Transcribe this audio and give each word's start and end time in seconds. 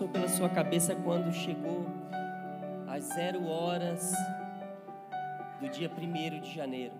passou 0.00 0.08
pela 0.08 0.28
sua 0.28 0.48
cabeça 0.48 0.94
quando 0.94 1.30
chegou 1.30 1.84
às 2.88 3.04
zero 3.04 3.46
horas 3.46 4.12
do 5.60 5.68
dia 5.68 5.90
1 5.90 6.40
de 6.40 6.54
janeiro? 6.54 6.94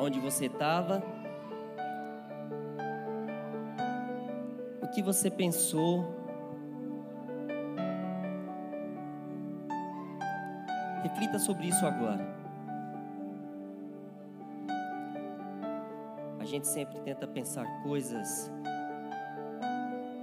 Onde 0.00 0.18
você 0.18 0.46
estava? 0.46 1.00
O 4.82 4.88
que 4.88 5.00
você 5.00 5.30
pensou? 5.30 6.04
Reflita 11.04 11.38
sobre 11.38 11.68
isso 11.68 11.86
agora. 11.86 12.26
A 16.40 16.44
gente 16.44 16.66
sempre 16.66 16.98
tenta 17.00 17.28
pensar 17.28 17.64
coisas 17.84 18.50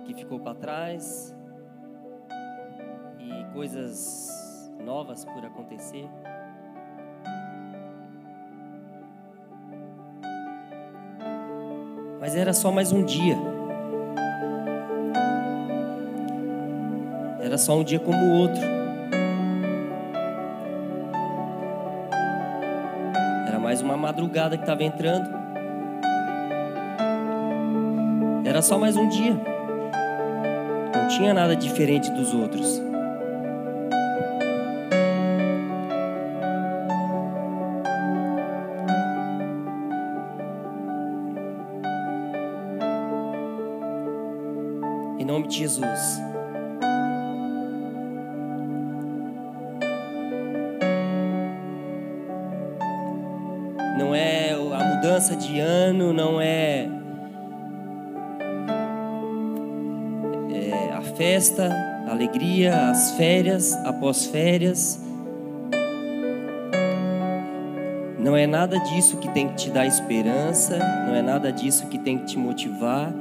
que 0.04 0.14
ficou 0.14 0.40
para 0.40 0.56
trás 0.56 1.37
coisas 3.58 4.72
novas 4.86 5.26
por 5.26 5.44
acontecer. 5.44 6.08
Mas 12.20 12.36
era 12.36 12.54
só 12.54 12.72
mais 12.72 12.92
um 12.92 13.04
dia. 13.04 13.36
Era 17.42 17.58
só 17.58 17.76
um 17.76 17.84
dia 17.84 18.00
como 18.00 18.16
o 18.16 18.32
outro. 18.42 18.62
Era 23.48 23.58
mais 23.58 23.82
uma 23.82 23.98
madrugada 23.98 24.56
que 24.56 24.62
estava 24.62 24.84
entrando. 24.84 25.36
Era 28.46 28.62
só 28.62 28.78
mais 28.78 28.96
um 28.96 29.10
dia 29.10 29.58
não 31.08 31.08
tinha 31.08 31.34
nada 31.34 31.56
diferente 31.56 32.12
dos 32.12 32.34
outros. 32.34 32.87
De 45.58 45.64
Jesus. 45.64 46.22
Não 53.98 54.14
é 54.14 54.52
a 54.54 54.84
mudança 54.96 55.36
de 55.36 55.60
ano, 55.60 56.14
não 56.14 56.40
é 56.40 56.88
festa, 61.16 61.74
a 62.08 62.12
alegria, 62.12 62.92
as 62.92 63.14
férias, 63.14 63.74
após 63.84 64.28
férias. 64.28 65.02
Não 68.20 68.36
é 68.36 68.46
nada 68.46 68.78
disso 68.80 69.18
que 69.18 69.28
tem 69.30 69.48
que 69.48 69.56
te 69.56 69.70
dar 69.72 69.88
esperança, 69.88 70.78
não 71.08 71.16
é 71.16 71.24
nada 71.24 71.52
disso 71.52 71.88
que 71.88 71.98
tem 71.98 72.20
que 72.20 72.26
te 72.26 72.38
motivar 72.38 73.12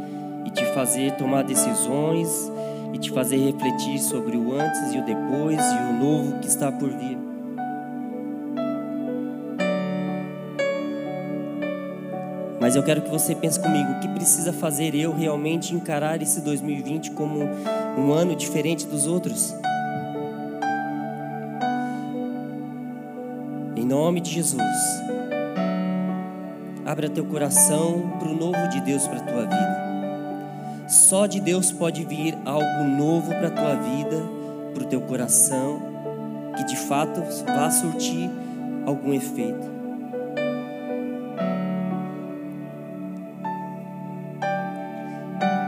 te 0.56 0.64
fazer 0.72 1.12
tomar 1.12 1.44
decisões 1.44 2.50
e 2.92 2.98
te 2.98 3.10
fazer 3.10 3.36
refletir 3.36 3.98
sobre 3.98 4.36
o 4.36 4.58
antes 4.58 4.94
e 4.94 4.98
o 4.98 5.04
depois 5.04 5.60
e 5.60 5.90
o 5.90 5.92
novo 5.92 6.38
que 6.38 6.48
está 6.48 6.72
por 6.72 6.88
vir. 6.88 7.18
Mas 12.58 12.74
eu 12.74 12.82
quero 12.82 13.02
que 13.02 13.10
você 13.10 13.34
pense 13.34 13.60
comigo, 13.60 13.92
o 13.92 14.00
que 14.00 14.08
precisa 14.08 14.52
fazer 14.52 14.94
eu 14.94 15.12
realmente 15.14 15.74
encarar 15.74 16.20
esse 16.22 16.40
2020 16.40 17.10
como 17.10 17.40
um 17.98 18.12
ano 18.12 18.34
diferente 18.34 18.86
dos 18.86 19.06
outros? 19.06 19.54
Em 23.76 23.84
nome 23.84 24.20
de 24.20 24.30
Jesus. 24.30 24.62
Abra 26.84 27.10
teu 27.10 27.26
coração 27.26 28.16
para 28.18 28.28
o 28.28 28.34
novo 28.34 28.68
de 28.70 28.80
Deus 28.80 29.06
para 29.06 29.18
a 29.18 29.22
tua 29.22 29.42
vida. 29.42 29.75
Só 30.86 31.26
de 31.26 31.40
Deus 31.40 31.72
pode 31.72 32.04
vir 32.04 32.38
algo 32.44 32.84
novo 32.84 33.28
para 33.30 33.48
a 33.48 33.50
tua 33.50 33.74
vida, 33.74 34.22
para 34.72 34.84
o 34.84 34.86
teu 34.86 35.00
coração, 35.00 35.82
que 36.56 36.64
de 36.64 36.76
fato 36.76 37.22
vá 37.44 37.70
surtir 37.70 38.30
algum 38.86 39.12
efeito. 39.12 39.74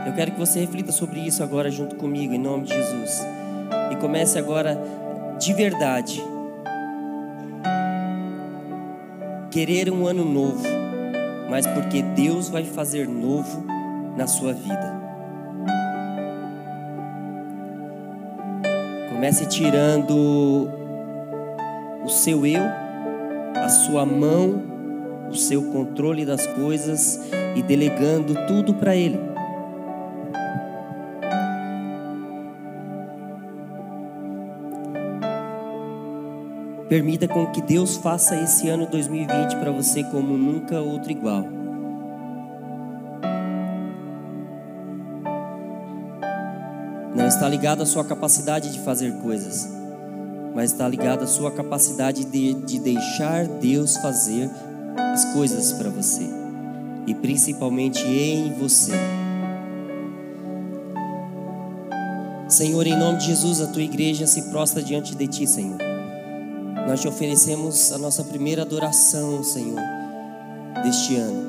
Eu 0.05 0.13
quero 0.13 0.31
que 0.31 0.39
você 0.39 0.61
reflita 0.61 0.91
sobre 0.93 1.19
isso 1.19 1.43
agora 1.43 1.69
junto 1.69 1.97
comigo, 1.97 2.33
em 2.33 2.39
nome 2.39 2.63
de 2.63 2.73
Jesus. 2.73 3.21
E 3.91 3.95
comece 3.97 4.39
agora 4.39 4.81
de 5.37 5.53
verdade. 5.53 6.23
Querer 9.51 9.91
um 9.91 10.07
ano 10.07 10.23
novo, 10.23 10.63
mas 11.49 11.67
porque 11.67 12.01
Deus 12.01 12.47
vai 12.47 12.63
fazer 12.63 13.07
novo 13.07 13.65
na 14.15 14.25
sua 14.25 14.53
vida. 14.53 14.98
Comece 19.19 19.45
tirando 19.47 20.69
o 22.05 22.07
seu 22.07 22.45
eu, 22.45 22.61
a 23.53 23.67
sua 23.67 24.05
mão, 24.05 24.63
o 25.29 25.35
seu 25.35 25.61
controle 25.73 26.25
das 26.25 26.47
coisas 26.47 27.19
e 27.53 27.61
delegando 27.61 28.33
tudo 28.47 28.73
para 28.75 28.95
Ele. 28.95 29.19
Permita 36.87 37.27
com 37.27 37.45
que 37.47 37.61
Deus 37.61 37.97
faça 37.97 38.41
esse 38.41 38.69
ano 38.69 38.87
2020 38.87 39.57
para 39.57 39.69
você 39.69 40.01
como 40.01 40.37
nunca 40.37 40.79
outro 40.79 41.11
igual. 41.11 41.58
Está 47.29 47.47
ligado 47.47 47.83
à 47.83 47.85
sua 47.85 48.03
capacidade 48.03 48.71
de 48.71 48.79
fazer 48.79 49.13
coisas, 49.21 49.69
mas 50.55 50.71
está 50.71 50.87
ligado 50.87 51.23
à 51.23 51.27
sua 51.27 51.51
capacidade 51.51 52.25
de, 52.25 52.53
de 52.53 52.79
deixar 52.79 53.47
Deus 53.47 53.97
fazer 53.97 54.49
as 55.13 55.25
coisas 55.33 55.71
para 55.73 55.89
você 55.89 56.27
e 57.05 57.13
principalmente 57.13 58.01
em 58.01 58.51
você. 58.53 58.93
Senhor, 62.47 62.85
em 62.87 62.97
nome 62.97 63.19
de 63.19 63.27
Jesus, 63.27 63.61
a 63.61 63.67
tua 63.67 63.83
igreja 63.83 64.25
se 64.25 64.49
prostra 64.49 64.81
diante 64.81 65.15
de 65.15 65.27
ti, 65.27 65.45
Senhor. 65.45 65.77
Nós 66.87 66.99
te 66.99 67.07
oferecemos 67.07 67.91
a 67.91 67.99
nossa 67.99 68.23
primeira 68.23 68.63
adoração, 68.63 69.43
Senhor, 69.43 69.79
deste 70.83 71.15
ano. 71.15 71.47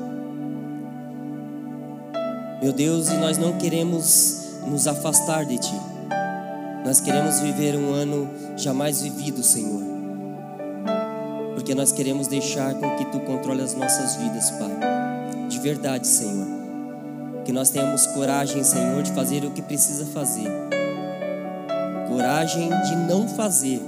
Meu 2.61 2.71
Deus, 2.71 3.09
e 3.09 3.15
nós 3.15 3.39
não 3.39 3.57
queremos 3.57 4.40
nos 4.67 4.87
afastar 4.87 5.45
de 5.45 5.57
Ti. 5.57 5.81
Nós 6.85 6.99
queremos 6.99 7.39
viver 7.39 7.75
um 7.75 7.93
ano 7.93 8.29
jamais 8.57 9.01
vivido, 9.01 9.43
Senhor. 9.43 9.81
Porque 11.53 11.75
nós 11.75 11.91
queremos 11.91 12.27
deixar 12.27 12.73
com 12.75 12.95
que 12.95 13.05
Tu 13.05 13.19
controle 13.21 13.61
as 13.61 13.75
nossas 13.75 14.15
vidas, 14.15 14.51
Pai. 14.51 15.47
De 15.47 15.59
verdade, 15.59 16.07
Senhor. 16.07 16.47
Que 17.45 17.51
nós 17.51 17.69
tenhamos 17.69 18.07
coragem, 18.07 18.63
Senhor, 18.63 19.01
de 19.03 19.11
fazer 19.11 19.43
o 19.45 19.51
que 19.51 19.61
precisa 19.61 20.05
fazer. 20.05 20.49
Coragem 22.07 22.69
de 22.69 22.95
não 23.07 23.27
fazer 23.27 23.81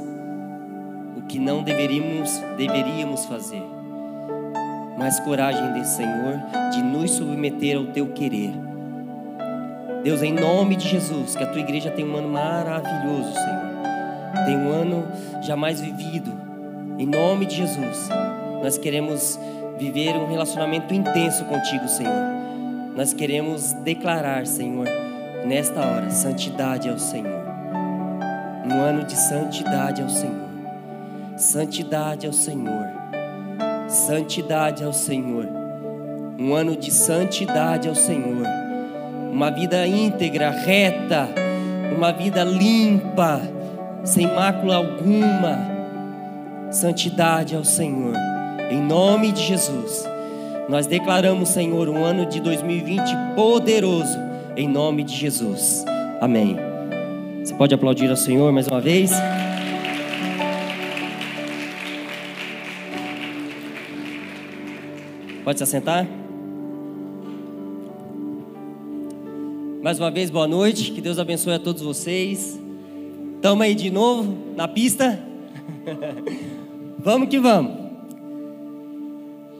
que 1.34 1.40
não 1.40 1.64
deveríamos, 1.64 2.40
deveríamos 2.58 3.26
fazer. 3.26 3.64
Mas 4.98 5.20
coragem 5.22 5.84
Senhor 5.84 6.40
de 6.72 6.84
nos 6.84 7.10
submeter 7.10 7.76
ao 7.76 7.88
teu 7.88 8.14
querer. 8.14 8.54
Deus, 10.04 10.22
em 10.22 10.34
nome 10.34 10.76
de 10.76 10.90
Jesus, 10.90 11.34
que 11.34 11.44
a 11.44 11.48
tua 11.48 11.62
igreja 11.62 11.90
tenha 11.90 12.06
um 12.06 12.18
ano 12.18 12.28
maravilhoso, 12.28 13.34
Senhor. 13.34 14.46
Tem 14.46 14.58
um 14.58 14.70
ano 14.70 15.08
jamais 15.42 15.80
vivido. 15.80 16.30
Em 17.00 17.06
nome 17.06 17.46
de 17.46 17.56
Jesus, 17.56 18.10
nós 18.62 18.78
queremos 18.78 19.40
viver 19.78 20.16
um 20.18 20.28
relacionamento 20.28 20.94
intenso 20.94 21.46
contigo, 21.46 21.88
Senhor. 21.88 22.14
Nós 22.96 23.14
queremos 23.14 23.72
declarar, 23.72 24.46
Senhor, 24.46 24.88
nesta 25.46 25.80
hora, 25.80 26.10
santidade 26.10 26.90
ao 26.90 27.00
Senhor. 27.00 27.42
Um 28.66 28.74
ano 28.74 29.06
de 29.06 29.16
santidade 29.16 30.02
ao 30.02 30.10
Senhor. 30.10 30.50
Santidade 31.38 32.28
ao 32.28 32.34
Senhor. 32.34 32.88
Santidade 33.88 34.84
ao 34.84 34.92
Senhor. 34.92 35.48
Um 36.38 36.54
ano 36.54 36.76
de 36.76 36.92
santidade 36.92 37.88
ao 37.88 37.96
Senhor. 37.96 38.63
Uma 39.34 39.50
vida 39.50 39.88
íntegra, 39.88 40.52
reta, 40.52 41.28
uma 41.98 42.12
vida 42.12 42.44
limpa, 42.44 43.42
sem 44.04 44.28
mácula 44.28 44.76
alguma. 44.76 45.58
Santidade 46.70 47.56
ao 47.56 47.64
Senhor. 47.64 48.14
Em 48.70 48.80
nome 48.80 49.32
de 49.32 49.42
Jesus. 49.42 50.08
Nós 50.70 50.86
declaramos, 50.86 51.50
Senhor, 51.50 51.90
um 51.90 52.06
ano 52.06 52.28
de 52.28 52.40
2020 52.40 53.02
poderoso. 53.36 54.20
Em 54.56 54.68
nome 54.68 55.04
de 55.04 55.16
Jesus. 55.16 55.84
Amém. 56.22 56.56
Você 57.44 57.56
pode 57.56 57.74
aplaudir 57.74 58.12
ao 58.12 58.16
Senhor 58.16 58.52
mais 58.52 58.68
uma 58.68 58.80
vez? 58.80 59.12
Pode 65.44 65.58
se 65.58 65.64
assentar? 65.64 66.06
Mais 69.84 70.00
uma 70.00 70.10
vez, 70.10 70.30
boa 70.30 70.48
noite. 70.48 70.94
Que 70.94 71.02
Deus 71.02 71.20
abençoe 71.20 71.56
a 71.56 71.60
todos 71.60 71.82
vocês. 71.82 72.58
Estamos 73.36 73.62
aí 73.66 73.76
de 73.76 73.92
novo 73.92 74.34
na 74.56 74.66
pista. 74.66 75.22
vamos 77.00 77.28
que 77.28 77.38
vamos. 77.38 77.74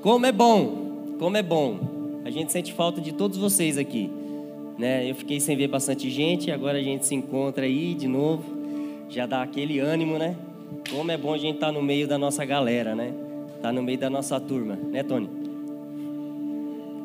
Como 0.02 0.26
é 0.26 0.32
bom, 0.32 1.16
como 1.20 1.36
é 1.36 1.44
bom. 1.44 2.22
A 2.24 2.30
gente 2.30 2.54
sente 2.54 2.72
falta 2.72 3.02
de 3.02 3.12
todos 3.12 3.38
vocês 3.38 3.78
aqui. 3.78 4.10
Né? 4.78 5.12
Eu 5.12 5.14
fiquei 5.14 5.42
sem 5.42 5.58
ver 5.58 5.68
bastante 5.68 6.10
gente, 6.10 6.50
agora 6.50 6.78
a 6.78 6.82
gente 6.82 7.06
se 7.06 7.14
encontra 7.14 7.66
aí 7.66 7.94
de 7.94 8.08
novo. 8.08 8.46
Já 9.10 9.26
dá 9.26 9.44
aquele 9.44 9.80
ânimo, 9.80 10.18
né? 10.18 10.38
Como 10.90 11.12
é 11.12 11.18
bom 11.18 11.34
a 11.34 11.38
gente 11.38 11.56
estar 11.56 11.68
tá 11.68 11.74
no 11.74 11.82
meio 11.82 12.08
da 12.08 12.18
nossa 12.18 12.46
galera, 12.46 12.96
né? 12.96 13.14
Tá 13.62 13.74
no 13.74 13.84
meio 13.84 13.98
da 13.98 14.10
nossa 14.10 14.40
turma, 14.40 14.80
né, 14.90 15.04
Tony? 15.04 15.43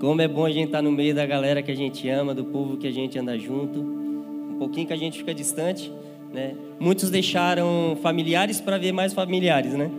Como 0.00 0.22
é 0.22 0.28
bom 0.28 0.44
a 0.44 0.50
gente 0.50 0.66
estar 0.66 0.78
tá 0.78 0.82
no 0.82 0.92
meio 0.92 1.14
da 1.14 1.26
galera 1.26 1.60
que 1.60 1.72
a 1.72 1.74
gente 1.74 2.08
ama, 2.08 2.32
do 2.32 2.44
povo 2.44 2.76
que 2.76 2.86
a 2.86 2.90
gente 2.90 3.18
anda 3.18 3.36
junto. 3.36 3.80
Um 3.80 4.56
pouquinho 4.56 4.86
que 4.86 4.92
a 4.92 4.96
gente 4.96 5.18
fica 5.18 5.34
distante, 5.34 5.92
né? 6.32 6.54
Muitos 6.78 7.10
deixaram 7.10 7.98
familiares 8.00 8.60
para 8.60 8.78
ver 8.78 8.92
mais 8.92 9.12
familiares, 9.12 9.74
né? 9.74 9.90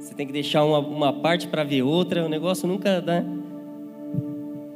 Você 0.00 0.14
tem 0.14 0.26
que 0.26 0.32
deixar 0.32 0.64
uma, 0.64 0.78
uma 0.78 1.12
parte 1.12 1.46
para 1.46 1.62
ver 1.62 1.82
outra, 1.82 2.24
o 2.24 2.28
negócio 2.28 2.66
nunca 2.66 3.00
dá. 3.00 3.22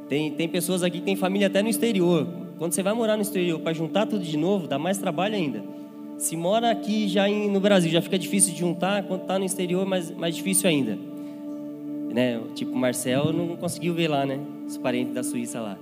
Tem, 0.07 0.31
tem 0.31 0.47
pessoas 0.47 0.83
aqui 0.83 0.99
que 0.99 1.05
têm 1.05 1.15
família 1.17 1.47
até 1.47 1.61
no 1.61 1.67
exterior. 1.67 2.25
Quando 2.57 2.71
você 2.71 2.81
vai 2.81 2.93
morar 2.93 3.17
no 3.17 3.23
exterior 3.23 3.59
para 3.59 3.73
juntar 3.73 4.05
tudo 4.05 4.23
de 4.23 4.37
novo, 4.37 4.67
dá 4.67 4.79
mais 4.79 4.97
trabalho 4.97 5.35
ainda. 5.35 5.63
Se 6.17 6.37
mora 6.37 6.71
aqui 6.71 7.09
já 7.09 7.27
em, 7.27 7.51
no 7.51 7.59
Brasil, 7.59 7.91
já 7.91 8.01
fica 8.01 8.17
difícil 8.17 8.53
de 8.53 8.59
juntar, 8.59 9.03
quando 9.03 9.23
está 9.23 9.37
no 9.37 9.43
exterior, 9.43 9.85
mais, 9.85 10.11
mais 10.11 10.33
difícil 10.33 10.69
ainda. 10.69 10.97
Né? 12.15 12.41
Tipo, 12.55 12.71
o 12.71 12.77
Marcel 12.77 13.33
não 13.33 13.57
conseguiu 13.57 13.93
ver 13.93 14.07
lá, 14.07 14.25
né? 14.25 14.39
Os 14.65 14.77
parentes 14.77 15.13
da 15.13 15.21
Suíça 15.21 15.59
lá. 15.59 15.77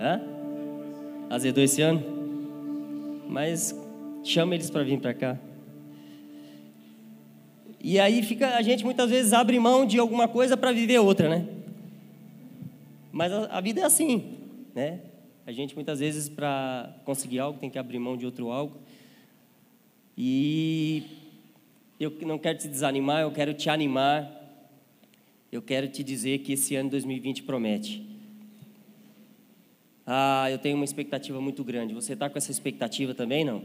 Hã? 0.00 0.22
Azedou 1.28 1.62
esse 1.62 1.82
ano? 1.82 2.02
Mas 3.28 3.78
chama 4.24 4.54
eles 4.54 4.70
para 4.70 4.82
vir 4.82 4.98
para 5.00 5.12
cá. 5.12 5.38
E 7.78 8.00
aí 8.00 8.22
fica, 8.22 8.56
a 8.56 8.62
gente 8.62 8.86
muitas 8.86 9.10
vezes 9.10 9.34
abre 9.34 9.60
mão 9.60 9.84
de 9.84 9.98
alguma 9.98 10.26
coisa 10.26 10.56
para 10.56 10.72
viver 10.72 10.98
outra, 10.98 11.28
né? 11.28 11.46
Mas 13.12 13.30
a, 13.30 13.58
a, 13.58 13.60
vida 13.60 13.82
é 13.82 13.84
assim, 13.84 14.32
né? 14.74 15.00
A 15.46 15.52
gente 15.52 15.74
muitas 15.74 16.00
vezes 16.00 16.26
para 16.26 16.90
conseguir 17.04 17.38
algo 17.38 17.58
tem 17.58 17.68
que 17.68 17.78
abrir 17.78 17.98
mão 17.98 18.16
de 18.16 18.24
outro 18.24 18.50
algo. 18.50 18.78
E 20.16 21.02
eu 22.00 22.10
não 22.22 22.38
quero 22.38 22.56
te 22.56 22.66
desanimar, 22.66 23.20
eu 23.20 23.30
quero 23.30 23.52
te 23.52 23.68
animar. 23.68 24.37
Eu 25.50 25.62
quero 25.62 25.88
te 25.88 26.04
dizer 26.04 26.38
que 26.40 26.52
esse 26.52 26.76
ano 26.76 26.90
2020 26.90 27.42
promete. 27.42 28.06
Ah, 30.06 30.50
eu 30.50 30.58
tenho 30.58 30.76
uma 30.76 30.84
expectativa 30.84 31.40
muito 31.40 31.64
grande. 31.64 31.94
Você 31.94 32.12
está 32.12 32.28
com 32.28 32.36
essa 32.36 32.50
expectativa 32.50 33.14
também, 33.14 33.44
não? 33.44 33.62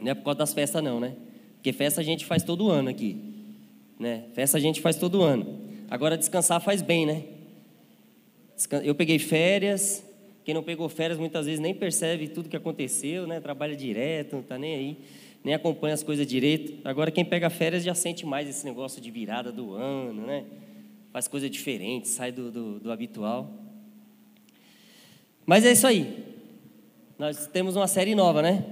Não 0.00 0.10
é 0.10 0.14
por 0.14 0.24
causa 0.24 0.38
das 0.38 0.52
festas, 0.52 0.82
não, 0.82 1.00
né? 1.00 1.14
Porque 1.54 1.72
festa 1.72 2.00
a 2.00 2.04
gente 2.04 2.24
faz 2.24 2.42
todo 2.42 2.70
ano 2.70 2.88
aqui. 2.88 3.16
Né? 3.98 4.24
Festa 4.34 4.58
a 4.58 4.60
gente 4.60 4.80
faz 4.80 4.96
todo 4.96 5.22
ano. 5.22 5.58
Agora 5.90 6.16
descansar 6.16 6.60
faz 6.60 6.82
bem, 6.82 7.06
né? 7.06 7.24
Eu 8.84 8.94
peguei 8.94 9.18
férias. 9.18 10.04
Quem 10.44 10.54
não 10.54 10.62
pegou 10.62 10.88
férias 10.88 11.18
muitas 11.18 11.46
vezes 11.46 11.60
nem 11.60 11.74
percebe 11.74 12.28
tudo 12.28 12.48
que 12.48 12.56
aconteceu, 12.56 13.26
né? 13.26 13.40
Trabalha 13.40 13.74
direto, 13.74 14.34
não 14.34 14.40
está 14.40 14.56
nem 14.56 14.74
aí, 14.74 14.96
nem 15.46 15.54
acompanha 15.54 15.94
as 15.94 16.02
coisas 16.02 16.26
direito. 16.26 16.80
Agora 16.84 17.08
quem 17.08 17.24
pega 17.24 17.48
férias 17.48 17.84
já 17.84 17.94
sente 17.94 18.26
mais 18.26 18.48
esse 18.48 18.64
negócio 18.64 19.00
de 19.00 19.12
virada 19.12 19.52
do 19.52 19.74
ano, 19.74 20.26
né? 20.26 20.44
Faz 21.12 21.28
coisa 21.28 21.48
diferente, 21.48 22.08
sai 22.08 22.32
do, 22.32 22.50
do, 22.50 22.80
do 22.80 22.90
habitual. 22.90 23.48
Mas 25.46 25.64
é 25.64 25.70
isso 25.70 25.86
aí. 25.86 26.24
Nós 27.16 27.46
temos 27.46 27.76
uma 27.76 27.86
série 27.86 28.12
nova, 28.12 28.42
né? 28.42 28.64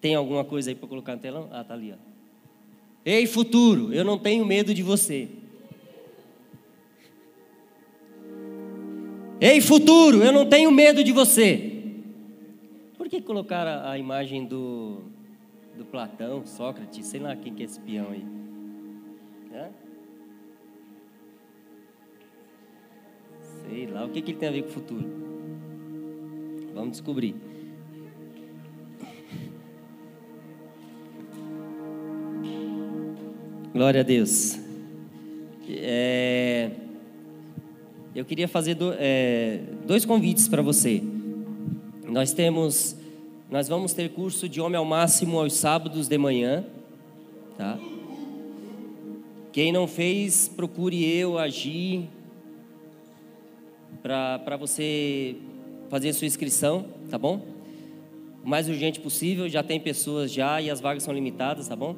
Tem 0.00 0.14
alguma 0.14 0.44
coisa 0.44 0.70
aí 0.70 0.76
para 0.76 0.88
colocar 0.88 1.16
no 1.16 1.20
telão? 1.20 1.48
Ah, 1.50 1.64
tá 1.64 1.74
ali, 1.74 1.92
ó. 1.92 1.96
Ei, 3.04 3.26
futuro, 3.26 3.92
eu 3.92 4.04
não 4.04 4.16
tenho 4.16 4.46
medo 4.46 4.72
de 4.72 4.84
você. 4.84 5.28
Ei, 9.40 9.60
futuro, 9.60 10.22
eu 10.22 10.32
não 10.32 10.48
tenho 10.48 10.70
medo 10.70 11.02
de 11.02 11.10
você. 11.10 11.72
Por 12.96 13.08
que 13.08 13.20
colocaram 13.20 13.84
a 13.84 13.98
imagem 13.98 14.46
do, 14.46 15.02
do 15.76 15.84
Platão, 15.84 16.44
Sócrates, 16.46 17.06
sei 17.06 17.20
lá 17.20 17.34
quem 17.36 17.54
que 17.54 17.62
é 17.62 17.66
esse 17.66 17.80
peão 17.80 18.08
aí? 18.10 18.24
Sei 23.40 23.86
lá, 23.86 24.04
o 24.04 24.10
que, 24.10 24.20
que 24.20 24.32
ele 24.32 24.38
tem 24.38 24.48
a 24.48 24.52
ver 24.52 24.62
com 24.62 24.68
o 24.68 24.72
futuro? 24.72 25.04
Vamos 26.74 26.92
descobrir. 26.92 27.34
Glória 33.72 34.00
a 34.00 34.04
Deus. 34.04 34.58
É 35.68 36.70
eu 38.14 38.26
queria 38.26 38.46
fazer 38.46 38.74
do, 38.74 38.92
é, 38.98 39.60
dois 39.86 40.04
convites 40.04 40.46
para 40.46 40.60
você. 40.60 41.02
Nós 42.06 42.32
temos, 42.34 42.94
nós 43.52 43.68
vamos 43.68 43.92
ter 43.92 44.08
curso 44.08 44.48
de 44.48 44.62
homem 44.62 44.78
ao 44.78 44.84
máximo 44.86 45.38
aos 45.38 45.52
sábados 45.52 46.08
de 46.08 46.16
manhã, 46.16 46.64
tá? 47.58 47.78
Quem 49.52 49.70
não 49.70 49.86
fez, 49.86 50.48
procure 50.48 51.04
eu 51.04 51.38
agir 51.38 52.08
para 54.02 54.56
você 54.56 55.36
fazer 55.90 56.14
sua 56.14 56.26
inscrição, 56.26 56.86
tá 57.10 57.18
bom? 57.18 57.42
O 58.42 58.48
mais 58.48 58.70
urgente 58.70 58.98
possível, 59.00 59.46
já 59.50 59.62
tem 59.62 59.78
pessoas 59.78 60.32
já 60.32 60.58
e 60.62 60.70
as 60.70 60.80
vagas 60.80 61.02
são 61.02 61.12
limitadas, 61.12 61.68
tá 61.68 61.76
bom? 61.76 61.94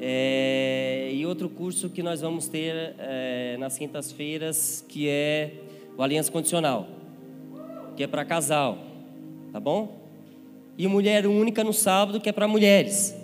É, 0.00 1.10
e 1.12 1.26
outro 1.26 1.48
curso 1.48 1.90
que 1.90 2.04
nós 2.04 2.20
vamos 2.20 2.46
ter 2.46 2.94
é, 3.00 3.56
nas 3.58 3.76
quintas-feiras, 3.76 4.84
que 4.88 5.08
é 5.08 5.54
o 5.98 6.02
Aliança 6.04 6.30
Condicional, 6.30 6.86
que 7.96 8.04
é 8.04 8.06
para 8.06 8.24
casal, 8.24 8.78
tá 9.52 9.58
bom? 9.58 9.99
E 10.80 10.88
mulher 10.88 11.26
única 11.26 11.62
no 11.62 11.74
sábado, 11.74 12.18
que 12.18 12.30
é 12.30 12.32
para 12.32 12.48
mulheres. 12.48 13.14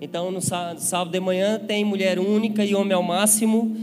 Então, 0.00 0.30
no 0.30 0.40
sábado 0.40 1.10
de 1.10 1.20
manhã 1.20 1.58
tem 1.58 1.84
mulher 1.84 2.18
única 2.18 2.64
e 2.64 2.74
homem 2.74 2.94
ao 2.94 3.02
máximo, 3.02 3.76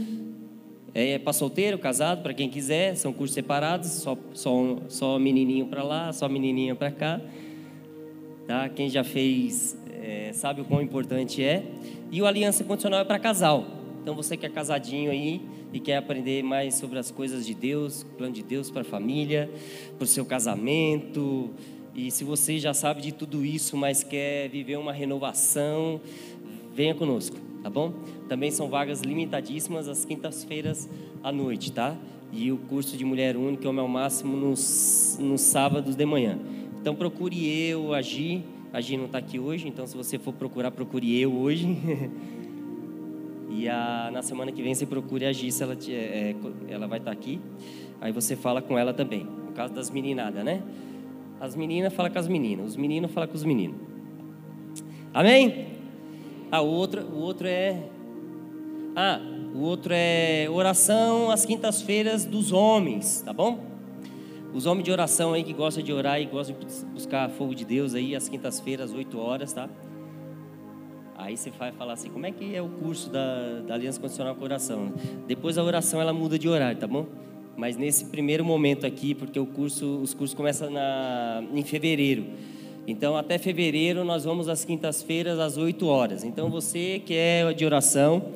é 0.92 1.16
para 1.16 1.32
solteiro, 1.32 1.78
casado, 1.78 2.24
para 2.24 2.34
quem 2.34 2.50
quiser, 2.50 2.96
são 2.96 3.12
cursos 3.12 3.32
separados, 3.32 3.88
só, 3.88 4.18
só, 4.32 4.78
só 4.88 5.16
menininho 5.16 5.66
para 5.66 5.84
lá, 5.84 6.12
só 6.12 6.28
menininha 6.28 6.74
para 6.74 6.90
cá. 6.90 7.20
Tá? 8.48 8.68
Quem 8.68 8.90
já 8.90 9.04
fez 9.04 9.78
é, 10.02 10.32
sabe 10.32 10.62
o 10.62 10.64
quão 10.64 10.82
importante 10.82 11.40
é. 11.40 11.64
E 12.10 12.20
o 12.20 12.26
Aliança 12.26 12.64
Condicional 12.64 12.98
é 12.98 13.04
para 13.04 13.20
casal. 13.20 13.64
Então 14.02 14.12
você 14.16 14.36
que 14.36 14.44
é 14.44 14.48
casadinho 14.48 15.08
aí 15.08 15.40
e 15.72 15.78
quer 15.78 15.98
aprender 15.98 16.42
mais 16.42 16.74
sobre 16.74 16.98
as 16.98 17.12
coisas 17.12 17.46
de 17.46 17.54
Deus, 17.54 18.04
plano 18.18 18.32
de 18.32 18.42
Deus 18.42 18.72
para 18.72 18.80
a 18.80 18.84
família, 18.84 19.48
para 19.96 20.02
o 20.02 20.06
seu 20.08 20.24
casamento. 20.24 21.50
E 21.94 22.10
se 22.10 22.24
você 22.24 22.58
já 22.58 22.72
sabe 22.72 23.00
de 23.00 23.12
tudo 23.12 23.44
isso, 23.44 23.76
mas 23.76 24.02
quer 24.02 24.48
viver 24.48 24.76
uma 24.76 24.92
renovação, 24.92 26.00
venha 26.74 26.94
conosco, 26.94 27.36
tá 27.62 27.68
bom? 27.68 27.92
Também 28.28 28.50
são 28.50 28.68
vagas 28.68 29.00
limitadíssimas 29.00 29.88
às 29.88 30.04
quintas-feiras 30.04 30.88
à 31.22 31.32
noite, 31.32 31.72
tá? 31.72 31.96
E 32.32 32.52
o 32.52 32.56
curso 32.56 32.96
de 32.96 33.04
mulher 33.04 33.36
única 33.36 33.66
é 33.66 33.70
o 33.70 33.72
meu 33.72 33.88
máximo 33.88 34.36
nos, 34.36 35.18
nos 35.20 35.40
sábados 35.40 35.96
de 35.96 36.06
manhã. 36.06 36.38
Então 36.80 36.94
procure 36.94 37.68
eu 37.68 37.92
agir 37.92 38.44
a 38.72 38.80
Gi 38.80 38.96
não 38.96 39.06
está 39.06 39.18
aqui 39.18 39.38
hoje, 39.38 39.66
então 39.66 39.84
se 39.86 39.96
você 39.96 40.16
for 40.16 40.32
procurar, 40.32 40.70
procure 40.70 41.20
eu 41.20 41.32
hoje. 41.32 41.66
e 43.50 43.68
a, 43.68 44.10
na 44.12 44.22
semana 44.22 44.52
que 44.52 44.62
vem 44.62 44.72
você 44.72 44.86
procure 44.86 45.24
a 45.24 45.32
Gi, 45.32 45.50
se 45.50 45.62
ela, 45.62 45.74
te, 45.74 45.92
é, 45.92 46.36
ela 46.68 46.86
vai 46.86 47.00
estar 47.00 47.10
tá 47.10 47.16
aqui. 47.16 47.40
Aí 48.00 48.12
você 48.12 48.36
fala 48.36 48.62
com 48.62 48.78
ela 48.78 48.94
também. 48.94 49.24
No 49.24 49.52
caso 49.52 49.74
das 49.74 49.90
meninadas, 49.90 50.44
né? 50.44 50.62
As 51.40 51.56
meninas 51.56 51.92
falam 51.92 52.12
com 52.12 52.18
as 52.18 52.28
meninas, 52.28 52.66
os 52.70 52.76
meninos 52.76 53.10
falam 53.10 53.28
com 53.28 53.34
os 53.34 53.44
meninos. 53.44 53.76
Amém? 55.12 55.68
Ah, 56.52 56.60
o 56.60 56.66
outro, 56.66 57.02
o 57.02 57.18
outro 57.18 57.48
é. 57.48 57.82
Ah, 58.94 59.20
o 59.54 59.60
outro 59.62 59.92
é 59.94 60.48
oração 60.50 61.30
às 61.30 61.46
quintas-feiras 61.46 62.24
dos 62.24 62.52
homens, 62.52 63.22
tá 63.22 63.32
bom? 63.32 63.58
Os 64.52 64.66
homens 64.66 64.84
de 64.84 64.92
oração 64.92 65.32
aí 65.32 65.42
que 65.42 65.52
gostam 65.52 65.82
de 65.82 65.92
orar 65.92 66.20
e 66.20 66.26
gostam 66.26 66.56
de 66.58 66.84
buscar 66.86 67.30
fogo 67.30 67.54
de 67.54 67.64
Deus 67.64 67.94
aí, 67.94 68.14
às 68.14 68.28
quintas-feiras, 68.28 68.90
às 68.90 68.96
8 68.96 69.18
horas, 69.18 69.52
tá? 69.52 69.68
Aí 71.16 71.36
você 71.36 71.50
vai 71.50 71.70
falar 71.72 71.92
assim, 71.92 72.10
como 72.10 72.26
é 72.26 72.32
que 72.32 72.54
é 72.54 72.62
o 72.62 72.68
curso 72.68 73.10
da, 73.10 73.60
da 73.60 73.74
Aliança 73.74 74.00
Condicional 74.00 74.34
com 74.34 74.44
Oração? 74.44 74.92
Depois 75.26 75.56
a 75.56 75.62
oração 75.62 76.00
ela 76.00 76.12
muda 76.12 76.38
de 76.38 76.48
horário, 76.48 76.78
tá 76.78 76.86
bom? 76.86 77.06
Mas 77.60 77.76
nesse 77.76 78.06
primeiro 78.06 78.42
momento 78.42 78.86
aqui, 78.86 79.14
porque 79.14 79.38
o 79.38 79.44
curso, 79.44 79.98
os 80.02 80.14
cursos 80.14 80.34
começam 80.34 80.70
na, 80.70 81.44
em 81.52 81.62
fevereiro. 81.62 82.24
Então, 82.86 83.14
até 83.14 83.36
fevereiro, 83.36 84.02
nós 84.02 84.24
vamos 84.24 84.48
às 84.48 84.64
quintas-feiras, 84.64 85.38
às 85.38 85.58
8 85.58 85.86
horas. 85.86 86.24
Então, 86.24 86.48
você 86.48 87.02
que 87.04 87.12
é 87.12 87.52
de 87.52 87.66
oração, 87.66 88.30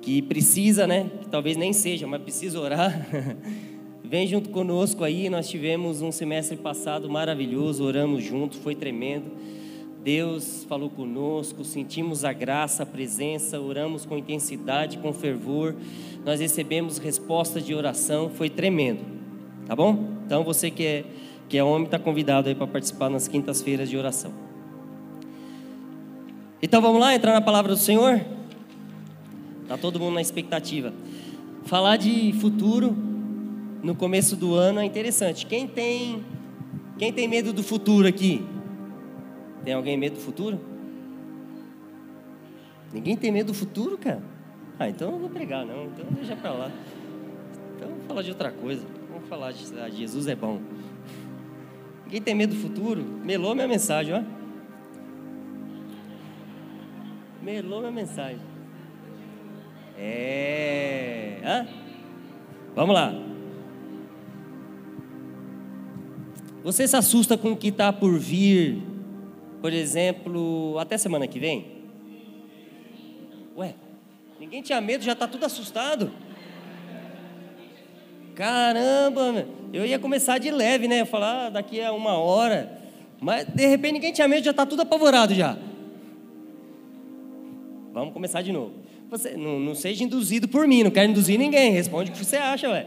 que 0.00 0.22
precisa, 0.22 0.86
né? 0.86 1.10
Que 1.22 1.28
talvez 1.28 1.56
nem 1.56 1.72
seja, 1.72 2.06
mas 2.06 2.22
precisa 2.22 2.60
orar. 2.60 3.04
Vem 4.04 4.28
junto 4.28 4.48
conosco 4.50 5.02
aí. 5.02 5.28
Nós 5.28 5.48
tivemos 5.48 6.00
um 6.00 6.12
semestre 6.12 6.56
passado 6.56 7.10
maravilhoso, 7.10 7.82
oramos 7.82 8.22
juntos, 8.22 8.60
foi 8.60 8.76
tremendo. 8.76 9.24
Deus 10.02 10.64
falou 10.64 10.90
conosco, 10.90 11.64
sentimos 11.64 12.24
a 12.24 12.32
graça, 12.32 12.82
a 12.82 12.86
presença, 12.86 13.60
oramos 13.60 14.04
com 14.04 14.18
intensidade, 14.18 14.98
com 14.98 15.12
fervor. 15.12 15.74
Nós 16.24 16.40
recebemos 16.40 16.98
respostas 16.98 17.64
de 17.64 17.74
oração, 17.74 18.28
foi 18.28 18.50
tremendo. 18.50 19.00
Tá 19.66 19.76
bom? 19.76 20.08
Então, 20.26 20.42
você 20.42 20.70
que 20.70 20.84
é 20.84 21.04
que 21.52 21.58
é 21.58 21.62
homem, 21.62 21.84
está 21.84 21.98
convidado 21.98 22.48
aí 22.48 22.54
para 22.54 22.66
participar 22.66 23.10
nas 23.10 23.28
quintas-feiras 23.28 23.90
de 23.90 23.94
oração. 23.94 24.32
Então 26.62 26.80
vamos 26.80 26.98
lá, 26.98 27.14
entrar 27.14 27.34
na 27.34 27.42
palavra 27.42 27.74
do 27.74 27.78
Senhor? 27.78 28.18
Está 29.62 29.76
todo 29.76 30.00
mundo 30.00 30.14
na 30.14 30.22
expectativa. 30.22 30.94
Falar 31.64 31.98
de 31.98 32.32
futuro 32.40 32.96
no 33.82 33.94
começo 33.94 34.34
do 34.34 34.54
ano 34.54 34.80
é 34.80 34.84
interessante. 34.86 35.44
Quem 35.44 35.68
tem, 35.68 36.24
quem 36.98 37.12
tem 37.12 37.28
medo 37.28 37.52
do 37.52 37.62
futuro 37.62 38.08
aqui? 38.08 38.42
Tem 39.64 39.74
alguém 39.74 39.96
medo 39.96 40.16
do 40.16 40.20
futuro? 40.20 40.58
Ninguém 42.92 43.16
tem 43.16 43.32
medo 43.32 43.48
do 43.48 43.54
futuro, 43.54 43.96
cara? 43.96 44.22
Ah, 44.78 44.88
então 44.88 45.08
eu 45.08 45.12
não 45.12 45.20
vou 45.20 45.30
pregar, 45.30 45.64
não. 45.64 45.86
Então 45.86 46.04
deixa 46.10 46.36
para 46.36 46.52
lá. 46.52 46.70
Então 47.76 47.88
vamos 47.88 48.06
falar 48.06 48.22
de 48.22 48.30
outra 48.30 48.50
coisa. 48.50 48.84
Vamos 49.10 49.28
falar 49.28 49.52
de 49.52 49.80
ah, 49.80 49.88
Jesus 49.88 50.26
é 50.26 50.34
bom. 50.34 50.60
Quem 52.10 52.20
tem 52.20 52.34
medo 52.34 52.54
do 52.54 52.60
futuro, 52.60 53.02
melou 53.02 53.54
minha 53.54 53.66
mensagem, 53.66 54.14
ó. 54.14 54.22
Melou 57.42 57.80
minha 57.80 57.92
mensagem. 57.92 58.40
É. 59.96 61.40
Hã? 61.44 61.66
Vamos 62.74 62.94
lá. 62.94 63.14
Você 66.62 66.86
se 66.86 66.96
assusta 66.96 67.36
com 67.36 67.52
o 67.52 67.56
que 67.56 67.68
está 67.68 67.92
por 67.92 68.18
vir, 68.18 68.82
por 69.62 69.72
exemplo, 69.72 70.76
até 70.80 70.98
semana 70.98 71.28
que 71.28 71.38
vem? 71.38 71.64
Ué, 73.56 73.74
ninguém 74.40 74.60
tinha 74.60 74.80
medo, 74.80 75.04
já 75.04 75.12
está 75.12 75.28
tudo 75.28 75.46
assustado. 75.46 76.10
Caramba, 78.34 79.46
eu 79.72 79.86
ia 79.86 80.00
começar 80.00 80.38
de 80.38 80.50
leve, 80.50 80.88
né? 80.88 81.04
Falar 81.04 81.46
ah, 81.46 81.50
daqui 81.50 81.80
a 81.80 81.92
uma 81.92 82.18
hora. 82.18 82.76
Mas 83.20 83.46
de 83.46 83.64
repente 83.64 83.92
ninguém 83.92 84.12
tinha 84.12 84.26
medo, 84.26 84.44
já 84.44 84.50
está 84.50 84.66
tudo 84.66 84.82
apavorado 84.82 85.32
já. 85.32 85.56
Vamos 87.92 88.12
começar 88.12 88.42
de 88.42 88.50
novo. 88.50 88.72
Você 89.10 89.36
não, 89.36 89.60
não 89.60 89.76
seja 89.76 90.02
induzido 90.02 90.48
por 90.48 90.66
mim, 90.66 90.82
não 90.82 90.90
quero 90.90 91.08
induzir 91.08 91.38
ninguém. 91.38 91.70
Responde 91.70 92.10
o 92.10 92.14
que 92.14 92.24
você 92.24 92.36
acha, 92.36 92.68
ué. 92.68 92.84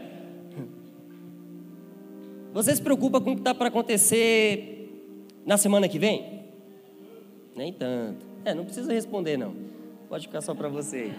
Você 2.52 2.76
se 2.76 2.82
preocupa 2.82 3.18
com 3.18 3.30
o 3.30 3.34
que 3.34 3.40
está 3.40 3.54
para 3.54 3.68
acontecer 3.68 4.90
na 5.46 5.56
semana 5.56 5.88
que 5.88 5.98
vem? 5.98 6.35
Nem 7.56 7.72
tanto. 7.72 8.24
É, 8.44 8.54
não 8.54 8.64
precisa 8.64 8.92
responder 8.92 9.36
não. 9.36 9.54
Pode 10.08 10.26
ficar 10.26 10.40
só 10.40 10.54
para 10.54 10.68
você 10.68 11.12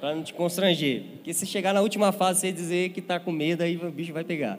para 0.00 0.14
não 0.14 0.22
te 0.22 0.34
constranger. 0.34 1.02
Porque 1.14 1.32
se 1.32 1.46
chegar 1.46 1.72
na 1.72 1.80
última 1.80 2.12
fase 2.12 2.40
você 2.40 2.52
dizer 2.52 2.90
que 2.90 3.00
está 3.00 3.18
com 3.18 3.32
medo, 3.32 3.62
aí 3.62 3.76
o 3.76 3.90
bicho 3.90 4.12
vai 4.12 4.24
pegar. 4.24 4.58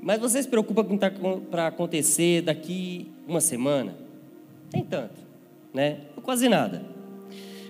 Mas 0.00 0.20
você 0.20 0.42
se 0.42 0.48
preocupa 0.48 0.82
com 0.82 0.94
o 0.94 0.98
que 0.98 1.06
está 1.06 1.38
para 1.50 1.68
acontecer 1.68 2.42
daqui 2.42 3.08
uma 3.26 3.40
semana? 3.40 3.96
Nem 4.72 4.84
tanto, 4.84 5.20
né? 5.72 6.00
Quase 6.22 6.48
nada. 6.48 6.84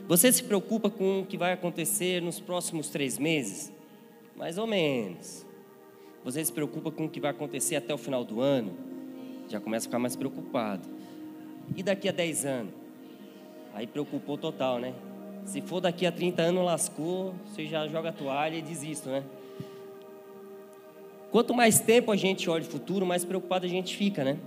Você 0.09 0.33
se 0.33 0.43
preocupa 0.43 0.91
com 0.91 1.21
o 1.21 1.27
que 1.27 1.37
vai 1.37 1.53
acontecer 1.53 2.23
nos 2.23 2.41
próximos 2.41 2.89
três 2.89 3.19
meses? 3.19 3.73
Mais 4.37 4.59
ou 4.59 4.67
menos. 4.67 5.45
Você 6.25 6.45
se 6.45 6.53
preocupa 6.53 6.91
com 6.91 7.05
o 7.05 7.09
que 7.09 7.21
vai 7.21 7.31
acontecer 7.31 7.77
até 7.77 7.93
o 7.93 7.99
final 7.99 8.25
do 8.25 8.41
ano? 8.41 8.73
Já 9.49 9.61
começa 9.61 9.87
a 9.87 9.89
ficar 9.89 9.99
mais 9.99 10.17
preocupado. 10.17 10.89
E 11.77 11.83
daqui 11.83 12.09
a 12.09 12.13
dez 12.13 12.45
anos? 12.45 12.73
Aí 13.75 13.87
preocupou 13.87 14.37
total, 14.37 14.79
né? 14.79 14.95
Se 15.45 15.61
for 15.61 15.81
daqui 15.81 16.07
a 16.07 16.13
30 16.13 16.43
anos, 16.43 16.65
lascou, 16.65 17.35
você 17.47 17.67
já 17.67 17.87
joga 17.89 18.11
a 18.11 18.13
toalha 18.13 18.57
e 18.57 18.63
desiste, 18.63 19.09
né? 19.09 19.25
Quanto 21.31 21.55
mais 21.55 21.81
tempo 21.81 22.13
a 22.13 22.17
gente 22.17 22.49
olha 22.51 22.63
o 22.63 22.67
futuro, 22.67 23.07
mais 23.07 23.25
preocupado 23.25 23.65
a 23.65 23.69
gente 23.69 23.97
fica, 23.97 24.23
né? 24.23 24.39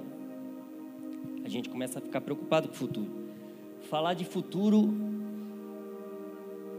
A 1.44 1.50
gente 1.50 1.68
começa 1.70 2.00
a 2.00 2.02
ficar 2.02 2.22
preocupado 2.22 2.68
com 2.68 2.74
o 2.76 2.78
futuro. 2.78 3.08
Falar 3.90 4.14
de 4.14 4.24
futuro 4.24 4.94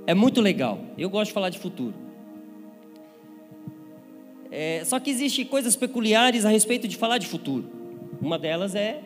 é 0.06 0.14
muito 0.14 0.40
legal. 0.40 0.78
Eu 0.96 1.10
gosto 1.10 1.28
de 1.28 1.34
falar 1.34 1.50
de 1.50 1.58
futuro. 1.58 1.94
É, 4.50 4.82
só 4.84 4.98
que 5.00 5.10
existem 5.10 5.44
coisas 5.44 5.74
peculiares 5.76 6.44
a 6.44 6.48
respeito 6.48 6.86
de 6.86 6.96
falar 6.96 7.18
de 7.18 7.26
futuro. 7.26 7.68
Uma 8.20 8.38
delas 8.38 8.74
é 8.74 9.02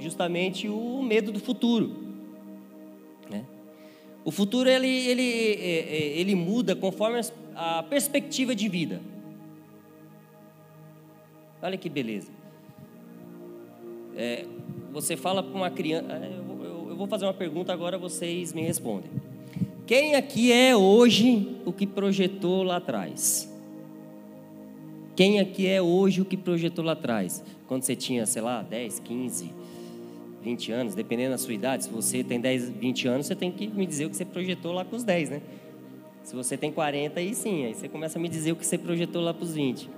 justamente 0.00 0.68
o 0.68 1.02
medo 1.02 1.30
do 1.30 1.38
futuro. 1.38 2.10
O 4.24 4.30
futuro 4.30 4.68
ele, 4.68 4.88
ele, 4.88 5.22
é, 5.22 5.78
é, 5.78 6.18
ele 6.18 6.34
muda 6.34 6.76
conforme 6.76 7.20
a 7.54 7.82
perspectiva 7.82 8.54
de 8.54 8.68
vida. 8.68 9.00
Olha 11.62 11.76
que 11.76 11.88
beleza. 11.88 12.30
É, 14.16 14.44
você 14.92 15.16
fala 15.16 15.42
para 15.42 15.54
uma 15.54 15.70
criança. 15.70 16.12
É, 16.12 16.38
eu, 16.38 16.86
eu 16.90 16.96
vou 16.96 17.06
fazer 17.06 17.24
uma 17.24 17.34
pergunta 17.34 17.72
agora, 17.72 17.96
vocês 17.96 18.52
me 18.52 18.62
respondem. 18.62 19.10
Quem 19.86 20.14
aqui 20.14 20.52
é 20.52 20.76
hoje 20.76 21.56
o 21.64 21.72
que 21.72 21.86
projetou 21.86 22.62
lá 22.62 22.76
atrás? 22.76 23.50
Quem 25.16 25.40
aqui 25.40 25.66
é 25.66 25.82
hoje 25.82 26.20
o 26.20 26.24
que 26.24 26.36
projetou 26.36 26.84
lá 26.84 26.92
atrás? 26.92 27.42
Quando 27.66 27.82
você 27.82 27.96
tinha, 27.96 28.24
sei 28.26 28.42
lá, 28.42 28.62
10, 28.62 29.00
15, 29.00 29.52
20 30.42 30.72
anos, 30.72 30.94
dependendo 30.94 31.32
da 31.32 31.38
sua 31.38 31.54
idade. 31.54 31.84
Se 31.84 31.90
você 31.90 32.24
tem 32.24 32.40
10, 32.40 32.70
20 32.70 33.08
anos, 33.08 33.26
você 33.26 33.34
tem 33.34 33.50
que 33.50 33.66
me 33.66 33.86
dizer 33.86 34.06
o 34.06 34.10
que 34.10 34.16
você 34.16 34.24
projetou 34.24 34.72
lá 34.72 34.84
com 34.84 34.96
os 34.96 35.04
10, 35.04 35.30
né? 35.30 35.42
Se 36.22 36.34
você 36.34 36.56
tem 36.56 36.70
40, 36.70 37.18
aí 37.18 37.34
sim, 37.34 37.64
aí 37.64 37.74
você 37.74 37.88
começa 37.88 38.18
a 38.18 38.22
me 38.22 38.28
dizer 38.28 38.52
o 38.52 38.56
que 38.56 38.64
você 38.64 38.78
projetou 38.78 39.22
lá 39.22 39.34
para 39.34 39.44
os 39.44 39.54
20. 39.54 39.88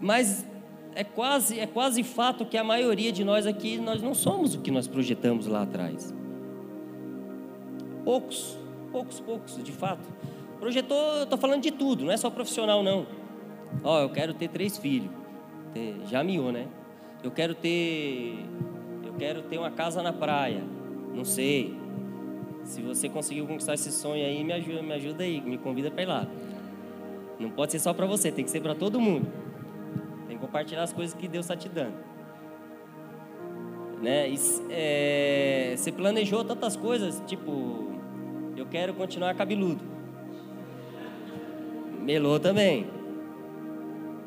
Mas 0.00 0.46
é 0.94 1.04
quase, 1.04 1.58
é 1.60 1.66
quase 1.66 2.02
fato 2.02 2.44
que 2.44 2.56
a 2.56 2.64
maioria 2.64 3.12
de 3.12 3.24
nós 3.24 3.46
aqui, 3.46 3.78
nós 3.78 4.02
não 4.02 4.14
somos 4.14 4.54
o 4.54 4.60
que 4.60 4.70
nós 4.70 4.88
projetamos 4.88 5.46
lá 5.46 5.62
atrás. 5.62 6.12
Poucos, 8.04 8.58
poucos, 8.90 9.20
poucos, 9.20 9.62
de 9.62 9.72
fato. 9.72 10.08
Projetou, 10.58 11.16
eu 11.16 11.24
estou 11.24 11.38
falando 11.38 11.62
de 11.62 11.70
tudo, 11.70 12.04
não 12.04 12.12
é 12.12 12.16
só 12.16 12.30
profissional, 12.30 12.82
não. 12.82 13.06
Ó, 13.84 14.02
eu 14.02 14.10
quero 14.10 14.34
ter 14.34 14.48
três 14.48 14.76
filhos. 14.76 15.10
Já 16.10 16.22
miou, 16.22 16.52
né? 16.52 16.66
Eu 17.22 17.30
quero 17.30 17.54
ter 17.54 18.44
eu 19.04 19.12
quero 19.18 19.42
ter 19.42 19.58
uma 19.58 19.70
casa 19.70 20.02
na 20.02 20.12
praia. 20.12 20.62
Não 21.14 21.24
sei. 21.24 21.76
Se 22.64 22.80
você 22.80 23.08
conseguiu 23.08 23.46
conquistar 23.46 23.74
esse 23.74 23.92
sonho 23.92 24.24
aí, 24.24 24.42
me 24.42 24.52
ajuda, 24.52 24.82
me 24.82 24.92
ajuda 24.92 25.24
aí, 25.24 25.40
me 25.40 25.58
convida 25.58 25.90
para 25.90 26.02
ir 26.02 26.06
lá. 26.06 26.26
Não 27.38 27.50
pode 27.50 27.72
ser 27.72 27.80
só 27.80 27.92
para 27.92 28.06
você, 28.06 28.30
tem 28.30 28.44
que 28.44 28.50
ser 28.50 28.60
para 28.60 28.74
todo 28.74 29.00
mundo. 29.00 29.26
Tem 30.28 30.36
que 30.36 30.44
compartilhar 30.44 30.82
as 30.82 30.92
coisas 30.92 31.14
que 31.14 31.26
Deus 31.26 31.44
está 31.44 31.56
te 31.56 31.68
dando. 31.68 31.94
Né? 34.00 34.30
E, 34.30 34.36
é, 34.70 35.74
você 35.76 35.92
planejou 35.92 36.44
tantas 36.44 36.76
coisas, 36.76 37.22
tipo, 37.26 37.90
eu 38.56 38.66
quero 38.66 38.94
continuar 38.94 39.34
cabeludo. 39.34 39.84
Melou 42.00 42.38
também. 42.40 42.86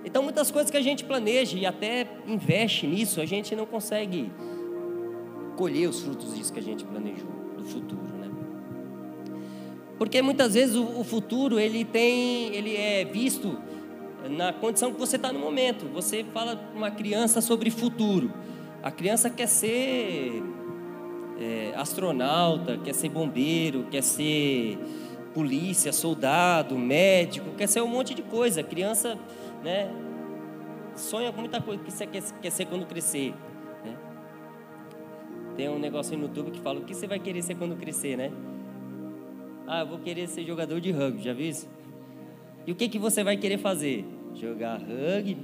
Então, 0.06 0.22
muitas 0.22 0.52
coisas 0.52 0.70
que 0.70 0.78
a 0.78 0.82
gente 0.82 1.04
planeja 1.04 1.58
e 1.58 1.66
até 1.66 2.08
investe 2.28 2.86
nisso, 2.86 3.20
a 3.20 3.26
gente 3.26 3.56
não 3.56 3.66
consegue 3.66 4.32
colher 5.56 5.90
os 5.90 6.02
frutos 6.02 6.36
disso 6.36 6.54
que 6.54 6.60
a 6.60 6.64
gente 6.64 6.86
planejou, 6.86 7.28
do 7.58 7.66
futuro, 7.66 8.14
né? 8.20 8.30
Porque 9.98 10.22
muitas 10.22 10.54
vezes 10.54 10.76
o, 10.76 11.04
futuro, 11.04 11.60
ele 11.60 11.84
tem, 11.84 12.54
ele 12.54 12.76
é 12.76 13.04
visto 13.06 13.58
na 14.30 14.54
condição 14.54 14.94
que 14.94 15.00
você 15.00 15.16
está 15.16 15.32
no 15.32 15.40
momento. 15.40 15.88
Você 15.94 16.24
fala 16.34 16.56
para 16.56 16.78
uma 16.78 16.92
criança 16.92 17.42
sobre 17.42 17.72
futuro. 17.72 18.32
A 18.84 18.92
criança 18.92 19.30
quer 19.30 19.48
ser 19.48 20.44
é, 21.40 21.74
astronauta, 21.76 22.78
quer 22.78 22.94
ser 22.94 23.10
bombeiro, 23.10 23.88
quer 23.90 24.04
ser 24.04 24.78
polícia, 25.34 25.92
soldado, 25.92 26.78
médico, 26.78 27.52
quer 27.58 27.68
ser 27.68 27.82
um 27.82 27.88
monte 27.88 28.14
de 28.14 28.22
coisa. 28.22 28.62
A 28.62 28.64
criança 28.64 29.18
né? 29.64 29.90
Sonha 30.96 31.32
com 31.32 31.40
muita 31.40 31.62
coisa 31.62 31.84
que 31.84 31.92
você 31.92 32.08
quer, 32.08 32.24
quer 32.42 32.50
ser 32.50 32.66
quando 32.66 32.86
crescer, 32.86 33.34
né? 33.84 33.98
Tem 35.56 35.70
um 35.70 35.80
negócio 35.80 36.18
no 36.18 36.24
YouTube 36.26 36.52
que 36.52 36.60
fala 36.60 36.80
o 36.80 36.84
que 36.84 36.94
você 36.94 37.08
vai 37.08 37.20
querer 37.20 37.42
ser 37.42 37.56
quando 37.56 37.76
crescer, 37.76 38.18
né? 38.18 38.32
Ah, 39.68 39.82
eu 39.82 39.88
vou 39.88 40.00
querer 40.00 40.28
ser 40.28 40.44
jogador 40.46 40.80
de 40.80 40.92
rugby, 40.92 41.24
já 41.24 41.34
viu 41.34 41.50
isso? 41.50 41.68
E 42.68 42.72
o 42.72 42.76
que, 42.76 42.88
que 42.88 43.00
você 43.00 43.24
vai 43.24 43.38
querer 43.38 43.58
fazer? 43.58 44.06
Jogar 44.36 44.78
rugby? 44.78 45.38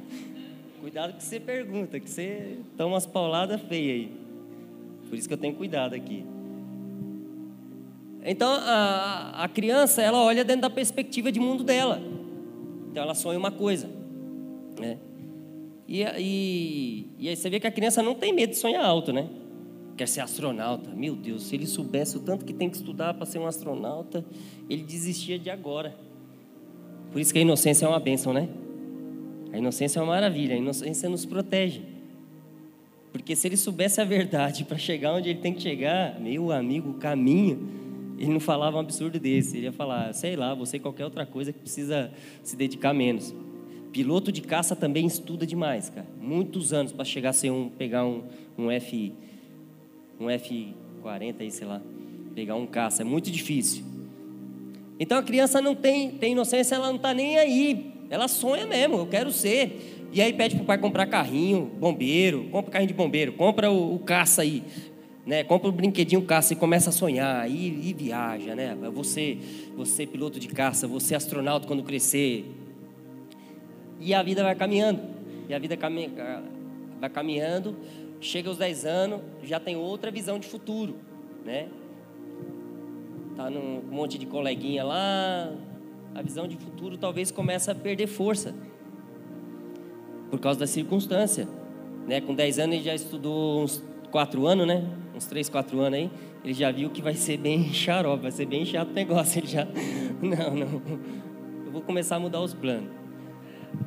Cuidado 0.80 1.14
que 1.14 1.22
você 1.22 1.40
pergunta, 1.40 1.98
que 1.98 2.10
você 2.10 2.58
toma 2.76 2.94
umas 2.94 3.06
pauladas 3.06 3.60
feias 3.62 3.94
aí. 3.94 4.12
Por 5.08 5.18
isso 5.18 5.28
que 5.28 5.34
eu 5.34 5.38
tenho 5.38 5.54
cuidado 5.54 5.94
aqui. 5.94 6.26
Então 8.24 8.50
a, 8.50 9.44
a 9.44 9.48
criança 9.48 10.00
ela 10.00 10.22
olha 10.22 10.42
dentro 10.44 10.62
da 10.62 10.70
perspectiva 10.70 11.30
de 11.30 11.38
mundo 11.38 11.62
dela. 11.62 12.00
Então 12.90 13.02
ela 13.02 13.14
sonha 13.14 13.38
uma 13.38 13.50
coisa, 13.50 13.88
né? 14.80 14.98
E, 15.86 16.02
e, 16.02 17.06
e 17.18 17.28
aí 17.28 17.36
você 17.36 17.50
vê 17.50 17.60
que 17.60 17.66
a 17.66 17.70
criança 17.70 18.02
não 18.02 18.14
tem 18.14 18.32
medo 18.32 18.50
de 18.50 18.56
sonhar 18.56 18.82
alto, 18.82 19.12
né? 19.12 19.28
Quer 19.96 20.08
ser 20.08 20.22
astronauta. 20.22 20.90
Meu 20.90 21.14
Deus, 21.14 21.44
se 21.44 21.54
ele 21.54 21.66
soubesse 21.66 22.16
o 22.16 22.20
tanto 22.20 22.44
que 22.44 22.54
tem 22.54 22.70
que 22.70 22.76
estudar 22.76 23.12
para 23.14 23.26
ser 23.26 23.38
um 23.38 23.46
astronauta, 23.46 24.24
ele 24.70 24.82
desistia 24.82 25.38
de 25.38 25.50
agora. 25.50 25.94
Por 27.12 27.20
isso 27.20 27.32
que 27.32 27.38
a 27.38 27.42
inocência 27.42 27.84
é 27.84 27.88
uma 27.88 28.00
bênção, 28.00 28.32
né? 28.32 28.48
A 29.52 29.58
inocência 29.58 30.00
é 30.00 30.02
uma 30.02 30.12
maravilha, 30.12 30.54
a 30.54 30.58
inocência 30.58 31.08
nos 31.08 31.26
protege. 31.26 31.82
Porque 33.12 33.36
se 33.36 33.46
ele 33.46 33.56
soubesse 33.56 34.00
a 34.00 34.04
verdade 34.04 34.64
para 34.64 34.76
chegar 34.76 35.12
onde 35.12 35.28
ele 35.28 35.38
tem 35.38 35.52
que 35.52 35.62
chegar, 35.62 36.18
meu 36.18 36.50
amigo, 36.50 36.90
o 36.90 36.94
caminho, 36.94 37.83
ele 38.18 38.32
não 38.32 38.40
falava 38.40 38.76
um 38.76 38.80
absurdo 38.80 39.18
desse. 39.18 39.56
Ele 39.56 39.66
ia 39.66 39.72
falar, 39.72 40.12
sei 40.12 40.36
lá, 40.36 40.54
você 40.54 40.78
qualquer 40.78 41.04
outra 41.04 41.26
coisa 41.26 41.52
que 41.52 41.58
precisa 41.58 42.10
se 42.42 42.56
dedicar 42.56 42.94
menos. 42.94 43.34
Piloto 43.92 44.32
de 44.32 44.42
caça 44.42 44.74
também 44.74 45.06
estuda 45.06 45.46
demais, 45.46 45.88
cara. 45.88 46.06
Muitos 46.20 46.72
anos 46.72 46.92
para 46.92 47.04
chegar 47.04 47.30
a 47.30 47.32
ser 47.32 47.50
um, 47.50 47.68
pegar 47.68 48.04
um, 48.04 48.22
um 48.58 48.70
F, 48.70 49.12
um 50.18 50.26
F40 50.26 51.34
aí, 51.40 51.50
sei 51.50 51.66
lá, 51.66 51.80
pegar 52.34 52.56
um 52.56 52.66
caça. 52.66 53.02
É 53.02 53.04
muito 53.04 53.30
difícil. 53.30 53.84
Então 54.98 55.18
a 55.18 55.22
criança 55.22 55.60
não 55.60 55.74
tem, 55.74 56.10
tem 56.12 56.32
inocência, 56.32 56.74
ela 56.74 56.88
não 56.88 56.96
está 56.96 57.12
nem 57.12 57.36
aí. 57.36 57.92
Ela 58.10 58.28
sonha 58.28 58.66
mesmo, 58.66 58.96
eu 58.96 59.06
quero 59.06 59.32
ser. 59.32 60.08
E 60.12 60.22
aí 60.22 60.32
pede 60.32 60.54
para 60.54 60.62
o 60.62 60.66
pai 60.66 60.78
comprar 60.78 61.06
carrinho, 61.06 61.72
bombeiro, 61.80 62.44
compra 62.50 62.70
carrinho 62.70 62.88
de 62.88 62.94
bombeiro, 62.94 63.32
compra 63.32 63.70
o, 63.70 63.96
o 63.96 63.98
caça 63.98 64.42
aí, 64.42 64.62
né? 65.26 65.42
Compra 65.42 65.68
um 65.68 65.72
brinquedinho 65.72 66.22
caça 66.22 66.52
e 66.52 66.56
começa 66.56 66.90
a 66.90 66.92
sonhar 66.92 67.50
e, 67.50 67.88
e 67.88 67.92
viaja, 67.94 68.54
né? 68.54 68.76
Você, 68.92 69.38
você 69.76 70.06
piloto 70.06 70.38
de 70.38 70.48
caça, 70.48 70.86
você 70.86 71.14
astronauta 71.14 71.66
quando 71.66 71.82
crescer. 71.82 72.44
E 74.00 74.12
a 74.12 74.22
vida 74.22 74.42
vai 74.42 74.54
caminhando. 74.54 75.00
E 75.48 75.54
a 75.54 75.58
vida 75.58 75.76
caminha, 75.76 76.10
vai 77.00 77.10
caminhando, 77.10 77.76
chega 78.20 78.48
aos 78.48 78.58
10 78.58 78.84
anos, 78.84 79.20
já 79.42 79.60
tem 79.60 79.76
outra 79.76 80.10
visão 80.10 80.38
de 80.38 80.46
futuro, 80.46 80.96
né? 81.44 81.68
Tá 83.36 83.50
num 83.50 83.82
monte 83.90 84.16
de 84.16 84.26
coleguinha 84.26 84.84
lá, 84.84 85.52
a 86.14 86.22
visão 86.22 86.46
de 86.46 86.56
futuro 86.56 86.96
talvez 86.96 87.30
comece 87.30 87.70
a 87.70 87.74
perder 87.74 88.06
força 88.06 88.54
por 90.30 90.38
causa 90.38 90.60
da 90.60 90.66
circunstância. 90.66 91.48
Né? 92.06 92.20
Com 92.20 92.34
10 92.34 92.58
anos 92.60 92.76
ele 92.76 92.84
já 92.84 92.94
estudou 92.94 93.62
uns 93.62 93.82
4 94.14 94.46
anos, 94.46 94.64
né? 94.64 94.84
Uns 95.12 95.26
3, 95.26 95.48
4 95.48 95.80
anos 95.80 95.98
aí. 95.98 96.10
Ele 96.44 96.54
já 96.54 96.70
viu 96.70 96.88
que 96.88 97.02
vai 97.02 97.14
ser 97.14 97.36
bem 97.36 97.64
xarope, 97.74 98.22
vai 98.22 98.30
ser 98.30 98.46
bem 98.46 98.64
chato 98.64 98.90
o 98.90 98.92
negócio. 98.92 99.40
Ele 99.40 99.48
já. 99.48 99.66
Não, 100.22 100.54
não. 100.54 100.82
Eu 101.66 101.72
vou 101.72 101.82
começar 101.82 102.16
a 102.16 102.20
mudar 102.20 102.40
os 102.40 102.54
planos. 102.54 102.88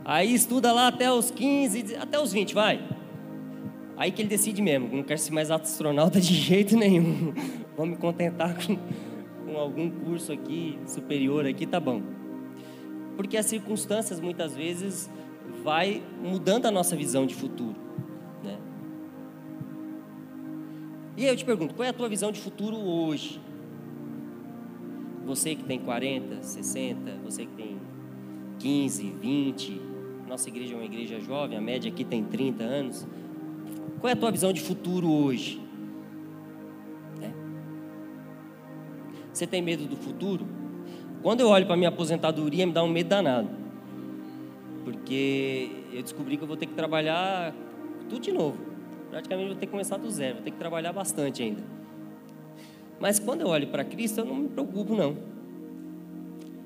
Aí 0.03 0.33
estuda 0.33 0.73
lá 0.73 0.87
até 0.87 1.09
os 1.09 1.31
15, 1.31 1.95
até 1.95 2.19
os 2.19 2.33
20, 2.33 2.53
vai. 2.53 2.83
Aí 3.95 4.11
que 4.11 4.21
ele 4.21 4.29
decide 4.29 4.61
mesmo, 4.61 4.95
não 4.95 5.01
quero 5.01 5.19
ser 5.19 5.31
mais 5.31 5.49
astronauta 5.49 6.19
de 6.21 6.33
jeito 6.33 6.75
nenhum. 6.75 7.33
Vou 7.75 7.85
me 7.85 7.95
contentar 7.95 8.53
com, 8.55 8.77
com 9.45 9.57
algum 9.57 9.89
curso 9.89 10.33
aqui 10.33 10.77
superior 10.85 11.47
aqui, 11.47 11.65
tá 11.65 11.79
bom 11.79 12.01
porque 13.15 13.35
as 13.35 13.47
circunstâncias 13.47 14.19
muitas 14.19 14.55
vezes 14.55 15.09
vai 15.63 16.03
mudando 16.23 16.67
a 16.67 16.71
nossa 16.71 16.95
visão 16.95 17.25
de 17.25 17.33
futuro, 17.33 17.75
E 21.17 21.23
aí 21.23 21.29
eu 21.29 21.35
te 21.35 21.43
pergunto, 21.43 21.73
qual 21.73 21.83
é 21.83 21.89
a 21.89 21.93
tua 21.93 22.07
visão 22.07 22.31
de 22.31 22.39
futuro 22.39 22.77
hoje? 22.77 23.41
Você 25.25 25.55
que 25.55 25.63
tem 25.63 25.79
40, 25.79 26.43
60, 26.43 27.17
você 27.25 27.47
que 27.47 27.53
tem 27.53 27.79
15, 28.59 29.09
20, 29.19 29.81
nossa 30.27 30.47
igreja 30.47 30.75
é 30.75 30.77
uma 30.77 30.85
igreja 30.85 31.19
jovem, 31.19 31.57
a 31.57 31.61
média 31.61 31.91
aqui 31.91 32.03
tem 32.03 32.23
30 32.23 32.63
anos. 32.63 33.07
Qual 33.99 34.09
é 34.11 34.13
a 34.13 34.15
tua 34.15 34.29
visão 34.29 34.53
de 34.53 34.61
futuro 34.61 35.11
hoje? 35.11 35.59
É. 37.19 37.31
Você 39.33 39.47
tem 39.47 39.59
medo 39.59 39.87
do 39.87 39.97
futuro? 39.97 40.45
Quando 41.23 41.39
eu 41.39 41.49
olho 41.49 41.65
para 41.65 41.75
minha 41.75 41.89
aposentadoria, 41.89 42.63
me 42.67 42.73
dá 42.73 42.83
um 42.83 42.89
medo 42.89 43.09
danado. 43.09 43.49
Porque 44.85 45.71
eu 45.91 46.03
descobri 46.03 46.37
que 46.37 46.43
eu 46.43 46.47
vou 46.47 46.55
ter 46.55 46.67
que 46.67 46.73
trabalhar 46.73 47.55
tudo 48.07 48.21
de 48.21 48.31
novo. 48.31 48.66
Praticamente 49.09 49.47
vou 49.49 49.55
ter 49.57 49.65
que 49.65 49.71
começar 49.71 49.97
do 49.97 50.09
zero, 50.09 50.35
vou 50.35 50.43
ter 50.43 50.51
que 50.51 50.57
trabalhar 50.57 50.93
bastante 50.93 51.41
ainda. 51.41 51.63
Mas 52.99 53.19
quando 53.19 53.41
eu 53.41 53.47
olho 53.47 53.67
para 53.67 53.83
Cristo, 53.83 54.19
eu 54.21 54.25
não 54.25 54.35
me 54.35 54.49
preocupo, 54.49 54.95
não. 54.95 55.15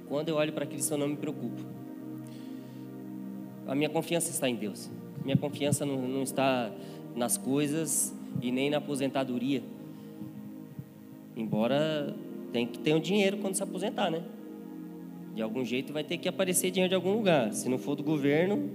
Quando 0.08 0.30
eu 0.30 0.36
olho 0.36 0.52
para 0.54 0.66
Cristo, 0.66 0.94
eu 0.94 0.98
não 0.98 1.08
me 1.08 1.18
preocupo. 1.18 1.62
A 3.68 3.76
minha 3.76 3.90
confiança 3.90 4.30
está 4.30 4.50
em 4.50 4.56
Deus. 4.56 4.90
Minha 5.24 5.38
confiança 5.38 5.86
não, 5.86 6.02
não 6.08 6.24
está 6.24 6.72
nas 7.16 7.38
coisas 7.38 8.14
e 8.42 8.52
nem 8.52 8.70
na 8.70 8.78
aposentadoria. 8.78 9.62
Embora 11.36 12.16
tem 12.52 12.68
que 12.68 12.80
ter 12.80 12.94
um 12.94 13.00
dinheiro 13.00 13.38
quando 13.38 13.56
se 13.56 13.64
aposentar, 13.64 14.10
né? 14.10 14.24
De 15.34 15.42
algum 15.42 15.64
jeito 15.64 15.94
vai 15.94 16.04
ter 16.04 16.18
que 16.18 16.28
aparecer 16.28 16.72
dinheiro 16.72 16.90
de 16.90 16.96
algum 16.96 17.14
lugar. 17.14 17.54
Se 17.54 17.70
não 17.70 17.78
for 17.78 17.96
do 17.96 18.04
governo, 18.04 18.70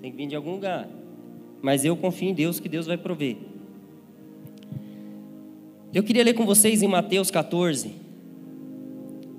tem 0.00 0.10
que 0.10 0.16
vir 0.16 0.26
de 0.26 0.36
algum 0.36 0.52
lugar. 0.52 0.88
Mas 1.62 1.84
eu 1.84 1.96
confio 1.96 2.28
em 2.28 2.34
Deus 2.34 2.60
que 2.60 2.68
Deus 2.68 2.86
vai 2.86 2.96
prover. 2.96 3.36
Eu 5.92 6.02
queria 6.02 6.22
ler 6.22 6.34
com 6.34 6.44
vocês 6.44 6.82
em 6.82 6.88
Mateus 6.88 7.30
14. 7.30 7.90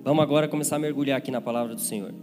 Vamos 0.03 0.23
agora 0.23 0.47
começar 0.47 0.77
a 0.77 0.79
mergulhar 0.79 1.17
aqui 1.17 1.29
na 1.29 1.41
palavra 1.41 1.75
do 1.75 1.81
Senhor. 1.81 2.13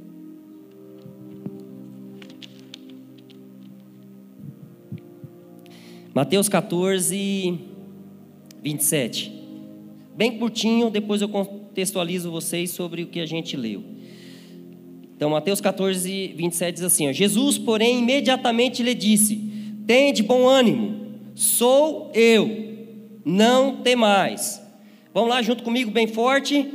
Mateus 6.14 6.48
14, 6.48 7.58
27. 8.62 9.32
Bem 10.16 10.38
curtinho, 10.38 10.88
depois 10.88 11.20
eu 11.20 11.28
contextualizo 11.28 12.30
vocês 12.30 12.70
sobre 12.70 13.02
o 13.02 13.08
que 13.08 13.20
a 13.20 13.26
gente 13.26 13.56
leu. 13.56 13.82
Então, 15.16 15.30
Mateus 15.30 15.60
14, 15.60 16.34
27 16.36 16.74
diz 16.74 16.84
assim: 16.84 17.08
ó, 17.08 17.12
Jesus, 17.12 17.58
porém, 17.58 17.98
imediatamente 17.98 18.82
lhe 18.82 18.94
disse: 18.94 19.43
Tende 19.86 20.22
bom 20.22 20.46
ânimo, 20.48 21.12
sou 21.34 22.10
eu, 22.14 22.48
não 23.24 23.82
temais. 23.82 24.62
Vamos 25.12 25.30
lá 25.30 25.42
junto 25.42 25.62
comigo, 25.62 25.90
bem 25.90 26.06
forte. 26.06 26.72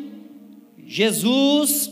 Jesus. 0.86 1.91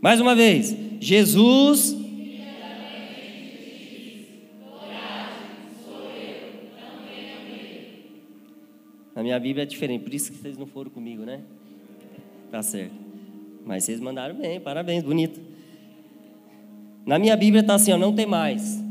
Mais 0.00 0.20
uma 0.20 0.34
vez. 0.34 0.74
Jesus 1.00 2.00
Na 9.20 9.24
minha 9.24 9.38
Bíblia 9.38 9.64
é 9.64 9.66
diferente, 9.66 10.02
por 10.02 10.14
isso 10.14 10.32
que 10.32 10.38
vocês 10.38 10.56
não 10.56 10.66
foram 10.66 10.90
comigo, 10.90 11.24
né? 11.24 11.42
Tá 12.50 12.62
certo. 12.62 12.94
Mas 13.70 13.84
vocês 13.84 14.00
mandaram 14.00 14.34
bem, 14.34 14.58
parabéns, 14.58 15.04
bonito. 15.04 15.40
Na 17.06 17.20
minha 17.20 17.36
Bíblia 17.36 17.60
está 17.60 17.76
assim, 17.76 17.92
ó, 17.92 17.96
não 17.96 18.12
tem 18.12 18.26
mais. 18.26 18.82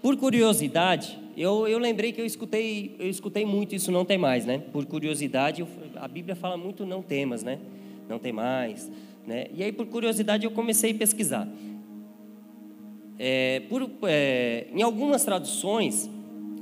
Por 0.00 0.16
curiosidade, 0.16 1.18
eu, 1.36 1.66
eu 1.66 1.80
lembrei 1.80 2.12
que 2.12 2.20
eu 2.20 2.24
escutei, 2.24 2.94
eu 2.96 3.10
escutei 3.10 3.44
muito 3.44 3.74
isso, 3.74 3.90
não 3.90 4.04
tem 4.04 4.16
mais, 4.16 4.46
né? 4.46 4.62
Por 4.72 4.86
curiosidade, 4.86 5.62
eu, 5.62 5.68
a 5.96 6.06
Bíblia 6.06 6.36
fala 6.36 6.56
muito 6.56 6.86
não 6.86 7.02
temas, 7.02 7.42
né? 7.42 7.58
Não 8.08 8.20
tem 8.20 8.32
mais, 8.32 8.88
né? 9.26 9.48
E 9.52 9.64
aí, 9.64 9.72
por 9.72 9.86
curiosidade, 9.86 10.44
eu 10.44 10.52
comecei 10.52 10.92
a 10.92 10.94
pesquisar. 10.94 11.48
É, 13.18 13.62
por, 13.68 13.90
é, 14.04 14.68
em 14.72 14.80
algumas 14.80 15.24
traduções, 15.24 16.08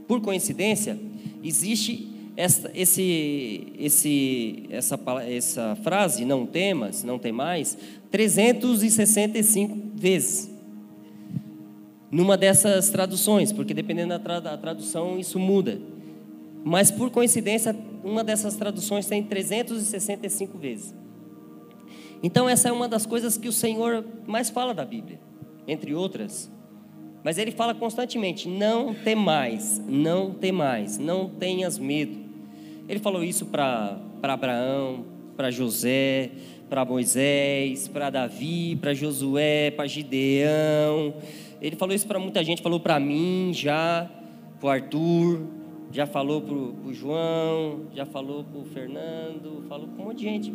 por 0.07 0.22
coincidência, 0.22 0.98
existe 1.44 2.09
essa, 2.38 2.70
esse, 2.72 3.72
esse, 3.81 4.66
essa, 4.70 4.96
essa 5.27 5.77
frase, 5.83 6.24
não 6.24 6.46
temas, 6.46 7.03
não 7.03 7.18
tem 7.18 7.33
mais, 7.33 7.77
365 8.12 9.77
vezes. 9.96 10.48
Numa 12.09 12.37
dessas 12.37 12.90
traduções, 12.90 13.51
porque 13.51 13.74
dependendo 13.74 14.11
da, 14.11 14.20
tra 14.20 14.38
da 14.38 14.57
tradução 14.57 15.18
isso 15.18 15.37
muda. 15.37 15.81
Mas 16.64 16.92
por 16.92 17.11
coincidência, 17.11 17.74
uma 18.05 18.22
dessas 18.22 18.55
traduções 18.55 19.07
tem 19.07 19.20
365 19.24 20.57
vezes. 20.57 20.94
Então, 22.22 22.48
essa 22.48 22.68
é 22.68 22.72
uma 22.72 22.87
das 22.87 23.05
coisas 23.05 23.37
que 23.37 23.48
o 23.48 23.53
Senhor 23.53 24.05
mais 24.29 24.48
fala 24.48 24.72
da 24.72 24.85
Bíblia, 24.85 25.18
entre 25.66 25.92
outras. 25.92 26.48
Mas 27.24 27.37
ele 27.37 27.51
fala 27.51 27.74
constantemente: 27.74 28.48
não 28.48 28.94
temais, 28.94 29.83
não 29.88 30.33
temais, 30.33 30.98
não 30.98 31.29
tenhas 31.29 31.79
medo. 31.79 32.28
Ele 32.88 32.98
falou 32.98 33.22
isso 33.22 33.46
para 33.46 33.98
Abraão, 34.22 35.05
para 35.37 35.51
José, 35.51 36.31
para 36.68 36.85
Moisés, 36.85 37.87
para 37.87 38.11
Davi, 38.11 38.77
para 38.77 38.94
Josué, 38.94 39.70
para 39.70 39.87
Gideão. 39.87 41.14
Ele 41.61 41.77
falou 41.77 41.94
isso 41.94 42.07
para 42.07 42.18
muita 42.18 42.42
gente, 42.42 42.62
falou 42.62 42.81
para 42.81 42.98
mim 42.98 43.51
já, 43.53 44.11
para 44.61 44.72
Arthur, 44.72 45.46
já 45.92 46.07
falou 46.07 46.40
para 46.40 46.55
o 46.55 46.92
João, 46.92 47.83
já 47.94 48.07
falou 48.07 48.44
para 48.44 48.59
o 48.59 48.64
Fernando, 48.64 49.64
falou 49.68 49.88
para 49.88 50.03
um 50.03 50.07
monte 50.07 50.18
de 50.18 50.24
gente. 50.24 50.55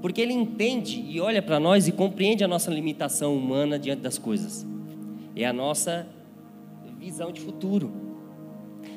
Porque 0.00 0.20
ele 0.20 0.32
entende 0.32 1.00
e 1.00 1.20
olha 1.20 1.42
para 1.42 1.58
nós 1.58 1.88
e 1.88 1.92
compreende 1.92 2.44
a 2.44 2.48
nossa 2.48 2.70
limitação 2.70 3.36
humana 3.36 3.78
diante 3.78 4.02
das 4.02 4.18
coisas. 4.18 4.64
É 5.34 5.44
a 5.44 5.52
nossa 5.52 6.06
visão 6.98 7.32
de 7.32 7.40
futuro. 7.40 8.05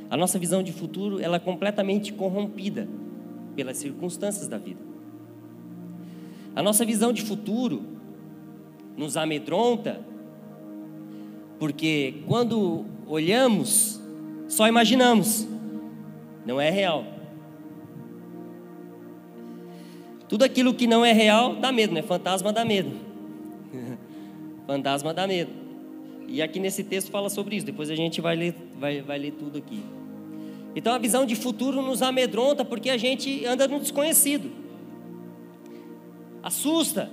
A 0.10 0.18
nossa 0.18 0.40
visão 0.40 0.64
de 0.64 0.72
futuro 0.72 1.20
ela 1.22 1.36
é 1.38 1.40
completamente 1.40 2.12
corrompida 2.12 2.88
pelas 3.56 3.78
circunstâncias 3.78 4.48
da 4.48 4.58
vida. 4.58 4.80
A 6.56 6.64
nossa 6.64 6.84
visão 6.84 7.14
de 7.14 7.22
futuro 7.22 7.84
nos 8.98 9.16
amedronta, 9.16 10.02
porque 11.60 12.16
quando 12.28 12.86
olhamos, 13.08 14.02
só 14.48 14.68
imaginamos, 14.68 15.48
não 16.46 16.60
é 16.60 16.70
real. 16.70 17.06
Tudo 20.28 20.44
aquilo 20.44 20.74
que 20.74 20.88
não 20.88 21.06
é 21.06 21.12
real 21.12 21.56
dá 21.56 21.72
medo, 21.72 21.94
né? 21.94 22.02
Fantasma 22.02 22.52
dá 22.52 22.66
medo. 22.66 22.92
Fantasma 24.66 25.14
dá 25.14 25.28
medo. 25.28 25.52
E 26.28 26.42
aqui 26.42 26.60
nesse 26.60 26.84
texto 26.84 27.10
fala 27.10 27.30
sobre 27.30 27.56
isso. 27.56 27.66
Depois 27.66 27.90
a 27.90 27.96
gente 27.96 28.22
vai 28.22 28.36
ler, 28.36 28.56
vai, 28.80 29.02
vai 29.02 29.18
ler 29.18 29.32
tudo 29.32 29.58
aqui. 29.58 29.84
Então 30.76 30.94
a 30.94 30.98
visão 30.98 31.26
de 31.26 31.36
futuro 31.36 31.82
nos 31.82 32.02
amedronta 32.02 32.64
porque 32.64 32.90
a 32.90 32.98
gente 32.98 33.46
anda 33.46 33.68
no 33.68 33.80
desconhecido. 33.80 34.52
Assusta. 36.44 37.12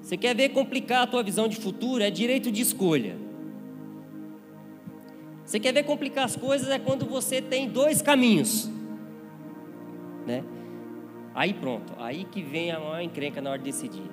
Você 0.00 0.16
quer 0.16 0.34
ver 0.34 0.50
complicar 0.50 1.02
a 1.02 1.06
tua 1.06 1.22
visão 1.22 1.48
de 1.48 1.56
futuro? 1.56 2.02
É 2.02 2.10
direito 2.10 2.50
de 2.50 2.62
escolha. 2.62 3.16
Você 5.44 5.60
quer 5.60 5.72
ver 5.72 5.84
complicar 5.84 6.24
as 6.24 6.36
coisas? 6.36 6.68
É 6.68 6.78
quando 6.78 7.06
você 7.06 7.40
tem 7.40 7.68
dois 7.68 8.02
caminhos. 8.02 8.68
Né? 10.26 10.42
Aí 11.34 11.52
pronto, 11.52 11.92
aí 11.98 12.24
que 12.24 12.42
vem 12.42 12.72
a 12.72 12.80
maior 12.80 13.00
encrenca 13.00 13.40
na 13.40 13.50
hora 13.50 13.58
de 13.58 13.64
decidir. 13.64 14.10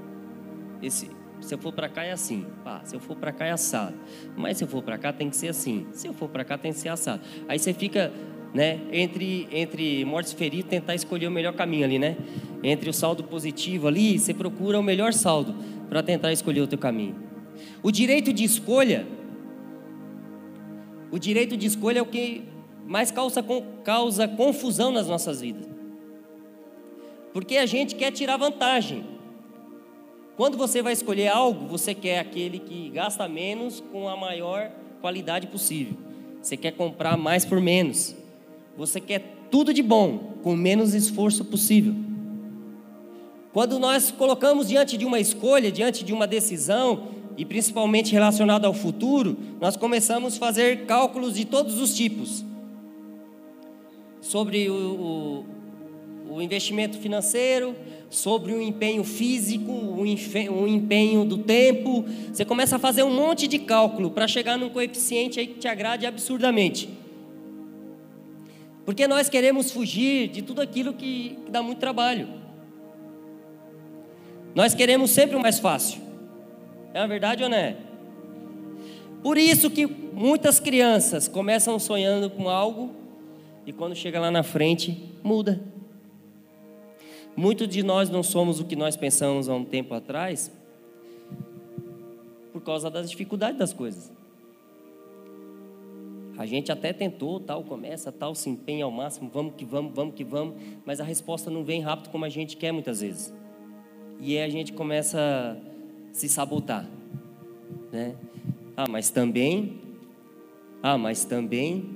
Esse, 0.81 1.09
se 1.43 1.53
eu 1.53 1.57
for 1.57 1.73
para 1.73 1.89
cá 1.89 2.03
é 2.03 2.11
assim, 2.11 2.45
se 2.83 2.95
eu 2.95 2.99
for 2.99 3.15
para 3.15 3.31
cá 3.31 3.45
é 3.45 3.51
assado. 3.51 3.95
Mas 4.35 4.57
se 4.57 4.63
eu 4.63 4.67
for 4.67 4.81
para 4.81 4.97
cá 4.97 5.11
tem 5.11 5.29
que 5.29 5.35
ser 5.35 5.49
assim. 5.49 5.87
Se 5.91 6.07
eu 6.07 6.13
for 6.13 6.29
para 6.29 6.43
cá 6.43 6.57
tem 6.57 6.71
que 6.71 6.79
ser 6.79 6.89
assado. 6.89 7.21
Aí 7.47 7.59
você 7.59 7.73
fica, 7.73 8.11
né, 8.53 8.79
entre 8.91 9.47
entre 9.51 10.05
mortes 10.05 10.33
feridos 10.33 10.69
tentar 10.69 10.95
escolher 10.95 11.27
o 11.27 11.31
melhor 11.31 11.53
caminho 11.53 11.85
ali, 11.85 11.99
né? 11.99 12.17
Entre 12.63 12.89
o 12.89 12.93
saldo 12.93 13.23
positivo 13.23 13.87
ali, 13.87 14.17
você 14.17 14.33
procura 14.33 14.79
o 14.79 14.83
melhor 14.83 15.13
saldo 15.13 15.55
para 15.89 16.01
tentar 16.01 16.31
escolher 16.31 16.61
o 16.61 16.67
teu 16.67 16.79
caminho. 16.79 17.15
O 17.81 17.91
direito 17.91 18.31
de 18.33 18.43
escolha 18.43 19.05
o 21.13 21.19
direito 21.19 21.55
de 21.55 21.67
escolha 21.67 21.99
é 21.99 22.01
o 22.01 22.07
que 22.07 22.43
mais 22.87 23.11
causa, 23.11 23.45
causa 23.83 24.27
confusão 24.27 24.91
nas 24.91 25.07
nossas 25.07 25.41
vidas. 25.41 25.69
Porque 27.31 27.57
a 27.57 27.67
gente 27.67 27.93
quer 27.93 28.09
tirar 28.09 28.35
vantagem. 28.37 29.12
Quando 30.35 30.57
você 30.57 30.81
vai 30.81 30.93
escolher 30.93 31.27
algo, 31.27 31.67
você 31.67 31.93
quer 31.93 32.19
aquele 32.19 32.57
que 32.57 32.89
gasta 32.89 33.27
menos 33.27 33.83
com 33.91 34.07
a 34.07 34.17
maior 34.17 34.71
qualidade 34.99 35.47
possível. 35.47 35.95
Você 36.41 36.57
quer 36.57 36.71
comprar 36.71 37.15
mais 37.15 37.45
por 37.45 37.61
menos. 37.61 38.15
Você 38.75 38.99
quer 38.99 39.21
tudo 39.51 39.73
de 39.73 39.83
bom, 39.83 40.33
com 40.41 40.55
menos 40.55 40.95
esforço 40.95 41.45
possível. 41.45 41.93
Quando 43.53 43.77
nós 43.77 44.09
colocamos 44.09 44.67
diante 44.67 44.97
de 44.97 45.05
uma 45.05 45.19
escolha, 45.19 45.71
diante 45.71 46.03
de 46.03 46.11
uma 46.11 46.25
decisão, 46.25 47.09
e 47.37 47.45
principalmente 47.45 48.11
relacionado 48.11 48.65
ao 48.65 48.73
futuro, 48.73 49.37
nós 49.61 49.77
começamos 49.77 50.35
a 50.35 50.39
fazer 50.39 50.85
cálculos 50.85 51.35
de 51.35 51.45
todos 51.45 51.79
os 51.79 51.95
tipos 51.95 52.43
sobre 54.21 54.69
o, 54.69 55.45
o 56.29 56.41
investimento 56.41 56.97
financeiro, 56.97 57.75
sobre 58.13 58.53
o 58.53 58.61
empenho 58.61 59.03
físico, 59.03 59.71
o 59.71 60.67
empenho 60.67 61.25
do 61.25 61.39
tempo. 61.39 62.05
Você 62.31 62.45
começa 62.45 62.75
a 62.75 62.79
fazer 62.79 63.03
um 63.03 63.13
monte 63.13 63.47
de 63.47 63.57
cálculo 63.59 64.11
para 64.11 64.27
chegar 64.27 64.57
num 64.57 64.69
coeficiente 64.69 65.39
aí 65.39 65.47
que 65.47 65.59
te 65.59 65.67
agrade 65.67 66.05
absurdamente. 66.05 66.89
Porque 68.85 69.07
nós 69.07 69.29
queremos 69.29 69.71
fugir 69.71 70.27
de 70.27 70.41
tudo 70.41 70.61
aquilo 70.61 70.93
que, 70.93 71.37
que 71.45 71.51
dá 71.51 71.63
muito 71.63 71.79
trabalho. 71.79 72.27
Nós 74.53 74.75
queremos 74.75 75.09
sempre 75.09 75.35
o 75.35 75.41
mais 75.41 75.57
fácil. 75.57 75.99
É 76.93 76.99
uma 76.99 77.07
verdade 77.07 77.43
ou 77.43 77.49
não 77.49 77.57
é? 77.57 77.77
Por 79.23 79.37
isso 79.37 79.71
que 79.71 79.87
muitas 79.87 80.59
crianças 80.59 81.27
começam 81.27 81.79
sonhando 81.79 82.29
com 82.29 82.47
algo 82.47 82.91
e 83.65 83.71
quando 83.71 83.95
chega 83.95 84.19
lá 84.19 84.29
na 84.29 84.43
frente, 84.43 85.11
muda. 85.23 85.72
Muitos 87.35 87.67
de 87.67 87.81
nós 87.81 88.09
não 88.09 88.21
somos 88.21 88.59
o 88.59 88.65
que 88.65 88.75
nós 88.75 88.95
pensamos 88.95 89.49
há 89.49 89.55
um 89.55 89.65
tempo 89.65 89.93
atrás 89.93 90.51
por 92.51 92.61
causa 92.61 92.91
das 92.91 93.09
dificuldades 93.09 93.57
das 93.57 93.73
coisas. 93.73 94.11
A 96.37 96.45
gente 96.45 96.71
até 96.71 96.93
tentou, 96.93 97.39
tal, 97.39 97.63
começa, 97.63 98.11
tal, 98.11 98.35
se 98.35 98.49
empenha 98.49 98.85
ao 98.85 98.91
máximo, 98.91 99.29
vamos 99.33 99.53
que 99.55 99.65
vamos, 99.65 99.93
vamos 99.93 100.13
que 100.13 100.23
vamos, 100.23 100.55
mas 100.85 100.99
a 100.99 101.03
resposta 101.03 101.49
não 101.49 101.63
vem 101.63 101.81
rápido 101.81 102.09
como 102.11 102.25
a 102.25 102.29
gente 102.29 102.55
quer 102.55 102.71
muitas 102.71 103.01
vezes. 103.01 103.33
E 104.19 104.37
aí 104.37 104.43
a 104.43 104.49
gente 104.49 104.71
começa 104.71 105.19
a 105.19 106.13
se 106.13 106.29
sabotar, 106.29 106.87
né? 107.91 108.15
Ah, 108.77 108.87
mas 108.87 109.09
também, 109.09 109.79
ah, 110.81 110.97
mas 110.97 111.25
também, 111.25 111.89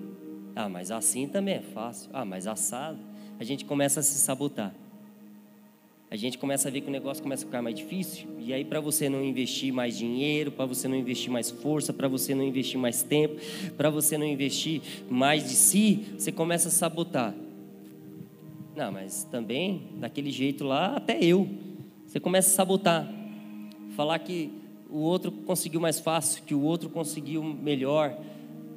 ah, 0.55 0.69
mas 0.69 0.91
assim 0.91 1.27
também 1.27 1.55
é 1.55 1.61
fácil, 1.61 2.09
ah, 2.13 2.25
mas 2.25 2.47
assado. 2.47 2.99
A 3.39 3.43
gente 3.43 3.65
começa 3.65 3.99
a 3.99 4.03
se 4.03 4.19
sabotar 4.19 4.73
a 6.09 6.15
gente 6.15 6.37
começa 6.37 6.69
a 6.69 6.71
ver 6.71 6.81
que 6.81 6.87
o 6.87 6.91
negócio 6.91 7.21
começa 7.21 7.43
a 7.43 7.45
ficar 7.45 7.61
mais 7.61 7.75
difícil. 7.75 8.29
E 8.39 8.53
aí, 8.53 8.63
para 8.63 8.79
você 8.79 9.09
não 9.09 9.21
investir 9.23 9.73
mais 9.73 9.97
dinheiro, 9.97 10.51
para 10.51 10.65
você 10.65 10.87
não 10.87 10.95
investir 10.95 11.29
mais 11.29 11.51
força, 11.51 11.91
para 11.91 12.07
você 12.07 12.33
não 12.33 12.43
investir 12.43 12.79
mais 12.79 13.03
tempo, 13.03 13.35
para 13.75 13.89
você 13.89 14.17
não 14.17 14.25
investir 14.25 14.81
mais 15.09 15.43
de 15.43 15.55
si, 15.55 16.05
você 16.17 16.31
começa 16.31 16.69
a 16.69 16.71
sabotar. 16.71 17.35
Não, 18.73 18.91
mas 18.91 19.25
também, 19.25 19.89
daquele 19.95 20.31
jeito 20.31 20.63
lá, 20.63 20.95
até 20.95 21.21
eu. 21.21 21.49
Você 22.05 22.21
começa 22.21 22.49
a 22.49 22.53
sabotar. 22.53 23.11
Falar 23.95 24.19
que 24.19 24.49
o 24.89 24.99
outro 24.99 25.29
conseguiu 25.31 25.81
mais 25.81 25.99
fácil, 25.99 26.43
que 26.43 26.55
o 26.55 26.61
outro 26.61 26.89
conseguiu 26.89 27.43
melhor, 27.43 28.17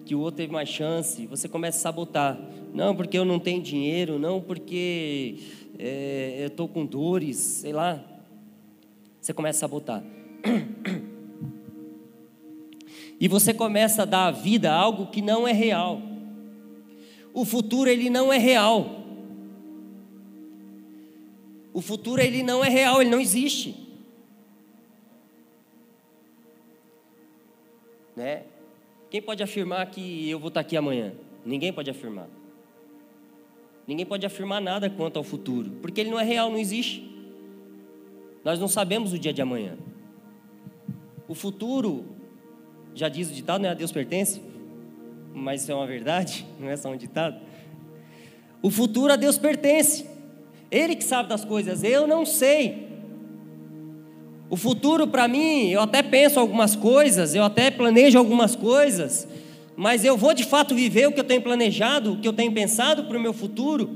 que 0.05 0.15
o 0.17 0.21
outro 0.21 0.39
teve 0.39 0.53
mais 0.53 0.69
chance. 0.69 1.27
Você 1.27 1.49
começa 1.49 1.79
a 1.79 1.81
sabotar. 1.81 2.41
Não, 2.75 2.97
porque 2.97 3.17
eu 3.17 3.25
não 3.25 3.39
tenho 3.39 3.63
dinheiro, 3.63 4.19
não, 4.19 4.41
porque 4.41 5.37
é, 5.83 6.43
eu 6.43 6.49
estou 6.49 6.69
com 6.69 6.85
dores, 6.85 7.37
sei 7.37 7.73
lá. 7.73 8.05
Você 9.21 9.33
começa 9.33 9.59
a 9.59 9.61
sabotar. 9.61 10.03
E 13.19 13.29
você 13.29 13.53
começa 13.53 14.03
a 14.03 14.05
dar 14.07 14.27
a 14.27 14.31
vida 14.31 14.73
algo 14.73 15.09
que 15.09 15.21
não 15.21 15.47
é 15.47 15.53
real. 15.53 16.01
O 17.35 17.45
futuro 17.45 17.89
ele 17.89 18.09
não 18.09 18.33
é 18.33 18.39
real. 18.39 19.01
O 21.73 21.81
futuro 21.81 22.21
ele 22.21 22.43
não 22.43 22.65
é 22.65 22.69
real, 22.69 23.01
ele 23.01 23.11
não 23.11 23.21
existe. 23.21 23.77
Né? 28.17 28.45
Quem 29.11 29.21
pode 29.21 29.43
afirmar 29.43 29.87
que 29.91 30.29
eu 30.29 30.39
vou 30.39 30.49
estar 30.49 30.61
aqui 30.61 30.77
amanhã? 30.77 31.13
Ninguém 31.45 31.73
pode 31.73 31.91
afirmar. 31.91 32.40
Ninguém 33.87 34.07
pode 34.07 34.25
afirmar 34.25 34.61
nada 34.61 34.89
quanto 34.89 35.17
ao 35.17 35.25
futuro, 35.25 35.71
porque 35.83 36.01
ele 36.01 36.11
não 36.11 36.21
é 36.21 36.25
real, 36.25 36.51
não 36.51 36.59
existe. 36.59 37.09
Nós 38.45 38.59
não 38.59 38.69
sabemos 38.69 39.13
o 39.13 39.19
dia 39.19 39.33
de 39.33 39.43
amanhã. 39.43 39.77
O 41.29 41.35
futuro, 41.35 42.05
já 42.95 43.09
diz 43.09 43.31
o 43.31 43.35
ditado, 43.35 43.63
né? 43.63 43.69
A 43.69 43.75
Deus 43.75 43.93
pertence, 43.93 44.41
mas 45.35 45.63
isso 45.63 45.73
é 45.73 45.75
uma 45.75 45.87
verdade, 45.87 46.47
não 46.59 46.69
é 46.69 46.77
só 46.77 46.91
um 46.91 46.97
ditado. 46.97 47.41
O 48.63 48.71
futuro 48.71 49.13
a 49.13 49.17
Deus 49.17 49.39
pertence. 49.39 50.07
Ele 50.71 50.95
que 50.95 51.05
sabe 51.05 51.29
das 51.29 51.45
coisas, 51.45 51.83
eu 51.83 52.07
não 52.07 52.25
sei. 52.25 52.89
O 54.49 54.57
futuro 54.57 55.07
para 55.07 55.29
mim, 55.29 55.69
eu 55.69 55.81
até 55.81 56.03
penso 56.03 56.39
algumas 56.39 56.75
coisas, 56.75 57.35
eu 57.35 57.45
até 57.45 57.71
planejo 57.71 58.19
algumas 58.19 58.57
coisas, 58.57 59.27
mas 59.81 60.05
eu 60.05 60.15
vou 60.15 60.35
de 60.35 60.45
fato 60.45 60.75
viver 60.75 61.09
o 61.09 61.13
que 61.13 61.19
eu 61.19 61.25
tenho 61.25 61.41
planejado, 61.41 62.13
o 62.13 62.19
que 62.19 62.29
eu 62.29 62.35
tenho 62.35 62.53
pensado 62.53 63.05
para 63.05 63.17
o 63.17 63.21
meu 63.21 63.33
futuro. 63.33 63.89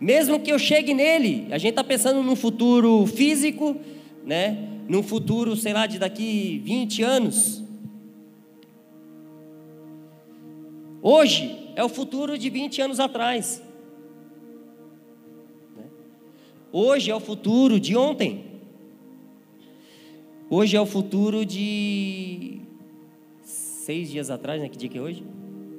Mesmo 0.00 0.40
que 0.40 0.50
eu 0.50 0.58
chegue 0.58 0.94
nele, 0.94 1.48
a 1.50 1.58
gente 1.58 1.72
está 1.72 1.84
pensando 1.84 2.22
num 2.22 2.34
futuro 2.34 3.06
físico, 3.06 3.76
né? 4.24 4.70
num 4.88 5.02
futuro, 5.02 5.54
sei 5.54 5.74
lá, 5.74 5.86
de 5.86 5.98
daqui 5.98 6.62
20 6.64 7.02
anos. 7.02 7.62
Hoje 11.02 11.70
é 11.76 11.84
o 11.84 11.88
futuro 11.90 12.38
de 12.38 12.48
20 12.48 12.80
anos 12.80 13.00
atrás. 13.00 13.62
Hoje 16.72 17.10
é 17.10 17.14
o 17.14 17.20
futuro 17.20 17.78
de 17.78 17.94
ontem. 17.94 18.46
Hoje 20.48 20.74
é 20.74 20.80
o 20.80 20.86
futuro 20.86 21.44
de 21.44 22.61
seis 23.82 24.10
dias 24.10 24.30
atrás, 24.30 24.60
né? 24.60 24.68
Que 24.68 24.78
dia 24.78 24.88
que 24.88 24.96
é 24.96 25.00
hoje? 25.00 25.24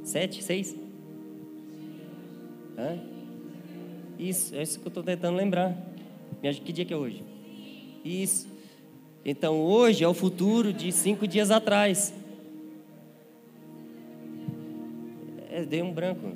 Sete? 0.04 0.44
Seis? 0.44 0.76
Hã? 2.78 3.00
Isso, 4.20 4.54
é 4.56 4.62
isso 4.62 4.80
que 4.80 4.86
eu 4.86 4.90
estou 4.90 5.04
tentando 5.04 5.38
lembrar. 5.38 5.76
Que 6.42 6.74
dia 6.74 6.84
que 6.84 6.94
é 6.94 6.98
hoje? 6.98 7.24
Isso. 8.04 8.48
Então 9.26 9.62
hoje 9.62 10.04
é 10.04 10.08
o 10.08 10.14
futuro 10.14 10.74
de 10.74 10.92
cinco 10.92 11.26
dias 11.26 11.50
atrás. 11.50 12.14
É, 15.50 15.64
dei 15.64 15.82
um 15.82 15.94
branco. 15.94 16.34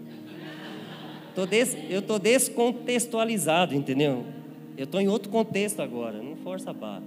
Tô 1.35 1.45
des, 1.45 1.77
eu 1.89 1.99
estou 1.99 2.17
descontextualizado, 2.17 3.75
entendeu? 3.75 4.25
Eu 4.77 4.85
estou 4.85 5.01
em 5.01 5.07
outro 5.09 5.29
contexto 5.29 5.81
agora, 5.81 6.21
não 6.21 6.37
força 6.37 6.69
a 6.69 6.73
barra. 6.73 7.03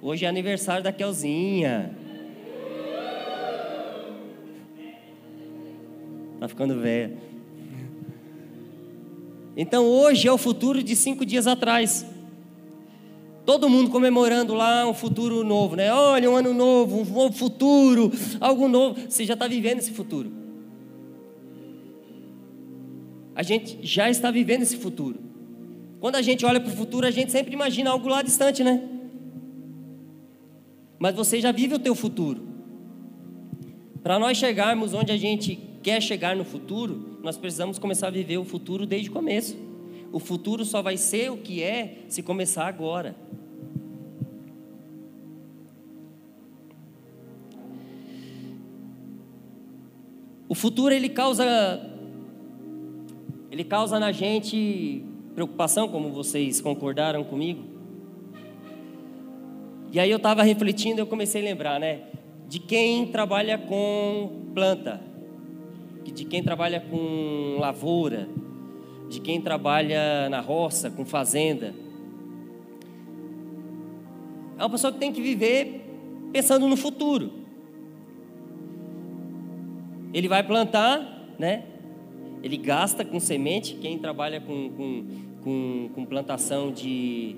Hoje 0.00 0.24
é 0.24 0.28
aniversário 0.28 0.84
da 0.84 0.92
Kelzinha. 0.92 1.94
Tá 6.40 6.48
ficando 6.48 6.80
velha. 6.80 7.16
Então 9.56 9.86
hoje 9.86 10.26
é 10.26 10.32
o 10.32 10.38
futuro 10.38 10.82
de 10.82 10.96
cinco 10.96 11.24
dias 11.24 11.46
atrás. 11.46 12.04
Todo 13.46 13.68
mundo 13.68 13.90
comemorando 13.90 14.54
lá 14.54 14.86
um 14.88 14.94
futuro 14.94 15.44
novo, 15.44 15.76
né? 15.76 15.92
Olha, 15.92 16.30
um 16.30 16.36
ano 16.36 16.52
novo, 16.52 17.02
um 17.02 17.04
novo 17.04 17.36
futuro, 17.36 18.10
algo 18.40 18.66
novo. 18.68 18.98
Você 19.08 19.24
já 19.24 19.34
está 19.34 19.46
vivendo 19.46 19.78
esse 19.78 19.92
futuro. 19.92 20.32
A 23.34 23.42
gente 23.42 23.78
já 23.82 24.10
está 24.10 24.30
vivendo 24.30 24.62
esse 24.62 24.76
futuro. 24.76 25.20
Quando 26.00 26.16
a 26.16 26.22
gente 26.22 26.44
olha 26.46 26.58
para 26.58 26.72
o 26.72 26.76
futuro, 26.76 27.06
a 27.06 27.10
gente 27.10 27.30
sempre 27.30 27.52
imagina 27.52 27.90
algo 27.90 28.08
lá 28.08 28.22
distante, 28.22 28.64
né? 28.64 28.88
mas 31.00 31.14
você 31.14 31.40
já 31.40 31.50
vive 31.50 31.74
o 31.74 31.78
teu 31.78 31.94
futuro. 31.94 32.46
Para 34.02 34.18
nós 34.18 34.36
chegarmos 34.36 34.92
onde 34.92 35.10
a 35.10 35.16
gente 35.16 35.58
quer 35.82 36.00
chegar 36.02 36.36
no 36.36 36.44
futuro, 36.44 37.18
nós 37.22 37.36
precisamos 37.36 37.78
começar 37.78 38.08
a 38.08 38.10
viver 38.10 38.38
o 38.38 38.44
futuro 38.44 38.86
desde 38.86 39.08
o 39.08 39.12
começo. 39.12 39.56
O 40.12 40.18
futuro 40.18 40.64
só 40.64 40.82
vai 40.82 40.96
ser 40.96 41.30
o 41.30 41.36
que 41.36 41.62
é 41.62 41.98
se 42.08 42.22
começar 42.22 42.66
agora. 42.66 43.14
O 50.48 50.54
futuro 50.54 50.92
ele 50.92 51.08
causa 51.08 51.46
ele 53.52 53.64
causa 53.64 53.98
na 53.98 54.12
gente 54.12 55.04
preocupação, 55.34 55.88
como 55.88 56.10
vocês 56.10 56.60
concordaram 56.60 57.24
comigo. 57.24 57.62
E 59.92 59.98
aí 59.98 60.10
eu 60.10 60.18
estava 60.18 60.42
refletindo 60.42 61.00
eu 61.00 61.06
comecei 61.06 61.40
a 61.40 61.44
lembrar, 61.44 61.80
né? 61.80 62.02
De 62.48 62.58
quem 62.58 63.06
trabalha 63.06 63.58
com 63.58 64.50
planta, 64.54 65.00
de 66.04 66.24
quem 66.24 66.42
trabalha 66.42 66.80
com 66.80 67.56
lavoura, 67.58 68.28
de 69.08 69.20
quem 69.20 69.40
trabalha 69.40 70.28
na 70.28 70.40
roça, 70.40 70.90
com 70.90 71.04
fazenda. 71.04 71.74
É 74.58 74.62
uma 74.62 74.70
pessoa 74.70 74.92
que 74.92 74.98
tem 74.98 75.12
que 75.12 75.20
viver 75.20 75.86
pensando 76.32 76.68
no 76.68 76.76
futuro. 76.76 77.32
Ele 80.12 80.28
vai 80.28 80.42
plantar, 80.42 81.34
né? 81.38 81.64
Ele 82.42 82.56
gasta 82.56 83.04
com 83.04 83.18
semente. 83.18 83.74
Quem 83.74 83.98
trabalha 83.98 84.40
com, 84.40 84.70
com, 84.70 85.06
com, 85.42 85.90
com 85.94 86.04
plantação 86.04 86.72
de, 86.72 87.36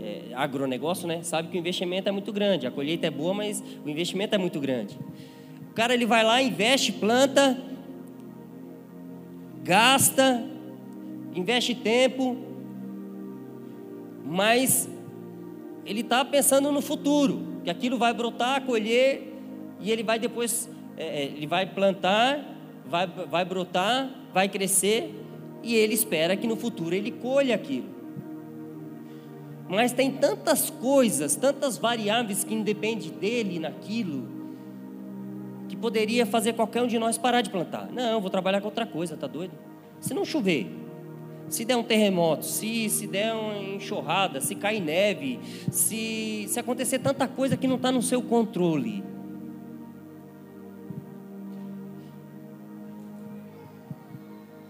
é, 0.00 0.34
agronegócio, 0.34 1.06
né, 1.06 1.22
sabe 1.22 1.48
que 1.48 1.56
o 1.56 1.60
investimento 1.60 2.08
é 2.08 2.12
muito 2.12 2.32
grande. 2.32 2.66
A 2.66 2.70
colheita 2.70 3.06
é 3.06 3.10
boa, 3.10 3.34
mas 3.34 3.62
o 3.84 3.88
investimento 3.88 4.34
é 4.34 4.38
muito 4.38 4.58
grande. 4.58 4.98
O 5.70 5.74
cara 5.74 5.94
ele 5.94 6.06
vai 6.06 6.24
lá, 6.24 6.40
investe, 6.42 6.92
planta, 6.92 7.56
gasta, 9.62 10.44
investe 11.34 11.74
tempo, 11.74 12.36
mas 14.24 14.88
ele 15.84 16.00
está 16.00 16.24
pensando 16.24 16.70
no 16.72 16.80
futuro, 16.80 17.60
que 17.64 17.70
aquilo 17.70 17.98
vai 17.98 18.12
brotar, 18.14 18.62
colher, 18.64 19.34
e 19.80 19.90
ele 19.90 20.02
vai 20.02 20.18
depois, 20.18 20.68
é, 20.96 21.04
é, 21.04 21.24
ele 21.24 21.46
vai 21.46 21.66
plantar, 21.66 22.44
vai, 22.86 23.06
vai 23.06 23.44
brotar, 23.44 24.10
vai 24.32 24.48
crescer, 24.48 25.14
e 25.62 25.74
ele 25.74 25.94
espera 25.94 26.36
que 26.36 26.46
no 26.46 26.56
futuro 26.56 26.94
ele 26.94 27.10
colha 27.10 27.54
aquilo. 27.54 28.00
Mas 29.68 29.92
tem 29.92 30.10
tantas 30.10 30.68
coisas, 30.68 31.36
tantas 31.36 31.78
variáveis 31.78 32.42
que 32.42 32.54
independem 32.54 33.10
dele 33.10 33.58
naquilo, 33.58 34.39
que 35.70 35.76
poderia 35.76 36.26
fazer 36.26 36.54
qualquer 36.54 36.82
um 36.82 36.88
de 36.88 36.98
nós 36.98 37.16
parar 37.16 37.42
de 37.42 37.48
plantar. 37.48 37.88
Não, 37.92 38.20
vou 38.20 38.28
trabalhar 38.28 38.60
com 38.60 38.66
outra 38.66 38.84
coisa, 38.84 39.16
tá 39.16 39.28
doido? 39.28 39.52
Se 40.00 40.12
não 40.12 40.24
chover, 40.24 40.66
se 41.48 41.64
der 41.64 41.76
um 41.76 41.82
terremoto, 41.84 42.44
se, 42.44 42.90
se 42.90 43.06
der 43.06 43.32
uma 43.32 43.56
enxurrada, 43.56 44.40
se 44.40 44.56
cair 44.56 44.80
neve, 44.80 45.38
se, 45.70 46.46
se 46.48 46.58
acontecer 46.58 46.98
tanta 46.98 47.28
coisa 47.28 47.56
que 47.56 47.68
não 47.68 47.76
está 47.76 47.92
no 47.92 48.02
seu 48.02 48.20
controle. 48.20 49.04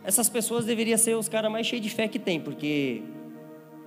Essas 0.05 0.29
pessoas 0.29 0.67
deveriam 0.67 0.99
ser 0.99 1.17
os 1.17 1.31
caras 1.31 1.51
mais 1.51 1.67
cheios 1.67 1.83
de 1.83 1.89
fé 1.89 2.09
que 2.09 2.19
tem, 2.19 2.39
porque 2.39 3.03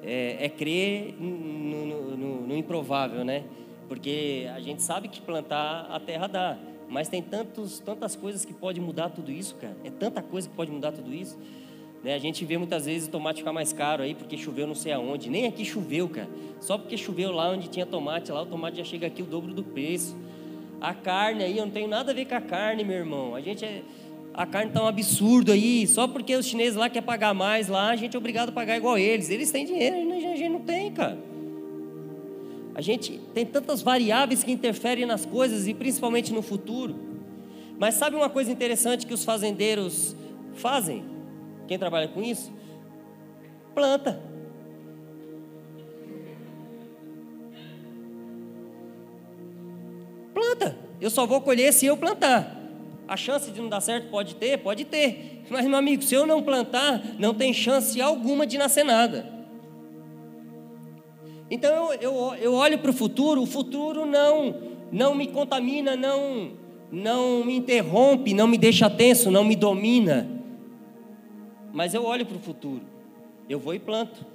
é, 0.02 0.46
é 0.46 0.50
crer 0.50 1.16
no, 1.20 1.30
no, 1.30 2.18
no, 2.18 2.48
no, 2.48 2.58
improvável, 2.58 3.24
né? 3.24 3.44
Porque 3.88 4.50
a 4.56 4.60
gente 4.60 4.82
sabe 4.82 5.08
que 5.10 5.22
plantar 5.22 5.86
a 5.92 6.00
terra 6.00 6.26
dá, 6.26 6.58
mas 6.94 7.10
tem 7.10 7.24
tantos, 7.24 7.80
tantas 7.80 8.16
coisas 8.16 8.46
que 8.46 8.54
pode 8.54 8.80
mudar 8.80 9.10
tudo 9.10 9.32
isso, 9.32 9.56
cara. 9.56 9.76
É 9.84 9.90
tanta 9.90 10.22
coisa 10.22 10.48
que 10.48 10.56
pode 10.56 10.72
mudar 10.72 10.92
tudo 10.92 11.12
isso. 11.12 11.36
Né? 12.04 12.14
A 12.14 12.20
gente 12.20 12.46
vê 12.46 12.56
muitas 12.56 12.86
vezes 12.86 13.08
o 13.08 13.12
tomate 13.12 13.40
ficar 13.40 13.52
mais 13.52 13.74
caro 13.74 14.04
aí 14.04 14.14
porque 14.14 14.38
choveu 14.38 14.68
não 14.68 14.76
sei 14.76 14.92
aonde. 14.92 15.28
Nem 15.28 15.48
aqui 15.48 15.66
choveu, 15.66 16.08
cara. 16.08 16.30
Só 16.62 16.78
porque 16.78 16.96
choveu 16.96 17.32
lá 17.32 17.50
onde 17.50 17.68
tinha 17.68 17.84
tomate, 17.84 18.32
lá 18.32 18.44
o 18.44 18.46
tomate 18.46 18.78
já 18.78 18.84
chega 18.84 19.08
aqui 19.08 19.24
o 19.24 19.26
dobro 19.26 19.52
do 19.56 19.64
preço. 19.64 20.16
A 20.80 20.94
carne 20.94 21.44
aí, 21.44 21.58
eu 21.58 21.66
não 21.66 21.72
tenho 21.74 21.88
nada 21.88 22.12
a 22.12 22.14
ver 22.14 22.26
com 22.26 22.36
a 22.36 22.42
carne, 22.42 22.84
meu 22.84 22.98
irmão. 22.98 23.34
A 23.34 23.42
gente 23.42 23.66
é, 23.66 23.82
a 24.32 24.46
carne 24.46 24.68
está 24.68 24.84
um 24.84 24.88
absurdo 24.88 25.52
aí, 25.52 25.88
só 25.88 26.08
porque 26.08 26.36
os 26.36 26.46
chineses 26.46 26.76
lá 26.76 26.90
querem 26.90 27.06
pagar 27.06 27.34
mais 27.34 27.70
lá, 27.70 27.90
a 27.90 27.96
gente 27.96 28.16
é 28.16 28.20
obrigado 28.20 28.50
a 28.50 28.52
pagar 28.52 28.78
igual 28.78 29.00
eles. 29.00 29.32
Eles 29.32 29.50
têm 29.50 29.66
dinheiro, 29.66 29.96
a 29.96 30.20
gente 30.20 30.50
não 30.50 30.60
tem, 30.60 30.92
cara. 30.92 31.33
A 32.76 32.82
gente 32.82 33.20
tem 33.34 33.46
tantas 33.46 33.82
variáveis 33.82 34.44
que 34.44 34.52
interferem 34.52 35.06
nas 35.06 35.26
coisas 35.26 35.68
e 35.68 35.74
principalmente 35.74 36.34
no 36.34 36.42
futuro. 36.42 36.96
Mas 37.78 37.96
sabe 37.96 38.16
uma 38.16 38.30
coisa 38.30 38.52
interessante 38.52 39.06
que 39.06 39.14
os 39.14 39.24
fazendeiros 39.24 40.16
fazem? 40.56 41.06
Quem 41.68 41.78
trabalha 41.78 42.08
com 42.08 42.22
isso? 42.24 42.52
Planta. 43.76 44.22
Planta. 50.34 50.78
Eu 51.00 51.10
só 51.10 51.26
vou 51.26 51.42
colher 51.42 51.74
se 51.74 51.86
eu 51.86 51.98
plantar. 51.98 52.60
A 53.08 53.18
chance 53.18 53.52
de 53.52 53.62
não 53.62 53.70
dar 53.70 53.82
certo 53.82 54.10
pode 54.10 54.36
ter? 54.36 54.58
Pode 54.60 54.86
ter. 54.86 55.44
Mas, 55.50 55.66
meu 55.66 55.78
amigo, 55.78 56.02
se 56.02 56.16
eu 56.16 56.26
não 56.26 56.42
plantar, 56.42 57.02
não 57.20 57.34
tem 57.34 57.54
chance 57.54 58.00
alguma 58.02 58.48
de 58.48 58.58
nascer 58.58 58.84
nada. 58.84 59.33
Então 61.54 61.94
eu, 61.94 62.34
eu, 62.42 62.54
olho 62.56 62.80
para 62.80 62.90
o 62.90 62.94
futuro, 62.94 63.44
o 63.44 63.46
futuro 63.46 64.08
não, 64.08 64.56
não 64.92 65.14
me 65.14 65.28
contamina, 65.28 65.96
não, 65.96 66.54
não 66.92 67.46
me 67.46 67.56
interrompe, 67.56 68.34
não 68.34 68.48
me 68.48 68.58
deixa 68.58 68.90
tenso, 68.90 69.30
não 69.30 69.44
me 69.44 69.56
domina. 69.56 70.28
Mas 71.72 71.94
eu 71.94 72.04
olho 72.06 72.26
para 72.26 72.38
o 72.38 72.40
futuro, 72.40 72.82
eu 73.48 73.60
vou 73.60 73.76
e 73.76 73.78
planto. 73.78 74.26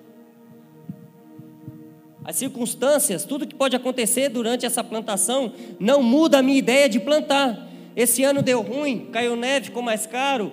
As 2.22 2.36
circunstâncias, 2.36 3.24
tudo 3.24 3.48
que 3.48 3.54
pode 3.56 3.74
acontecer 3.74 4.28
durante 4.28 4.64
essa 4.64 4.84
plantação, 4.84 5.52
não 5.80 6.00
muda 6.00 6.38
a 6.38 6.42
minha 6.42 6.58
ideia 6.58 6.88
de 6.88 7.00
plantar. 7.00 7.68
Esse 7.96 8.22
ano 8.22 8.42
deu 8.42 8.62
ruim, 8.62 9.08
caiu 9.10 9.34
neve, 9.34 9.66
ficou 9.66 9.82
mais 9.82 10.06
caro. 10.06 10.52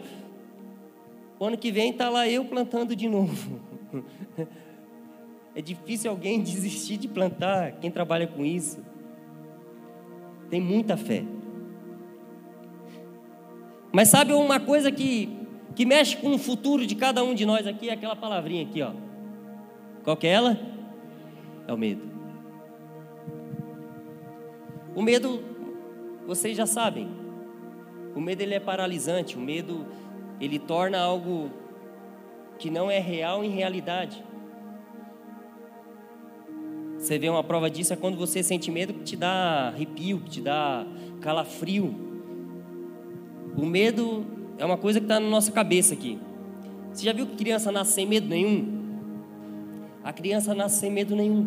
O 1.40 1.46
ano 1.46 1.60
que 1.60 1.72
vem 1.72 1.92
está 1.92 2.10
lá 2.10 2.28
eu 2.28 2.44
plantando 2.44 2.96
de 2.96 3.08
novo. 3.08 3.62
É 5.56 5.62
difícil 5.62 6.12
alguém 6.12 6.42
desistir 6.44 6.98
de 6.98 7.08
plantar, 7.08 7.72
quem 7.80 7.90
trabalha 7.90 8.28
com 8.28 8.46
isso. 8.46 8.84
Tem 10.50 10.62
muita 10.62 10.98
fé. 10.98 11.24
Mas 13.96 14.10
sabe 14.10 14.34
uma 14.34 14.60
coisa 14.60 14.92
que, 14.92 15.30
que 15.74 15.86
mexe 15.86 16.18
com 16.18 16.36
o 16.36 16.38
futuro 16.38 16.86
de 16.86 16.96
cada 16.96 17.24
um 17.24 17.34
de 17.34 17.46
nós 17.46 17.66
aqui? 17.66 17.88
É 17.88 17.94
aquela 17.94 18.14
palavrinha 18.16 18.64
aqui, 18.64 18.82
ó. 18.82 18.92
Qual 20.04 20.18
que 20.18 20.28
é 20.28 20.32
ela? 20.32 20.60
É 21.66 21.72
o 21.72 21.78
medo. 21.78 22.04
O 24.94 25.02
medo, 25.02 25.42
vocês 26.28 26.58
já 26.58 26.66
sabem. 26.66 27.10
O 28.14 28.20
medo 28.20 28.42
ele 28.42 28.54
é 28.54 28.60
paralisante, 28.60 29.38
o 29.38 29.40
medo 29.40 29.86
ele 30.42 30.60
torna 30.60 31.00
algo 31.00 31.50
que 32.60 32.70
não 32.70 32.92
é 32.92 33.00
real 33.00 33.46
em 33.46 33.50
realidade. 33.50 34.24
Você 37.06 37.20
vê 37.20 37.30
uma 37.30 37.44
prova 37.44 37.70
disso 37.70 37.94
é 37.94 37.96
quando 37.96 38.18
você 38.18 38.42
sente 38.42 38.72
medo 38.72 38.92
que 38.92 39.04
te 39.04 39.16
dá 39.16 39.68
arrepio, 39.68 40.20
que 40.22 40.30
te 40.32 40.42
dá 40.42 40.88
calafrio. 41.22 41.94
O 43.56 43.64
medo 43.64 44.26
é 44.58 44.66
uma 44.66 44.76
coisa 44.76 45.00
que 45.00 45.06
está 45.06 45.20
na 45.20 45.30
nossa 45.30 45.52
cabeça 45.52 45.94
aqui. 45.94 46.18
Você 46.92 47.06
já 47.06 47.14
viu 47.14 47.28
que 47.28 47.36
criança 47.36 47.72
nasce 47.72 47.92
sem 47.92 48.08
medo 48.08 48.28
nenhum? 48.28 48.98
A 50.04 50.12
criança 50.12 50.56
nasce 50.56 50.80
sem 50.80 50.92
medo 50.92 51.16
nenhum. 51.16 51.46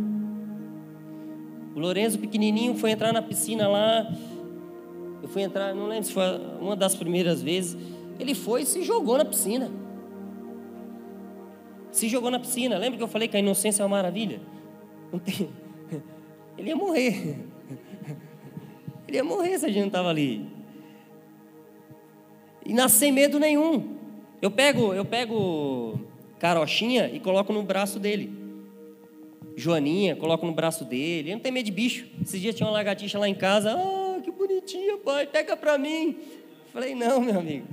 O 1.74 1.80
Lourenço 1.80 2.20
pequenininho 2.20 2.76
foi 2.76 2.92
entrar 2.92 3.12
na 3.12 3.20
piscina 3.20 3.66
lá. 3.66 4.08
Eu 5.20 5.28
fui 5.28 5.42
entrar, 5.42 5.74
não 5.74 5.88
lembro 5.88 6.04
se 6.04 6.12
foi 6.12 6.40
uma 6.60 6.76
das 6.76 6.94
primeiras 6.94 7.42
vezes. 7.42 7.76
Ele 8.20 8.32
foi 8.36 8.62
e 8.62 8.64
se 8.64 8.84
jogou 8.84 9.18
na 9.18 9.24
piscina. 9.24 9.68
Se 11.90 12.08
jogou 12.08 12.30
na 12.30 12.38
piscina. 12.38 12.78
Lembra 12.78 12.96
que 12.96 13.02
eu 13.02 13.08
falei 13.08 13.26
que 13.26 13.36
a 13.36 13.40
inocência 13.40 13.82
é 13.82 13.84
uma 13.84 13.96
maravilha? 13.96 14.40
Tem... 15.24 15.48
Ele 16.56 16.68
ia 16.68 16.76
morrer. 16.76 17.36
Ele 19.06 19.16
ia 19.16 19.24
morrer 19.24 19.58
se 19.58 19.64
a 19.64 19.68
gente 19.68 19.80
não 19.80 19.86
estava 19.86 20.08
ali. 20.08 20.46
E 22.64 22.74
nascer 22.74 22.98
sem 22.98 23.12
medo 23.12 23.38
nenhum. 23.38 23.96
Eu 24.42 24.50
pego, 24.50 24.92
eu 24.92 25.04
pego 25.04 25.98
carochinha 26.38 27.08
e 27.12 27.18
coloco 27.18 27.52
no 27.52 27.62
braço 27.62 27.98
dele. 27.98 28.32
Joaninha, 29.56 30.14
coloco 30.14 30.46
no 30.46 30.52
braço 30.52 30.84
dele. 30.84 31.30
Ele 31.30 31.32
não 31.32 31.40
tem 31.40 31.50
medo 31.50 31.66
de 31.66 31.72
bicho. 31.72 32.06
Esses 32.22 32.40
dias 32.40 32.54
tinha 32.54 32.66
uma 32.66 32.72
lagartixa 32.72 33.18
lá 33.18 33.28
em 33.28 33.34
casa. 33.34 33.72
Ah, 33.72 34.20
que 34.22 34.30
bonitinha, 34.30 34.98
pai, 34.98 35.26
pega 35.26 35.56
pra 35.56 35.78
mim. 35.78 36.16
Falei, 36.72 36.94
não, 36.94 37.20
meu 37.20 37.38
amigo. 37.38 37.66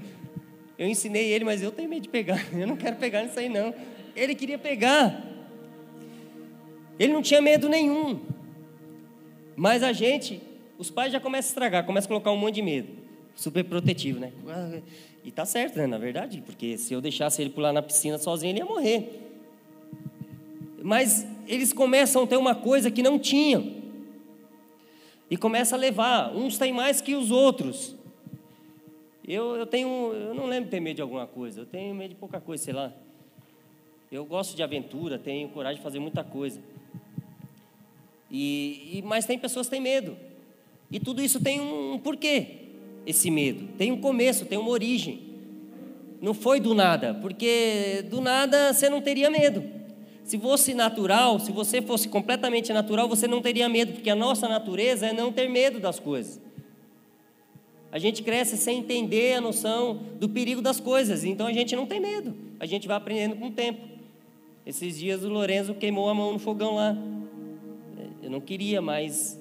Eu 0.78 0.88
ensinei 0.88 1.32
ele, 1.32 1.46
mas 1.46 1.62
eu 1.62 1.72
tenho 1.72 1.90
medo 1.90 2.04
de 2.04 2.10
pegar. 2.10 2.44
Eu 2.54 2.68
não 2.68 2.76
quero 2.76 2.96
pegar 2.96 3.24
nisso 3.24 3.40
aí, 3.40 3.48
não. 3.48 3.74
Ele 4.16 4.34
queria 4.34 4.58
pegar. 4.58 5.35
Ele 7.00 7.14
não 7.14 7.22
tinha 7.22 7.42
medo 7.42 7.68
nenhum. 7.68 8.20
Mas 9.56 9.84
a 9.84 9.94
gente, 9.94 10.42
os 10.78 10.90
pais 10.90 11.12
já 11.12 11.20
começam 11.20 11.50
a 11.50 11.52
estragar, 11.52 11.86
começam 11.86 12.08
a 12.08 12.10
colocar 12.10 12.32
um 12.32 12.38
monte 12.38 12.56
de 12.56 12.62
medo. 12.62 12.90
Super 13.36 13.64
protetivo, 13.64 14.20
né? 14.20 14.32
E 15.24 15.32
tá 15.32 15.46
certo, 15.46 15.78
né? 15.78 15.88
Na 15.88 15.98
verdade, 15.98 16.42
porque 16.46 16.78
se 16.78 16.94
eu 16.94 17.02
deixasse 17.02 17.42
ele 17.42 17.50
pular 17.50 17.74
na 17.74 17.82
piscina 17.82 18.18
sozinho, 18.18 18.52
ele 18.52 18.60
ia 18.60 18.66
morrer. 18.66 19.22
Mas 20.82 21.28
eles 21.48 21.74
começam 21.74 22.24
a 22.24 22.28
ter 22.28 22.38
uma 22.38 22.56
coisa 22.56 22.92
que 22.92 23.02
não 23.02 23.18
tinham. 23.18 23.84
E 25.30 25.36
começa 25.36 25.76
a 25.76 25.80
levar. 25.80 26.34
Uns 26.36 26.58
têm 26.58 26.72
mais 26.72 27.02
que 27.02 27.16
os 27.16 27.32
outros. 27.32 27.96
Eu, 29.28 29.56
eu 29.56 29.66
tenho. 29.66 30.14
Eu 30.14 30.36
não 30.36 30.46
lembro 30.46 30.70
ter 30.70 30.80
medo 30.80 30.98
de 30.98 31.02
alguma 31.02 31.26
coisa. 31.26 31.62
Eu 31.62 31.66
tenho 31.66 31.96
medo 31.96 32.10
de 32.10 32.16
pouca 32.16 32.40
coisa, 32.40 32.64
sei 32.64 32.74
lá. 32.74 32.94
Eu 34.12 34.24
gosto 34.24 34.56
de 34.56 34.62
aventura, 34.62 35.18
tenho 35.18 35.50
coragem 35.50 35.78
de 35.78 35.84
fazer 35.84 36.00
muita 36.00 36.24
coisa. 36.24 36.62
E, 38.38 38.98
e 38.98 39.02
mas 39.02 39.26
tem 39.26 39.40
pessoas 39.40 39.68
que 39.68 39.72
têm 39.72 39.82
medo. 39.82 40.18
E 40.92 41.00
tudo 41.00 41.24
isso 41.24 41.40
tem 41.40 41.62
um, 41.62 41.94
um 41.94 41.98
porquê 41.98 42.48
esse 43.06 43.32
medo. 43.32 43.70
Tem 43.78 43.94
um 43.94 44.02
começo, 44.02 44.46
tem 44.46 44.58
uma 44.58 44.72
origem. 44.72 45.22
Não 46.22 46.34
foi 46.34 46.60
do 46.60 46.74
nada, 46.74 47.14
porque 47.14 48.04
do 48.10 48.20
nada 48.20 48.74
você 48.74 48.90
não 48.90 49.00
teria 49.00 49.30
medo. 49.30 49.64
Se 50.26 50.38
fosse 50.38 50.74
natural, 50.74 51.40
se 51.40 51.52
você 51.54 51.82
fosse 51.82 52.10
completamente 52.10 52.74
natural, 52.74 53.08
você 53.08 53.26
não 53.26 53.42
teria 53.42 53.70
medo, 53.70 53.94
porque 53.94 54.10
a 54.10 54.16
nossa 54.16 54.50
natureza 54.50 55.06
é 55.06 55.14
não 55.14 55.32
ter 55.32 55.48
medo 55.48 55.80
das 55.80 55.98
coisas. 55.98 56.42
A 57.90 58.00
gente 58.00 58.22
cresce 58.22 58.58
sem 58.58 58.80
entender 58.80 59.36
a 59.36 59.42
noção 59.42 60.02
do 60.20 60.28
perigo 60.28 60.62
das 60.62 60.82
coisas, 60.82 61.24
então 61.24 61.48
a 61.48 61.54
gente 61.54 61.74
não 61.74 61.86
tem 61.86 62.02
medo. 62.02 62.36
A 62.60 62.66
gente 62.66 62.86
vai 62.86 62.98
aprendendo 62.98 63.38
com 63.38 63.48
o 63.48 63.52
tempo. 63.52 63.80
Esses 64.66 64.98
dias 64.98 65.24
o 65.24 65.30
Lorenzo 65.30 65.74
queimou 65.76 66.10
a 66.10 66.14
mão 66.14 66.34
no 66.34 66.40
fogão 66.40 66.76
lá. 66.76 66.98
Eu 68.26 68.32
não 68.32 68.42
queria, 68.42 68.82
mas 68.82 69.40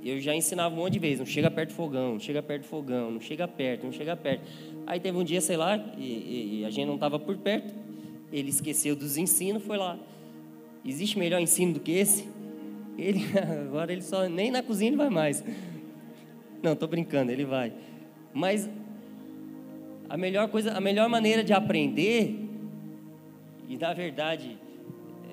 eu 0.00 0.20
já 0.20 0.32
ensinava 0.32 0.72
um 0.72 0.78
monte 0.78 0.92
de 0.92 1.00
vezes, 1.00 1.18
não 1.18 1.26
chega 1.26 1.50
perto 1.50 1.70
do 1.70 1.74
fogão, 1.74 2.12
não 2.12 2.20
chega 2.20 2.40
perto 2.40 2.62
do 2.62 2.68
fogão, 2.68 3.10
não 3.10 3.20
chega 3.20 3.48
perto, 3.48 3.84
não 3.84 3.92
chega 3.92 4.16
perto. 4.16 4.44
Aí 4.86 5.00
teve 5.00 5.18
um 5.18 5.24
dia, 5.24 5.40
sei 5.40 5.56
lá, 5.56 5.76
e, 5.98 6.60
e 6.60 6.64
a 6.64 6.70
gente 6.70 6.86
não 6.86 6.94
estava 6.94 7.18
por 7.18 7.36
perto, 7.38 7.74
ele 8.32 8.48
esqueceu 8.48 8.94
dos 8.94 9.16
ensinos, 9.16 9.64
foi 9.64 9.76
lá. 9.76 9.98
Existe 10.84 11.18
melhor 11.18 11.40
ensino 11.40 11.74
do 11.74 11.80
que 11.80 11.90
esse? 11.90 12.28
Ele, 12.96 13.24
agora 13.66 13.92
ele 13.92 14.02
só, 14.02 14.28
nem 14.28 14.52
na 14.52 14.62
cozinha 14.62 14.90
ele 14.90 14.96
vai 14.96 15.10
mais. 15.10 15.42
Não, 16.62 16.74
estou 16.74 16.86
brincando, 16.86 17.32
ele 17.32 17.44
vai. 17.44 17.72
Mas 18.32 18.70
a 20.08 20.16
melhor 20.16 20.48
coisa, 20.48 20.74
a 20.74 20.80
melhor 20.80 21.08
maneira 21.08 21.42
de 21.42 21.52
aprender, 21.52 22.48
e 23.68 23.76
na 23.76 23.92
verdade, 23.92 24.56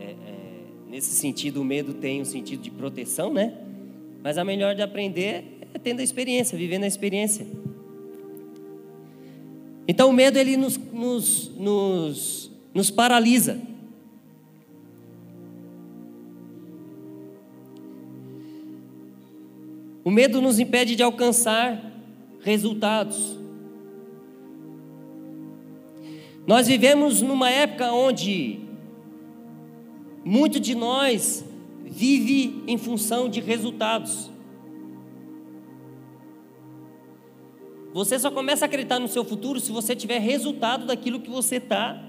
é, 0.02 0.06
é, 0.06 0.47
nesse 0.90 1.12
sentido, 1.12 1.62
o 1.62 1.66
medo 1.66 1.94
tem 1.94 2.22
um 2.22 2.26
sentido 2.26 2.62
de 2.62 2.72
proteção, 2.72 3.34
né? 3.34 3.54
Mas 4.24 4.38
a 4.38 4.44
melhor 4.44 4.76
de 4.76 4.82
aprender 4.82 5.60
é 5.74 5.80
tendo 5.80 6.00
a 6.00 6.04
experiência, 6.04 6.58
vivendo 6.58 6.84
a 6.84 6.88
experiência. 6.88 7.46
Então 9.88 10.10
o 10.10 10.14
medo 10.14 10.38
ele 10.38 10.58
nos, 10.58 10.78
nos, 10.78 11.50
nos, 11.56 12.52
nos 12.74 12.92
paralisa. 12.92 13.60
O 20.04 20.12
medo 20.12 20.42
nos 20.42 20.60
impede 20.60 20.96
de 20.96 21.04
alcançar 21.04 21.84
resultados. 22.42 23.38
Nós 26.46 26.66
vivemos 26.68 27.22
numa 27.22 27.50
época 27.50 27.92
onde 27.92 28.67
muito 30.28 30.60
de 30.60 30.76
nós 30.76 31.46
vive 31.86 32.62
em 32.68 32.78
função 32.78 33.30
de 33.30 33.40
resultados. 33.40 34.30
Você 37.94 38.20
só 38.20 38.30
começa 38.30 38.66
a 38.66 38.68
acreditar 38.68 39.00
no 39.00 39.08
seu 39.08 39.24
futuro 39.24 39.58
se 39.62 39.72
você 39.72 39.96
tiver 39.96 40.20
resultado 40.20 40.86
daquilo 40.86 41.22
que 41.22 41.30
você 41.30 41.56
está 41.56 42.04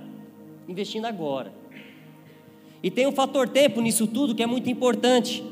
investindo 0.69 1.05
agora. 1.05 1.53
E 2.83 2.91
tem 2.91 3.07
um 3.07 3.13
fator 3.13 3.49
tempo 3.49 3.81
nisso 3.81 4.05
tudo 4.09 4.35
que 4.35 4.43
é 4.43 4.47
muito 4.47 4.69
importante. 4.69 5.45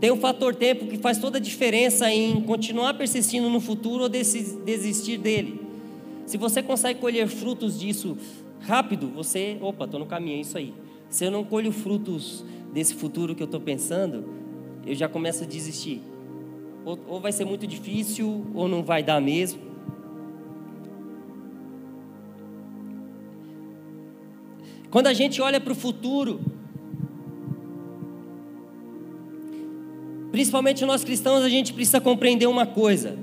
Tem 0.00 0.12
um 0.12 0.16
fator 0.16 0.54
tempo 0.54 0.86
que 0.86 0.96
faz 0.96 1.18
toda 1.18 1.38
a 1.38 1.40
diferença 1.40 2.08
em 2.08 2.40
continuar 2.40 2.94
persistindo 2.94 3.50
no 3.50 3.60
futuro 3.60 4.04
ou 4.04 4.08
desistir 4.08 5.18
dele. 5.18 5.60
Se 6.24 6.38
você 6.38 6.62
consegue 6.62 7.00
colher 7.00 7.26
frutos 7.26 7.80
disso 7.80 8.16
rápido, 8.60 9.08
você, 9.08 9.58
opa, 9.60 9.86
estou 9.86 9.98
no 9.98 10.06
caminho, 10.06 10.36
é 10.36 10.40
isso 10.40 10.56
aí. 10.56 10.72
Se 11.08 11.24
eu 11.24 11.30
não 11.30 11.42
colho 11.42 11.72
frutos 11.72 12.44
desse 12.72 12.94
futuro 12.94 13.34
que 13.34 13.42
eu 13.42 13.46
estou 13.46 13.60
pensando, 13.60 14.28
eu 14.86 14.94
já 14.94 15.08
começo 15.08 15.44
a 15.44 15.46
desistir. 15.46 16.02
Ou, 16.84 16.98
ou 17.06 17.20
vai 17.20 17.32
ser 17.32 17.44
muito 17.44 17.66
difícil, 17.66 18.46
ou 18.54 18.68
não 18.68 18.82
vai 18.82 19.02
dar 19.02 19.20
mesmo. 19.20 19.60
Quando 24.90 25.06
a 25.06 25.12
gente 25.12 25.40
olha 25.42 25.60
para 25.60 25.72
o 25.72 25.76
futuro, 25.76 26.40
principalmente 30.30 30.84
nós 30.86 31.04
cristãos, 31.04 31.42
a 31.42 31.48
gente 31.48 31.74
precisa 31.74 32.00
compreender 32.00 32.46
uma 32.46 32.66
coisa. 32.66 33.18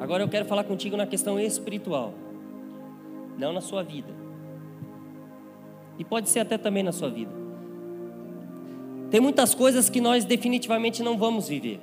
Agora 0.00 0.22
eu 0.22 0.28
quero 0.28 0.44
falar 0.46 0.64
contigo 0.64 0.96
na 0.96 1.06
questão 1.06 1.38
espiritual, 1.38 2.12
não 3.38 3.52
na 3.52 3.60
sua 3.60 3.82
vida. 3.82 4.23
E 5.98 6.04
pode 6.04 6.28
ser 6.28 6.40
até 6.40 6.58
também 6.58 6.82
na 6.82 6.92
sua 6.92 7.08
vida. 7.08 7.32
Tem 9.10 9.20
muitas 9.20 9.54
coisas 9.54 9.88
que 9.88 10.00
nós 10.00 10.24
definitivamente 10.24 11.02
não 11.02 11.16
vamos 11.16 11.48
viver. 11.48 11.80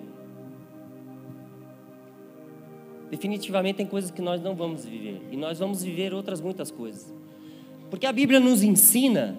Definitivamente 3.10 3.78
tem 3.78 3.86
coisas 3.86 4.12
que 4.12 4.22
nós 4.22 4.42
não 4.42 4.56
vamos 4.56 4.86
viver. 4.86 5.22
E 5.32 5.38
nós 5.38 5.60
vamos 5.60 5.84
viver 5.84 6.14
outras 6.14 6.42
muitas 6.42 6.72
coisas. 6.72 7.14
Porque 7.90 8.06
a 8.06 8.12
Bíblia 8.12 8.40
nos 8.40 8.64
ensina, 8.64 9.38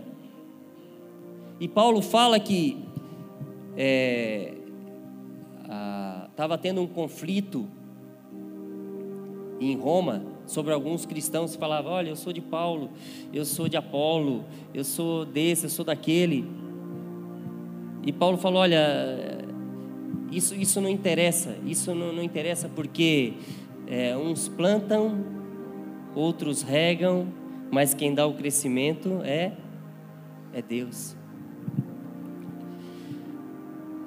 e 1.58 1.68
Paulo 1.68 2.02
fala 2.02 2.38
que 2.40 2.82
estava 6.28 6.54
é, 6.54 6.58
tendo 6.58 6.82
um 6.82 6.86
conflito 6.86 7.66
em 9.60 9.76
Roma 9.76 10.31
sobre 10.46 10.72
alguns 10.72 11.06
cristãos 11.06 11.52
que 11.52 11.58
falavam: 11.58 11.92
Olha, 11.92 12.08
eu 12.10 12.16
sou 12.16 12.32
de 12.32 12.40
Paulo, 12.40 12.90
eu 13.32 13.44
sou 13.44 13.68
de 13.68 13.76
Apolo, 13.76 14.44
eu 14.74 14.84
sou 14.84 15.24
desse, 15.24 15.64
eu 15.64 15.70
sou 15.70 15.84
daquele. 15.84 16.44
E 18.04 18.12
Paulo 18.12 18.36
falou: 18.38 18.60
Olha, 18.60 18.78
isso, 20.30 20.54
isso 20.54 20.80
não 20.80 20.88
interessa, 20.88 21.56
isso 21.66 21.94
não, 21.94 22.12
não 22.12 22.22
interessa 22.22 22.68
porque 22.68 23.34
é, 23.86 24.16
uns 24.16 24.48
plantam, 24.48 25.24
outros 26.14 26.62
regam, 26.62 27.26
mas 27.70 27.94
quem 27.94 28.14
dá 28.14 28.26
o 28.26 28.34
crescimento 28.34 29.20
é, 29.24 29.52
é 30.52 30.62
Deus. 30.62 31.16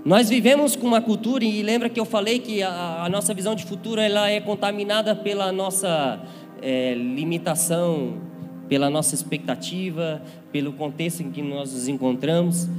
Nós 0.06 0.30
vivemos 0.30 0.76
com 0.76 0.86
uma 0.86 1.01
cultura, 1.01 1.43
e 1.43 1.64
lembra 1.64 1.89
que 1.89 1.99
eu 1.99 2.06
falei 2.06 2.38
que 2.38 2.62
a, 2.62 3.06
a 3.06 3.10
nossa 3.10 3.34
visão 3.34 3.56
de 3.56 3.66
futuro 3.66 3.99
ela 3.99 4.30
é 4.30 4.39
contaminada 4.39 5.16
pela 5.16 5.51
nossa 5.51 6.22
é, 6.62 6.93
limitação, 6.93 8.22
pela 8.70 8.88
nossa 8.88 9.16
expectativa, 9.16 10.22
pelo 10.51 10.74
contexto 10.74 11.22
em 11.22 11.32
que 11.32 11.41
nós 11.41 11.74
nos 11.74 11.88
encontramos. 11.88 12.70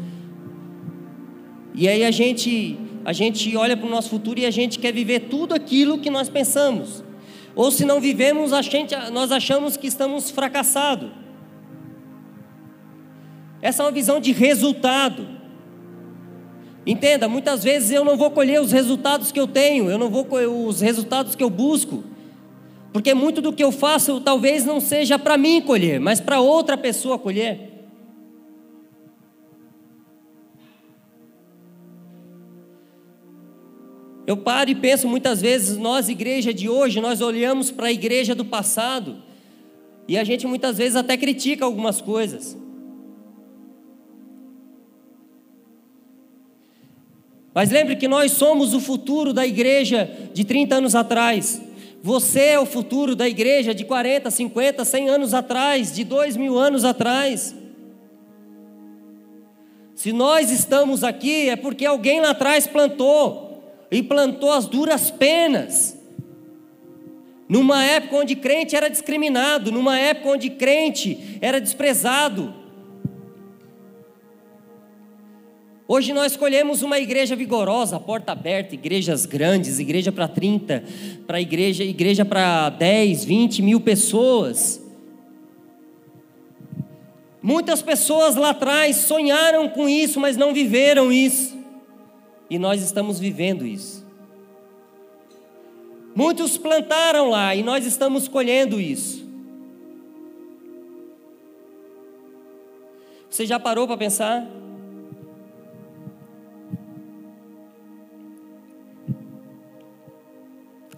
E 1.74 1.88
aí 1.88 2.04
a 2.04 2.12
gente, 2.12 2.78
a 3.04 3.12
gente 3.12 3.56
olha 3.56 3.76
para 3.76 3.88
o 3.88 3.90
nosso 3.90 4.08
futuro 4.08 4.38
e 4.38 4.46
a 4.46 4.50
gente 4.52 4.78
quer 4.78 4.92
viver 4.92 5.22
tudo 5.28 5.52
aquilo 5.52 5.98
que 5.98 6.08
nós 6.08 6.28
pensamos. 6.28 7.02
Ou 7.56 7.72
se 7.72 7.84
não 7.84 8.00
vivemos, 8.00 8.52
a 8.52 8.62
gente, 8.62 8.94
nós 9.10 9.32
achamos 9.32 9.76
que 9.76 9.88
estamos 9.88 10.30
fracassados. 10.30 11.10
Essa 13.60 13.82
é 13.82 13.86
uma 13.86 13.90
visão 13.90 14.20
de 14.20 14.30
resultado. 14.30 15.35
Entenda, 16.86 17.28
muitas 17.28 17.64
vezes 17.64 17.90
eu 17.90 18.04
não 18.04 18.16
vou 18.16 18.30
colher 18.30 18.60
os 18.60 18.70
resultados 18.70 19.32
que 19.32 19.40
eu 19.40 19.48
tenho, 19.48 19.90
eu 19.90 19.98
não 19.98 20.08
vou 20.08 20.24
colher 20.24 20.48
os 20.48 20.80
resultados 20.80 21.34
que 21.34 21.42
eu 21.42 21.50
busco, 21.50 22.04
porque 22.92 23.12
muito 23.12 23.42
do 23.42 23.52
que 23.52 23.64
eu 23.64 23.72
faço 23.72 24.20
talvez 24.20 24.64
não 24.64 24.80
seja 24.80 25.18
para 25.18 25.36
mim 25.36 25.60
colher, 25.60 25.98
mas 25.98 26.20
para 26.20 26.38
outra 26.40 26.78
pessoa 26.78 27.18
colher. 27.18 27.72
Eu 34.24 34.36
paro 34.36 34.70
e 34.70 34.74
penso 34.74 35.08
muitas 35.08 35.40
vezes, 35.40 35.76
nós, 35.76 36.08
igreja 36.08 36.52
de 36.54 36.68
hoje, 36.68 37.00
nós 37.00 37.20
olhamos 37.20 37.70
para 37.70 37.88
a 37.88 37.92
igreja 37.92 38.34
do 38.34 38.44
passado 38.44 39.22
e 40.06 40.16
a 40.16 40.22
gente 40.22 40.46
muitas 40.46 40.78
vezes 40.78 40.96
até 40.96 41.16
critica 41.16 41.64
algumas 41.64 42.00
coisas. 42.00 42.56
Mas 47.56 47.70
lembre 47.70 47.96
que 47.96 48.06
nós 48.06 48.32
somos 48.32 48.74
o 48.74 48.80
futuro 48.80 49.32
da 49.32 49.46
igreja 49.46 50.10
de 50.34 50.44
30 50.44 50.74
anos 50.74 50.94
atrás. 50.94 51.62
Você 52.02 52.48
é 52.48 52.60
o 52.60 52.66
futuro 52.66 53.16
da 53.16 53.26
igreja 53.26 53.74
de 53.74 53.82
40, 53.82 54.30
50, 54.30 54.84
100 54.84 55.08
anos 55.08 55.32
atrás, 55.32 55.90
de 55.90 56.04
2 56.04 56.36
mil 56.36 56.58
anos 56.58 56.84
atrás. 56.84 57.56
Se 59.94 60.12
nós 60.12 60.50
estamos 60.50 61.02
aqui, 61.02 61.48
é 61.48 61.56
porque 61.56 61.86
alguém 61.86 62.20
lá 62.20 62.32
atrás 62.32 62.66
plantou, 62.66 63.64
e 63.90 64.02
plantou 64.02 64.52
as 64.52 64.66
duras 64.66 65.10
penas. 65.10 65.96
Numa 67.48 67.82
época 67.82 68.16
onde 68.16 68.36
crente 68.36 68.76
era 68.76 68.90
discriminado, 68.90 69.72
numa 69.72 69.98
época 69.98 70.28
onde 70.28 70.50
crente 70.50 71.38
era 71.40 71.58
desprezado. 71.58 72.65
Hoje 75.88 76.12
nós 76.12 76.32
escolhemos 76.32 76.82
uma 76.82 76.98
igreja 76.98 77.36
vigorosa, 77.36 78.00
porta 78.00 78.32
aberta, 78.32 78.74
igrejas 78.74 79.24
grandes, 79.24 79.78
igreja 79.78 80.10
para 80.10 80.26
30, 80.26 80.82
para 81.28 81.40
igreja, 81.40 81.84
igreja 81.84 82.24
para 82.24 82.70
10, 82.70 83.24
20 83.24 83.62
mil 83.62 83.80
pessoas. 83.80 84.82
Muitas 87.40 87.82
pessoas 87.82 88.34
lá 88.34 88.50
atrás 88.50 88.96
sonharam 88.96 89.68
com 89.68 89.88
isso, 89.88 90.18
mas 90.18 90.36
não 90.36 90.52
viveram 90.52 91.12
isso. 91.12 91.56
E 92.50 92.58
nós 92.58 92.82
estamos 92.82 93.20
vivendo 93.20 93.64
isso. 93.64 94.04
Muitos 96.16 96.58
plantaram 96.58 97.30
lá 97.30 97.54
e 97.54 97.62
nós 97.62 97.86
estamos 97.86 98.26
colhendo 98.26 98.80
isso. 98.80 99.24
Você 103.30 103.46
já 103.46 103.60
parou 103.60 103.86
para 103.86 103.96
pensar? 103.96 104.65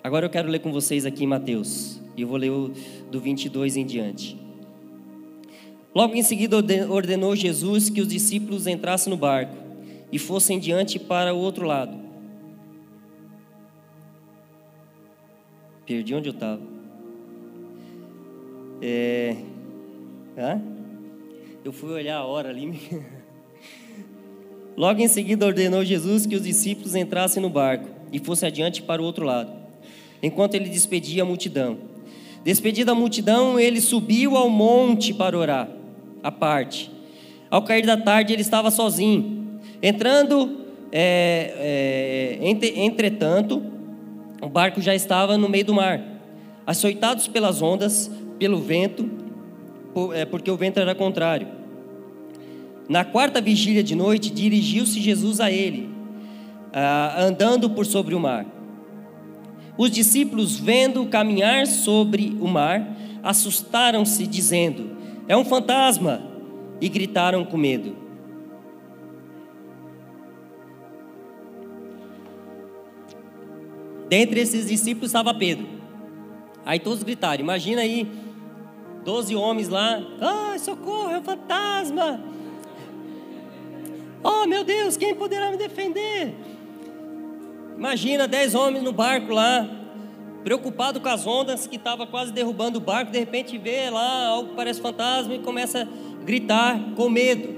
Agora 0.09 0.25
eu 0.25 0.31
quero 0.31 0.49
ler 0.49 0.61
com 0.61 0.73
vocês 0.73 1.05
aqui 1.05 1.25
em 1.25 1.27
Mateus, 1.27 2.01
e 2.17 2.23
eu 2.23 2.29
vou 2.29 2.39
ler 2.39 2.51
do 3.11 3.21
22 3.21 3.77
em 3.77 3.85
diante. 3.85 4.39
Logo 5.95 6.15
em 6.15 6.23
seguida 6.23 6.57
ordenou 6.89 7.37
Jesus 7.37 7.91
que 7.91 8.01
os 8.01 8.09
discípulos 8.09 8.67
entrassem 8.67 9.11
no 9.11 9.19
barco 9.19 9.55
e 10.11 10.19
fossem 10.19 10.59
diante 10.59 10.99
para 10.99 11.35
o 11.35 11.39
outro 11.39 11.67
lado. 11.67 11.95
Perdi 15.85 16.15
onde 16.15 16.31
eu 16.31 16.33
estava. 16.33 16.63
É... 18.81 19.37
Eu 21.63 21.71
fui 21.71 21.91
olhar 21.91 22.17
a 22.17 22.25
hora 22.25 22.49
ali. 22.49 22.81
Logo 24.75 25.03
em 25.03 25.09
seguida 25.09 25.45
ordenou 25.45 25.85
Jesus 25.85 26.25
que 26.25 26.35
os 26.35 26.45
discípulos 26.45 26.95
entrassem 26.95 27.43
no 27.43 27.51
barco 27.51 27.91
e 28.11 28.19
fossem 28.19 28.47
adiante 28.47 28.81
para 28.81 29.03
o 29.03 29.05
outro 29.05 29.27
lado 29.27 29.68
enquanto 30.23 30.55
ele 30.55 30.69
despedia 30.69 31.23
a 31.23 31.27
multidão. 31.27 31.79
Despedida 32.45 32.93
a 32.93 32.95
multidão, 32.95 33.59
ele 33.59 33.81
subiu 33.81 34.37
ao 34.37 34.49
monte 34.49 35.13
para 35.13 35.37
orar, 35.37 35.69
à 36.23 36.31
parte. 36.31 36.91
Ao 37.51 37.63
cair 37.63 37.85
da 37.85 37.97
tarde, 37.97 38.33
ele 38.33 38.43
estava 38.43 38.71
sozinho. 38.71 39.61
Entrando, 39.83 40.65
é, 40.93 42.39
é, 42.41 42.81
entretanto, 42.83 43.63
o 44.41 44.49
barco 44.49 44.81
já 44.81 44.95
estava 44.95 45.37
no 45.37 45.49
meio 45.49 45.65
do 45.65 45.75
mar, 45.75 46.03
açoitados 46.67 47.27
pelas 47.27 47.61
ondas, 47.61 48.11
pelo 48.39 48.59
vento, 48.59 49.11
é, 50.15 50.25
porque 50.25 50.51
o 50.51 50.57
vento 50.57 50.79
era 50.79 50.95
contrário. 50.95 51.49
Na 52.89 53.05
quarta 53.05 53.41
vigília 53.41 53.83
de 53.83 53.95
noite, 53.95 54.31
dirigiu-se 54.31 55.01
Jesus 55.01 55.41
a 55.41 55.51
ele, 55.51 55.91
ah, 56.73 57.17
andando 57.19 57.69
por 57.69 57.85
sobre 57.85 58.15
o 58.15 58.21
mar. 58.21 58.47
Os 59.79 59.93
discípulos, 59.93 60.59
vendo 60.59 61.07
caminhar 61.07 61.65
sobre 61.69 62.37
o 62.41 62.49
mar, 62.49 62.97
assustaram-se, 63.23 64.27
dizendo: 64.27 64.97
É 65.29 65.37
um 65.37 65.45
fantasma! 65.45 66.21
E 66.81 66.89
gritaram 66.89 67.45
com 67.45 67.57
medo. 67.57 67.97
Dentre 74.09 74.41
esses 74.41 74.67
discípulos 74.67 75.11
estava 75.11 75.33
Pedro. 75.33 75.67
Aí 76.67 76.81
todos 76.81 77.05
gritaram: 77.05 77.41
Imagina 77.41 77.83
aí, 77.83 78.11
doze 79.05 79.37
homens 79.37 79.69
lá. 79.69 80.03
Ai, 80.21 80.59
socorro, 80.59 81.11
é 81.11 81.19
um 81.19 81.23
fantasma! 81.23 82.21
Oh, 84.25 84.45
meu 84.47 84.65
Deus, 84.65 84.97
quem 84.97 85.15
poderá 85.15 85.53
me 85.53 85.57
defender? 85.57 86.35
Imagina 87.79 88.27
dez 88.27 88.57
homens 88.57 88.83
no 88.83 88.93
barco 88.93 89.33
lá, 89.33 89.65
preocupado 90.43 91.01
com 91.01 91.09
as 91.09 91.25
ondas 91.25 91.65
que 91.65 91.77
estava 91.77 92.09
quase 92.09 92.33
derrubando 92.33 92.79
o 92.79 92.81
barco, 92.81 93.13
de 93.13 93.21
repente 93.21 93.57
vê 93.57 93.89
lá 93.89 94.27
algo 94.27 94.49
que 94.49 94.57
parece 94.57 94.81
fantasma 94.81 95.33
e 95.33 95.39
começa 95.39 95.83
a 95.83 96.25
gritar 96.25 96.77
com 96.97 97.09
medo. 97.09 97.57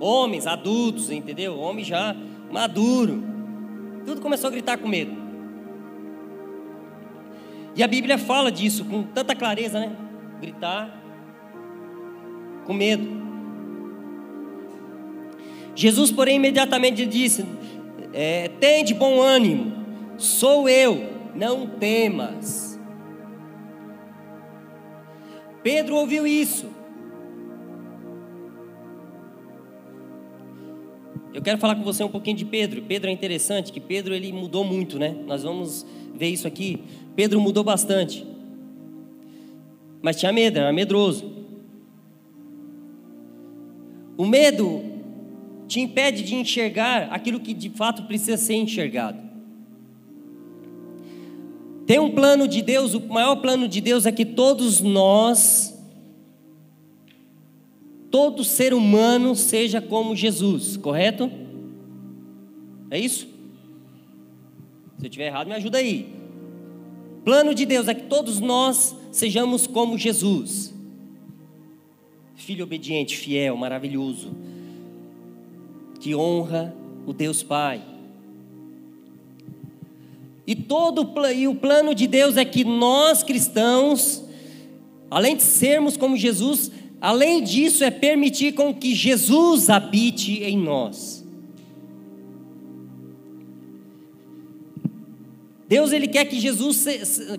Homens, 0.00 0.48
adultos, 0.48 1.08
entendeu? 1.08 1.56
Homem 1.56 1.84
já 1.84 2.16
maduro. 2.50 3.22
Tudo 4.04 4.20
começou 4.20 4.48
a 4.48 4.50
gritar 4.50 4.76
com 4.76 4.88
medo. 4.88 5.12
E 7.76 7.82
a 7.84 7.86
Bíblia 7.86 8.18
fala 8.18 8.50
disso 8.50 8.84
com 8.86 9.04
tanta 9.04 9.36
clareza, 9.36 9.78
né? 9.78 9.92
Gritar 10.40 11.00
com 12.66 12.72
medo. 12.72 13.20
Jesus, 15.76 16.10
porém, 16.10 16.36
imediatamente 16.36 17.06
disse: 17.06 17.46
é, 18.12 18.48
tem 18.48 18.84
de 18.84 18.94
bom 18.94 19.20
ânimo, 19.20 19.72
sou 20.18 20.68
eu, 20.68 21.08
não 21.34 21.66
temas. 21.66 22.78
Pedro 25.62 25.96
ouviu 25.96 26.26
isso. 26.26 26.68
Eu 31.32 31.42
quero 31.42 31.58
falar 31.58 31.76
com 31.76 31.82
você 31.82 32.02
um 32.02 32.08
pouquinho 32.08 32.36
de 32.36 32.44
Pedro. 32.44 32.82
Pedro 32.82 33.08
é 33.08 33.12
interessante, 33.12 33.72
que 33.72 33.80
Pedro 33.80 34.14
ele 34.14 34.32
mudou 34.32 34.64
muito, 34.64 34.98
né? 34.98 35.14
Nós 35.26 35.42
vamos 35.42 35.86
ver 36.14 36.28
isso 36.28 36.46
aqui. 36.46 36.82
Pedro 37.14 37.40
mudou 37.40 37.62
bastante. 37.62 38.26
Mas 40.02 40.16
tinha 40.16 40.32
medo, 40.32 40.58
era 40.58 40.72
medroso. 40.72 41.30
O 44.16 44.26
medo 44.26 44.82
te 45.70 45.78
impede 45.78 46.24
de 46.24 46.34
enxergar 46.34 47.12
aquilo 47.12 47.38
que 47.38 47.54
de 47.54 47.70
fato 47.70 48.02
precisa 48.02 48.36
ser 48.36 48.54
enxergado. 48.54 49.22
Tem 51.86 52.00
um 52.00 52.10
plano 52.10 52.48
de 52.48 52.60
Deus, 52.60 52.92
o 52.92 53.00
maior 53.00 53.36
plano 53.36 53.68
de 53.68 53.80
Deus 53.80 54.04
é 54.04 54.10
que 54.10 54.24
todos 54.24 54.80
nós, 54.80 55.72
todo 58.10 58.42
ser 58.42 58.74
humano 58.74 59.36
seja 59.36 59.80
como 59.80 60.16
Jesus, 60.16 60.76
correto? 60.76 61.30
É 62.90 62.98
isso? 62.98 63.28
Se 64.98 65.04
eu 65.04 65.08
estiver 65.08 65.26
errado, 65.26 65.46
me 65.46 65.54
ajuda 65.54 65.78
aí. 65.78 66.12
Plano 67.24 67.54
de 67.54 67.64
Deus 67.64 67.86
é 67.86 67.94
que 67.94 68.08
todos 68.08 68.40
nós 68.40 68.96
sejamos 69.12 69.68
como 69.68 69.96
Jesus. 69.96 70.74
Filho 72.34 72.64
obediente, 72.64 73.16
fiel, 73.16 73.56
maravilhoso 73.56 74.32
que 76.00 76.14
honra 76.14 76.74
o 77.06 77.12
Deus 77.12 77.42
Pai, 77.42 77.82
E 80.50 80.54
todo 80.56 81.08
e 81.32 81.46
o 81.46 81.54
plano 81.54 81.94
de 81.94 82.08
Deus 82.08 82.36
é 82.36 82.44
que 82.44 82.64
nós 82.64 83.22
cristãos, 83.22 84.24
além 85.08 85.36
de 85.36 85.44
sermos 85.44 85.96
como 85.96 86.16
Jesus, 86.16 86.72
além 87.00 87.40
disso 87.44 87.84
é 87.84 87.90
permitir 87.90 88.54
com 88.54 88.74
que 88.74 88.92
Jesus 88.92 89.70
habite 89.70 90.42
em 90.42 90.58
nós. 90.58 91.24
Deus 95.68 95.92
ele 95.92 96.08
quer 96.08 96.24
que 96.24 96.40
Jesus 96.40 96.84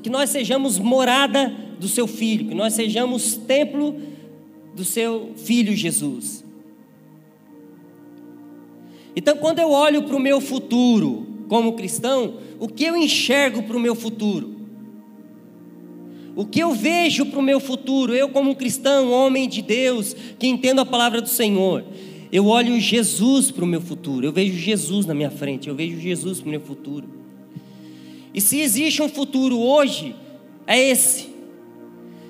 que 0.02 0.10
nós 0.10 0.30
sejamos 0.30 0.80
morada 0.80 1.54
do 1.78 1.90
seu 1.90 2.08
filho, 2.08 2.48
que 2.48 2.56
nós 2.56 2.74
sejamos 2.76 3.36
templo 3.36 4.00
do 4.74 4.86
seu 4.86 5.34
filho 5.36 5.76
Jesus. 5.76 6.46
Então, 9.16 9.38
quando 9.38 9.60
eu 9.60 9.72
olho 9.72 10.04
para 10.04 10.16
o 10.16 10.20
meu 10.20 10.40
futuro 10.40 11.28
como 11.48 11.74
cristão, 11.74 12.36
o 12.60 12.68
que 12.68 12.84
eu 12.84 12.96
enxergo 12.96 13.64
para 13.64 13.76
o 13.76 13.80
meu 13.80 13.96
futuro? 13.96 14.62
O 16.36 16.46
que 16.46 16.62
eu 16.62 16.72
vejo 16.72 17.26
para 17.26 17.40
o 17.40 17.44
meu 17.44 17.60
futuro, 17.60 18.16
eu 18.16 18.30
como 18.30 18.56
cristão, 18.56 19.12
homem 19.12 19.50
de 19.50 19.62
Deus, 19.62 20.16
que 20.40 20.48
entendo 20.48 20.80
a 20.80 20.86
palavra 20.86 21.22
do 21.22 21.28
Senhor, 21.28 21.84
eu 22.32 22.48
olho 22.48 22.80
Jesus 22.80 23.52
para 23.52 23.66
o 23.66 23.68
meu 23.68 23.82
futuro, 23.82 24.26
eu 24.26 24.32
vejo 24.32 24.58
Jesus 24.58 25.06
na 25.06 25.14
minha 25.14 25.30
frente, 25.30 25.68
eu 25.68 25.76
vejo 25.76 26.00
Jesus 26.00 26.40
para 26.40 26.48
o 26.48 26.52
meu 26.52 26.62
futuro. 26.62 27.10
E 28.34 28.40
se 28.40 28.62
existe 28.62 29.02
um 29.02 29.10
futuro 29.10 29.60
hoje, 29.60 30.16
é 30.66 30.80
esse. 30.80 31.30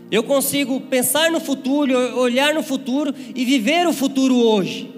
Eu 0.10 0.24
consigo 0.24 0.82
pensar 0.82 1.30
no 1.30 1.40
futuro, 1.40 1.94
olhar 2.18 2.54
no 2.56 2.64
futuro 2.64 3.14
e 3.36 3.46
viver 3.46 3.88
o 3.88 3.94
futuro 3.94 4.36
hoje. 4.36 4.90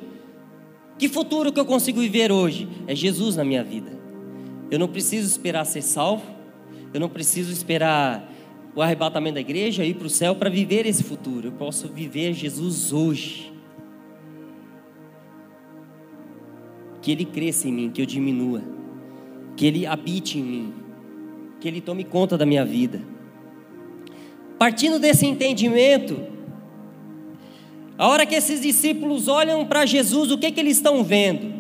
Que 1.04 1.10
futuro 1.10 1.52
que 1.52 1.60
eu 1.60 1.66
consigo 1.66 2.00
viver 2.00 2.32
hoje? 2.32 2.66
É 2.88 2.96
Jesus 2.96 3.36
na 3.36 3.44
minha 3.44 3.62
vida. 3.62 3.92
Eu 4.72 4.80
não 4.80 4.88
preciso 4.88 5.28
esperar 5.28 5.66
ser 5.66 5.82
salvo, 5.82 6.24
eu 6.94 7.00
não 7.02 7.10
preciso 7.10 7.52
esperar 7.52 8.32
o 8.74 8.82
arrebatamento 8.82 9.34
da 9.34 9.42
igreja, 9.42 9.84
ir 9.84 9.96
para 9.96 10.08
o 10.08 10.10
céu 10.10 10.34
para 10.34 10.50
viver 10.50 10.86
esse 10.86 11.04
futuro. 11.04 11.50
Eu 11.50 11.52
posso 11.52 11.90
viver 11.90 12.32
Jesus 12.32 12.94
hoje. 12.94 13.52
Que 17.02 17.12
Ele 17.12 17.26
cresça 17.26 17.68
em 17.68 17.74
mim, 17.74 17.90
que 17.90 18.02
eu 18.02 18.06
diminua, 18.06 18.64
que 19.58 19.66
Ele 19.66 19.86
habite 19.86 20.40
em 20.40 20.44
mim, 20.44 20.74
que 21.60 21.68
Ele 21.68 21.82
tome 21.82 22.06
conta 22.06 22.38
da 22.38 22.46
minha 22.46 22.64
vida. 22.64 23.02
Partindo 24.58 24.98
desse 25.00 25.26
entendimento, 25.26 26.33
a 27.98 28.08
hora 28.08 28.26
que 28.26 28.36
esses 28.36 28.62
discípulos 28.62 29.28
olham 29.28 29.66
para 29.66 29.86
Jesus, 29.86 30.32
o 30.32 30.38
que, 30.38 30.52
que 30.52 30.60
eles 30.60 30.78
estão 30.78 31.04
vendo? 31.04 31.54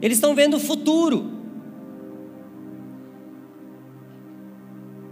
Eles 0.00 0.18
estão 0.18 0.34
vendo 0.34 0.56
o 0.56 0.60
futuro. 0.60 1.32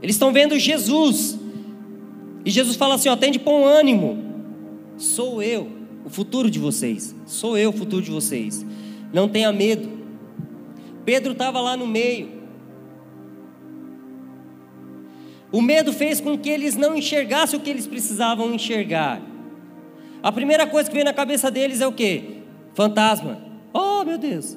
Eles 0.03 0.17
estão 0.17 0.33
vendo 0.33 0.59
Jesus. 0.59 1.39
E 2.45 2.51
Jesus 2.51 2.77
fala 2.77 2.97
assim: 2.97 3.09
ó, 3.09 3.17
tem 3.17 3.31
de 3.31 3.39
bom 3.39 3.65
ânimo. 3.65 4.23
Sou 4.99 5.43
eu, 5.43 5.71
o 6.05 6.11
futuro 6.11 6.51
de 6.51 6.59
vocês. 6.59 7.15
Sou 7.25 7.57
eu 7.57 7.71
o 7.71 7.73
futuro 7.73 8.03
de 8.03 8.11
vocês. 8.11 8.67
Não 9.13 9.29
tenha 9.29 9.53
medo. 9.53 9.89
Pedro 11.05 11.33
estava 11.33 11.61
lá 11.61 11.77
no 11.77 11.87
meio. 11.87 12.43
O 15.51 15.61
medo 15.61 15.93
fez 15.93 16.21
com 16.21 16.37
que 16.37 16.49
eles 16.49 16.77
não 16.77 16.97
enxergassem 16.97 17.59
o 17.59 17.63
que 17.63 17.71
eles 17.71 17.87
precisavam 17.87 18.55
enxergar. 18.55 19.32
A 20.23 20.31
primeira 20.31 20.67
coisa 20.67 20.89
que 20.89 20.95
veio 20.95 21.05
na 21.05 21.13
cabeça 21.13 21.51
deles 21.51 21.81
é 21.81 21.87
o 21.87 21.93
que? 21.93 22.43
Fantasma. 22.75 23.43
Oh, 23.73 24.05
meu 24.05 24.17
Deus. 24.17 24.57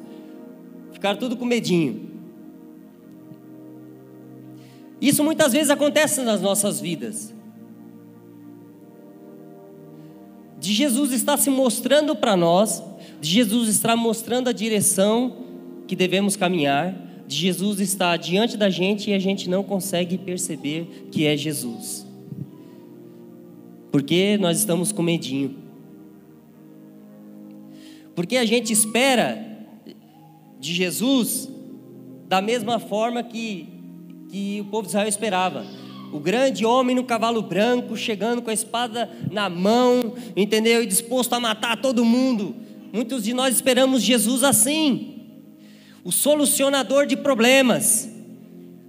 Ficaram 0.91 1.17
tudo 1.17 1.35
com 1.35 1.45
medinho. 1.45 2.11
Isso 5.01 5.23
muitas 5.23 5.53
vezes 5.53 5.69
acontece 5.69 6.21
nas 6.21 6.41
nossas 6.41 6.79
vidas. 6.79 7.33
De 10.59 10.73
Jesus 10.73 11.11
está 11.11 11.35
se 11.37 11.49
mostrando 11.49 12.15
para 12.15 12.35
nós, 12.35 12.81
de 13.19 13.29
Jesus 13.29 13.69
está 13.69 13.95
mostrando 13.95 14.49
a 14.49 14.53
direção 14.53 15.35
que 15.87 15.95
devemos 15.95 16.35
caminhar, 16.35 16.95
de 17.27 17.35
Jesus 17.35 17.79
está 17.79 18.15
diante 18.17 18.55
da 18.55 18.69
gente 18.69 19.09
e 19.09 19.13
a 19.13 19.19
gente 19.19 19.49
não 19.49 19.63
consegue 19.63 20.17
perceber 20.17 21.07
que 21.11 21.25
é 21.25 21.35
Jesus. 21.35 22.04
Porque 23.95 24.37
nós 24.37 24.59
estamos 24.59 24.91
com 24.91 25.01
medinho. 25.01 25.55
Porque 28.13 28.35
a 28.35 28.43
gente 28.43 28.73
espera 28.73 29.41
de 30.59 30.73
Jesus 30.73 31.49
da 32.27 32.41
mesma 32.41 32.77
forma 32.77 33.23
que 33.23 33.69
que 34.29 34.59
o 34.59 34.65
povo 34.65 34.81
de 34.81 34.89
Israel 34.89 35.07
esperava. 35.07 35.65
O 36.11 36.19
grande 36.19 36.65
homem 36.65 36.93
no 36.93 37.05
cavalo 37.05 37.41
branco, 37.41 37.95
chegando 37.95 38.41
com 38.41 38.49
a 38.49 38.53
espada 38.53 39.09
na 39.31 39.49
mão, 39.49 40.13
entendeu? 40.35 40.83
E 40.83 40.85
disposto 40.85 41.31
a 41.31 41.39
matar 41.39 41.81
todo 41.81 42.03
mundo. 42.03 42.53
Muitos 42.91 43.23
de 43.23 43.33
nós 43.33 43.55
esperamos 43.55 44.03
Jesus 44.03 44.43
assim, 44.43 45.21
o 46.03 46.11
solucionador 46.11 47.05
de 47.05 47.15
problemas, 47.15 48.09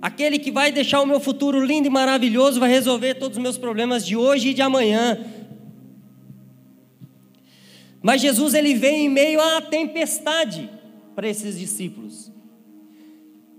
aquele 0.01 0.39
que 0.39 0.51
vai 0.51 0.71
deixar 0.71 1.01
o 1.01 1.07
meu 1.07 1.21
futuro 1.21 1.65
lindo 1.65 1.89
e 1.89 1.91
maravilhoso, 1.91 2.61
vai 2.61 2.69
resolver 2.69 3.15
todos 3.15 3.37
os 3.37 3.43
meus 3.43 3.59
problemas 3.59 4.07
de 4.07 4.17
hoje 4.17 4.51
e 4.51 4.55
de 4.55 4.63
amanhã. 4.63 5.19
Mas 8.03 8.21
Jesus 8.21 8.55
ele 8.55 8.75
vem 8.75 9.07
em 9.07 9.09
meio 9.09 9.41
à 9.41 9.61
tempestade 9.61 10.71
para 11.15 11.29
esses 11.29 11.59
discípulos. 11.59 12.31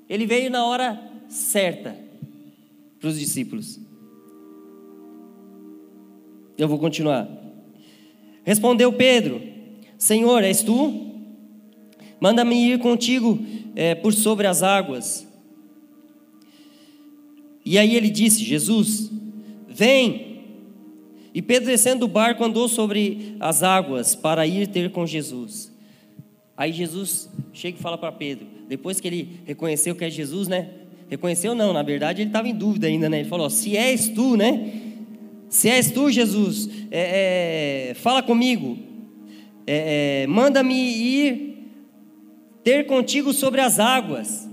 Ele 0.08 0.26
veio 0.26 0.50
na 0.50 0.66
hora 0.66 1.02
certa 1.28 1.96
para 3.00 3.10
os 3.10 3.20
discípulos. 3.20 3.80
Eu 6.58 6.68
vou 6.68 6.80
continuar. 6.80 7.28
Respondeu 8.44 8.94
Pedro: 8.94 9.42
Senhor, 9.98 10.44
és 10.44 10.64
tu? 10.64 11.12
Manda-me 12.20 12.56
ir 12.56 12.80
contigo 12.80 13.38
é, 13.76 13.94
por 13.94 14.14
sobre 14.14 14.48
as 14.48 14.64
águas. 14.64 15.27
E 17.70 17.78
aí 17.78 17.98
ele 17.98 18.10
disse: 18.10 18.46
Jesus, 18.46 19.12
vem. 19.68 20.38
E 21.34 21.42
Pedro, 21.42 21.68
descendo 21.68 22.00
do 22.00 22.08
barco, 22.08 22.42
andou 22.42 22.70
sobre 22.70 23.36
as 23.42 23.62
águas 23.62 24.16
para 24.16 24.48
ir 24.48 24.68
ter 24.68 24.90
com 24.90 25.06
Jesus. 25.06 25.70
Aí 26.56 26.72
Jesus 26.72 27.30
chega 27.52 27.78
e 27.78 27.82
fala 27.82 27.98
para 27.98 28.12
Pedro, 28.12 28.48
depois 28.70 29.02
que 29.02 29.08
ele 29.08 29.42
reconheceu 29.46 29.94
que 29.96 30.06
é 30.06 30.10
Jesus, 30.10 30.48
né? 30.48 30.70
Reconheceu 31.10 31.54
não, 31.54 31.74
na 31.74 31.84
verdade 31.84 32.22
ele 32.22 32.30
estava 32.30 32.48
em 32.48 32.56
dúvida 32.56 32.88
ainda, 32.88 33.10
né? 33.10 33.20
Ele 33.20 33.30
falou: 33.30 33.50
se 33.50 33.76
és 33.76 34.08
tu, 34.08 34.38
né? 34.38 34.72
Se 35.50 35.70
és 35.70 35.92
tu, 35.92 36.10
Jesus, 36.10 36.70
é, 36.90 37.90
é, 37.90 37.94
fala 37.96 38.24
comigo, 38.24 38.78
é, 39.66 40.24
é, 40.24 40.28
manda-me 40.28 40.74
ir 40.74 41.72
ter 42.64 42.86
contigo 42.86 43.34
sobre 43.34 43.60
as 43.60 43.78
águas. 43.78 44.47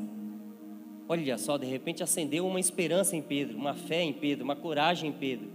Olha 1.09 1.37
só, 1.37 1.59
de 1.59 1.67
repente 1.67 2.03
acendeu 2.03 2.47
uma 2.47 2.59
esperança 2.59 3.15
em 3.15 3.21
Pedro, 3.21 3.57
uma 3.59 3.75
fé 3.75 4.03
em 4.03 4.13
Pedro, 4.13 4.45
uma 4.45 4.57
coragem 4.57 5.11
em 5.11 5.13
Pedro. 5.13 5.49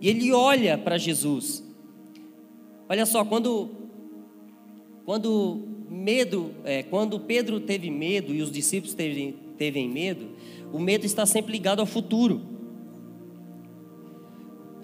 E 0.00 0.08
ele 0.08 0.32
olha 0.32 0.78
para 0.78 0.96
Jesus. 0.96 1.64
Olha 2.88 3.04
só, 3.04 3.24
quando, 3.24 3.70
quando 5.04 5.62
medo, 5.88 6.52
é, 6.64 6.82
quando 6.82 7.18
Pedro 7.18 7.60
teve 7.60 7.90
medo 7.90 8.32
e 8.32 8.40
os 8.40 8.50
discípulos 8.52 8.94
teve, 8.94 9.36
teve 9.58 9.86
medo, 9.88 10.28
o 10.72 10.78
medo 10.78 11.04
está 11.04 11.26
sempre 11.26 11.52
ligado 11.52 11.80
ao 11.80 11.86
futuro. 11.86 12.40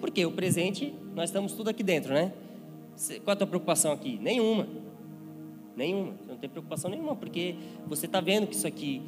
Porque 0.00 0.24
o 0.24 0.32
presente, 0.32 0.92
nós 1.14 1.30
estamos 1.30 1.52
tudo 1.52 1.70
aqui 1.70 1.82
dentro, 1.82 2.12
né? 2.12 2.32
Qual 3.24 3.32
a 3.32 3.36
tua 3.36 3.46
preocupação 3.46 3.92
aqui? 3.92 4.18
Nenhuma. 4.20 4.66
Nenhuma. 5.78 6.12
Você 6.20 6.30
não 6.30 6.36
tem 6.36 6.50
preocupação 6.50 6.90
nenhuma, 6.90 7.14
porque 7.14 7.54
você 7.86 8.06
está 8.06 8.20
vendo 8.20 8.46
que 8.46 8.54
isso 8.56 8.66
aqui 8.66 9.00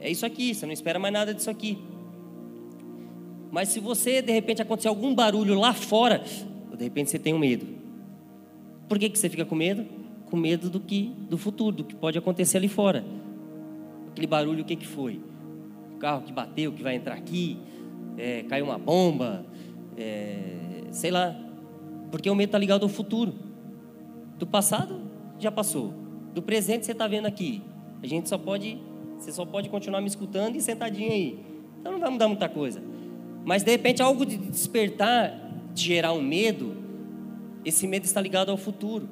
é 0.00 0.08
isso 0.08 0.24
aqui, 0.24 0.54
você 0.54 0.64
não 0.64 0.72
espera 0.72 0.98
mais 0.98 1.12
nada 1.12 1.34
disso 1.34 1.50
aqui. 1.50 1.76
Mas 3.50 3.70
se 3.70 3.80
você, 3.80 4.22
de 4.22 4.30
repente, 4.30 4.62
acontecer 4.62 4.86
algum 4.86 5.12
barulho 5.12 5.58
lá 5.58 5.72
fora, 5.72 6.22
de 6.76 6.84
repente 6.84 7.10
você 7.10 7.18
tem 7.18 7.34
um 7.34 7.38
medo. 7.38 7.66
Por 8.88 8.98
que, 8.98 9.08
que 9.08 9.18
você 9.18 9.28
fica 9.28 9.44
com 9.44 9.56
medo? 9.56 9.84
com 10.30 10.36
medo 10.36 10.68
do 10.68 10.78
que 10.78 11.12
do 11.28 11.38
futuro, 11.38 11.76
do 11.76 11.84
que 11.84 11.94
pode 11.94 12.18
acontecer 12.18 12.58
ali 12.58 12.68
fora. 12.68 13.04
Aquele 14.10 14.26
barulho, 14.26 14.62
o 14.62 14.64
que, 14.64 14.76
que 14.76 14.86
foi? 14.86 15.20
O 15.94 15.98
carro 15.98 16.22
que 16.22 16.32
bateu, 16.32 16.72
que 16.72 16.82
vai 16.82 16.96
entrar 16.96 17.14
aqui, 17.14 17.58
é, 18.16 18.42
caiu 18.42 18.66
uma 18.66 18.78
bomba, 18.78 19.44
é, 19.96 20.84
sei 20.90 21.10
lá. 21.10 21.34
Porque 22.10 22.28
o 22.28 22.34
medo 22.34 22.48
está 22.48 22.58
ligado 22.58 22.82
ao 22.82 22.88
futuro. 22.88 23.34
Do 24.38 24.46
passado 24.46 25.00
já 25.38 25.50
passou. 25.50 25.94
Do 26.34 26.42
presente 26.42 26.86
você 26.86 26.92
está 26.92 27.06
vendo 27.06 27.26
aqui. 27.26 27.62
A 28.02 28.06
gente 28.06 28.28
só 28.28 28.38
pode, 28.38 28.78
você 29.18 29.32
só 29.32 29.44
pode 29.44 29.68
continuar 29.68 30.00
me 30.00 30.06
escutando 30.06 30.56
e 30.56 30.60
sentadinho 30.60 31.10
aí. 31.10 31.38
Então 31.80 31.92
não 31.92 31.98
vai 31.98 32.10
mudar 32.10 32.28
muita 32.28 32.48
coisa. 32.48 32.82
Mas 33.44 33.62
de 33.62 33.70
repente 33.70 34.02
algo 34.02 34.26
de 34.26 34.36
despertar, 34.36 35.32
de 35.72 35.84
gerar 35.84 36.12
um 36.12 36.22
medo, 36.22 36.76
esse 37.64 37.86
medo 37.86 38.04
está 38.04 38.20
ligado 38.20 38.50
ao 38.50 38.56
futuro. 38.56 39.08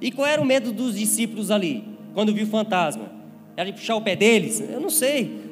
E 0.00 0.10
qual 0.10 0.26
era 0.26 0.40
o 0.40 0.44
medo 0.44 0.72
dos 0.72 0.98
discípulos 0.98 1.50
ali, 1.50 1.84
quando 2.12 2.32
viu 2.32 2.44
o 2.44 2.48
fantasma? 2.48 3.10
Era 3.56 3.70
de 3.70 3.78
puxar 3.78 3.96
o 3.96 4.02
pé 4.02 4.16
deles? 4.16 4.60
Eu 4.60 4.80
não 4.80 4.90
sei. 4.90 5.44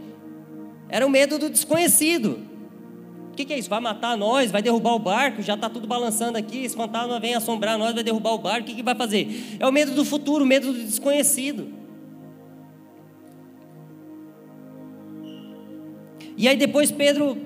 Era 0.89 1.07
o 1.07 1.11
medo 1.11 1.39
do 1.39 1.49
desconhecido. 1.49 2.39
Que, 3.43 3.47
que, 3.47 3.53
é 3.55 3.59
isso? 3.59 3.69
Vai 3.69 3.81
matar 3.81 4.17
nós? 4.17 4.53
Vai 4.53 4.63
derrubar 4.63 4.95
o 4.95 5.01
barco? 5.01 5.43
Já 5.43 5.55
está 5.55 5.69
tudo 5.69 5.85
balançando 5.85 6.39
aqui. 6.39 6.65
Esse 6.65 6.77
fantasma 6.77 7.19
vem 7.19 7.35
assombrar 7.35 7.77
nós, 7.77 7.93
vai 7.93 8.05
derrubar 8.05 8.35
o 8.35 8.39
barco. 8.39 8.61
O 8.61 8.65
que, 8.65 8.75
que 8.77 8.83
vai 8.85 8.95
fazer? 8.95 9.57
É 9.59 9.67
o 9.67 9.73
medo 9.73 9.93
do 9.93 10.05
futuro, 10.05 10.45
o 10.45 10.47
medo 10.47 10.73
do 10.73 10.79
desconhecido. 10.79 11.67
E 16.37 16.47
aí 16.47 16.57
depois 16.57 16.93
Pedro, 16.93 17.37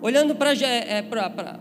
olhando 0.00 0.36
para 0.36 0.52
é, 0.52 1.04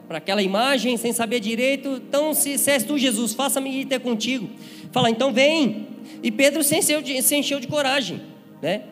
aquela 0.10 0.44
imagem, 0.44 0.96
sem 0.96 1.12
saber 1.12 1.40
direito, 1.40 2.02
então 2.08 2.32
se, 2.36 2.60
se 2.60 2.70
és 2.70 2.84
tu 2.84 2.96
Jesus, 2.96 3.34
faça-me 3.34 3.82
ir 3.82 3.86
ter 3.86 4.00
contigo. 4.02 4.48
Fala, 4.92 5.10
então 5.10 5.34
vem. 5.34 5.88
E 6.22 6.30
Pedro 6.30 6.64
se 6.64 6.78
encheu 6.78 7.02
de, 7.02 7.24
se 7.24 7.36
encheu 7.36 7.60
de 7.60 7.68
coragem, 7.68 8.22
né? 8.62 8.84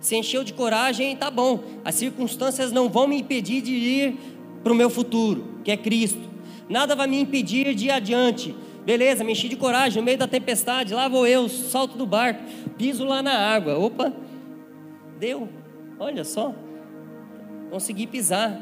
Se 0.00 0.16
encheu 0.16 0.44
de 0.44 0.52
coragem, 0.52 1.16
tá 1.16 1.30
bom. 1.30 1.60
As 1.84 1.94
circunstâncias 1.94 2.70
não 2.70 2.88
vão 2.88 3.08
me 3.08 3.20
impedir 3.20 3.60
de 3.60 3.72
ir 3.72 4.16
para 4.62 4.72
o 4.72 4.76
meu 4.76 4.90
futuro, 4.90 5.60
que 5.64 5.70
é 5.70 5.76
Cristo. 5.76 6.28
Nada 6.68 6.94
vai 6.94 7.06
me 7.06 7.20
impedir 7.20 7.74
de 7.74 7.86
ir 7.86 7.90
adiante. 7.90 8.54
Beleza, 8.84 9.24
me 9.24 9.32
enchi 9.32 9.48
de 9.48 9.56
coragem 9.56 10.00
no 10.00 10.04
meio 10.04 10.16
da 10.16 10.26
tempestade, 10.26 10.94
lá 10.94 11.08
vou 11.08 11.26
eu, 11.26 11.48
salto 11.48 11.98
do 11.98 12.06
barco, 12.06 12.42
piso 12.78 13.04
lá 13.04 13.22
na 13.22 13.36
água. 13.36 13.78
Opa, 13.78 14.12
deu, 15.18 15.48
olha 15.98 16.24
só, 16.24 16.54
consegui 17.70 18.06
pisar. 18.06 18.58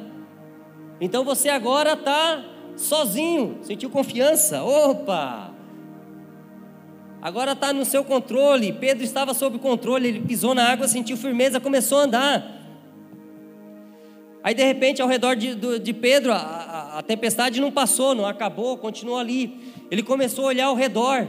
Então 1.01 1.25
você 1.25 1.49
agora 1.49 1.93
está 1.93 2.45
sozinho, 2.77 3.59
sentiu 3.63 3.89
confiança. 3.89 4.63
Opa! 4.63 5.56
Agora 7.27 7.55
está 7.55 7.73
no 7.73 7.85
seu 7.85 8.05
controle. 8.05 8.73
Pedro 8.73 9.03
estava 9.03 9.35
sob 9.35 9.59
controle, 9.59 10.07
ele 10.07 10.21
pisou 10.21 10.55
na 10.55 10.71
água, 10.71 10.87
sentiu 10.87 11.17
firmeza, 11.17 11.59
começou 11.59 11.99
a 11.99 12.03
andar. 12.03 12.63
Aí 14.45 14.55
de 14.55 14.63
repente, 14.63 15.03
ao 15.03 15.09
redor 15.09 15.35
de, 15.35 15.81
de 15.81 15.93
Pedro, 15.93 16.31
a, 16.31 16.37
a, 16.37 16.99
a 17.01 17.03
tempestade 17.03 17.61
não 17.61 17.73
passou, 17.73 18.15
não 18.15 18.27
acabou, 18.27 18.79
continuou 18.79 19.19
ali. 19.19 19.73
Ele 19.91 20.05
começou 20.05 20.45
a 20.45 20.49
olhar 20.51 20.67
ao 20.67 20.77
redor. 20.77 21.27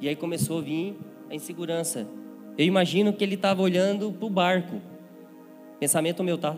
E 0.00 0.08
aí 0.08 0.16
começou 0.16 0.58
a 0.58 0.62
vir 0.62 0.96
a 1.30 1.34
insegurança. 1.36 2.08
Eu 2.58 2.66
imagino 2.66 3.12
que 3.12 3.22
ele 3.22 3.36
estava 3.36 3.62
olhando 3.62 4.10
para 4.10 4.26
o 4.26 4.30
barco. 4.30 4.82
Pensamento 5.78 6.24
meu, 6.24 6.36
tá? 6.36 6.56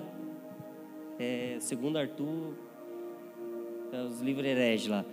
É, 1.18 1.58
segundo 1.60 1.98
Arthur, 1.98 2.54
é 3.92 4.00
os 4.00 4.22
livros 4.22 4.46
hereges 4.46 4.86
lá. 4.86 5.04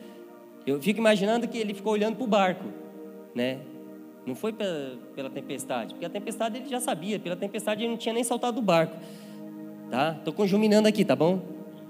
Eu 0.66 0.82
fico 0.82 1.00
imaginando 1.00 1.48
que 1.48 1.58
ele 1.58 1.74
ficou 1.74 1.94
olhando 1.94 2.16
para 2.16 2.24
o 2.24 2.28
barco, 2.28 2.66
né? 3.36 3.60
Não 4.26 4.36
foi 4.36 4.54
pela, 4.54 4.98
pela, 5.14 5.30
tempestade, 5.30 5.94
porque 5.94 6.06
a 6.06 6.10
tempestade 6.10 6.58
ele 6.58 6.70
já 6.70 6.80
sabia, 6.80 7.20
pela 7.20 7.36
tempestade 7.36 7.84
ele 7.84 7.90
não 7.90 7.98
tinha 7.98 8.14
nem 8.14 8.24
saltado 8.24 8.56
do 8.56 8.62
barco, 8.62 8.96
tá? 9.90 10.14
Tô 10.24 10.32
conjuminando 10.32 10.88
aqui, 10.88 11.04
tá 11.04 11.16
bom? 11.16 11.42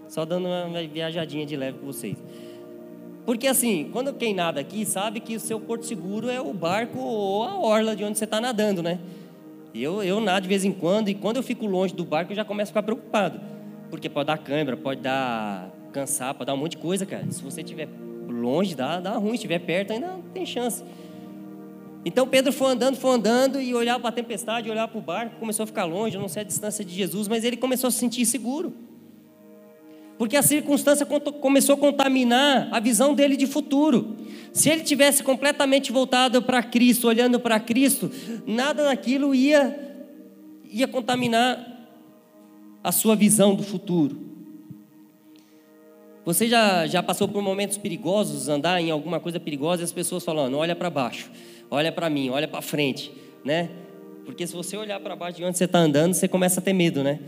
Só 0.08 0.26
dando 0.26 0.48
uma 0.48 0.82
viajadinha 0.88 1.46
de 1.46 1.56
leve 1.56 1.78
com 1.78 1.86
vocês. 1.86 2.18
Porque 3.26 3.48
assim, 3.48 3.90
quando 3.94 4.14
quem 4.14 4.34
nada 4.34 4.60
aqui 4.60 4.86
sabe 4.86 5.20
que 5.20 5.36
o 5.36 5.40
seu 5.40 5.60
porto 5.60 5.86
seguro 5.86 6.30
é 6.30 6.42
o 6.42 6.54
barco 6.54 7.00
ou 7.00 7.44
a 7.44 7.58
orla 7.58 7.96
de 7.96 8.04
onde 8.04 8.18
você 8.18 8.26
está 8.26 8.42
nadando, 8.42 8.82
né? 8.82 9.00
Eu, 9.74 10.04
eu 10.04 10.20
nado 10.20 10.44
de 10.44 10.50
vez 10.50 10.66
em 10.66 10.72
quando 10.72 11.10
e 11.10 11.16
quando 11.16 11.38
eu 11.38 11.44
fico 11.44 11.66
longe 11.66 11.96
do 11.96 12.04
barco 12.04 12.32
eu 12.32 12.36
já 12.36 12.44
começo 12.44 12.70
a 12.70 12.74
ficar 12.74 12.84
preocupado. 12.84 13.40
Porque 13.90 14.10
pode 14.10 14.28
dar 14.28 14.38
câimbra, 14.38 14.76
pode 14.76 15.02
dar 15.02 15.72
cansar, 15.92 16.34
pode 16.34 16.48
dar 16.48 16.54
um 16.54 16.58
monte 16.58 16.72
de 16.72 16.78
coisa, 16.78 17.06
cara. 17.06 17.26
Se 17.32 17.42
você 17.42 17.62
estiver 17.62 17.88
longe, 18.44 18.76
dá, 18.76 19.00
dá 19.00 19.12
ruim. 19.12 19.30
Se 19.30 19.36
estiver 19.36 19.60
perto, 19.60 19.94
ainda 19.94 20.20
tem 20.34 20.46
chance. 20.46 20.84
Então 22.06 22.28
Pedro 22.28 22.52
foi 22.52 22.72
andando, 22.72 22.98
foi 22.98 23.12
andando 23.12 23.62
e 23.62 23.74
olhava 23.74 24.02
para 24.02 24.10
a 24.10 24.14
tempestade, 24.14 24.70
olhava 24.70 24.92
para 24.92 25.00
o 25.00 25.02
barco, 25.02 25.36
começou 25.40 25.64
a 25.64 25.68
ficar 25.68 25.86
longe, 25.86 26.18
não 26.18 26.28
sei 26.28 26.42
a 26.42 26.46
distância 26.46 26.84
de 26.84 26.94
Jesus, 26.94 27.28
mas 27.28 27.44
ele 27.44 27.56
começou 27.56 27.88
a 27.88 27.92
se 27.92 27.98
sentir 27.98 28.26
seguro. 28.26 28.74
Porque 30.18 30.36
a 30.38 30.42
circunstância 30.42 31.06
começou 31.06 31.76
a 31.76 31.78
contaminar 31.78 32.68
a 32.72 32.80
visão 32.80 33.16
dele 33.16 33.36
de 33.36 33.48
futuro. 33.48 34.16
Se 34.52 34.70
ele 34.70 34.84
tivesse 34.84 35.24
completamente 35.24 35.92
voltado 35.92 36.42
para 36.42 36.62
Cristo, 36.62 37.08
olhando 37.08 37.40
para 37.40 37.60
Cristo, 37.60 38.12
nada 38.46 38.84
daquilo 38.84 39.34
ia, 39.34 39.98
ia 40.70 40.88
contaminar 40.88 41.88
a 42.84 42.92
sua 42.92 43.16
visão 43.16 43.56
do 43.56 43.64
futuro. 43.64 44.33
Você 46.26 46.48
já, 46.48 46.88
já 46.88 47.04
passou 47.04 47.28
por 47.28 47.42
momentos 47.42 47.78
perigosos, 47.78 48.48
andar 48.48 48.82
em 48.82 48.90
alguma 48.90 49.20
coisa 49.20 49.40
perigosa 49.40 49.82
e 49.82 49.86
as 49.86 49.92
pessoas 49.92 50.24
falando, 50.24 50.58
olha 50.58 50.76
para 50.76 50.90
baixo, 50.90 51.30
olha 51.70 51.92
para 51.92 52.10
mim, 52.10 52.30
olha 52.30 52.48
para 52.48 52.62
frente, 52.62 53.12
né? 53.44 53.70
Porque 54.26 54.48
se 54.48 54.54
você 54.54 54.78
olhar 54.78 55.00
para 55.02 55.16
baixo 55.16 55.38
de 55.38 55.44
onde 55.44 55.58
você 55.58 55.66
está 55.66 55.80
andando, 55.80 56.14
você 56.14 56.28
começa 56.28 56.62
a 56.62 56.64
ter 56.64 56.72
medo, 56.72 57.04
né? 57.04 57.20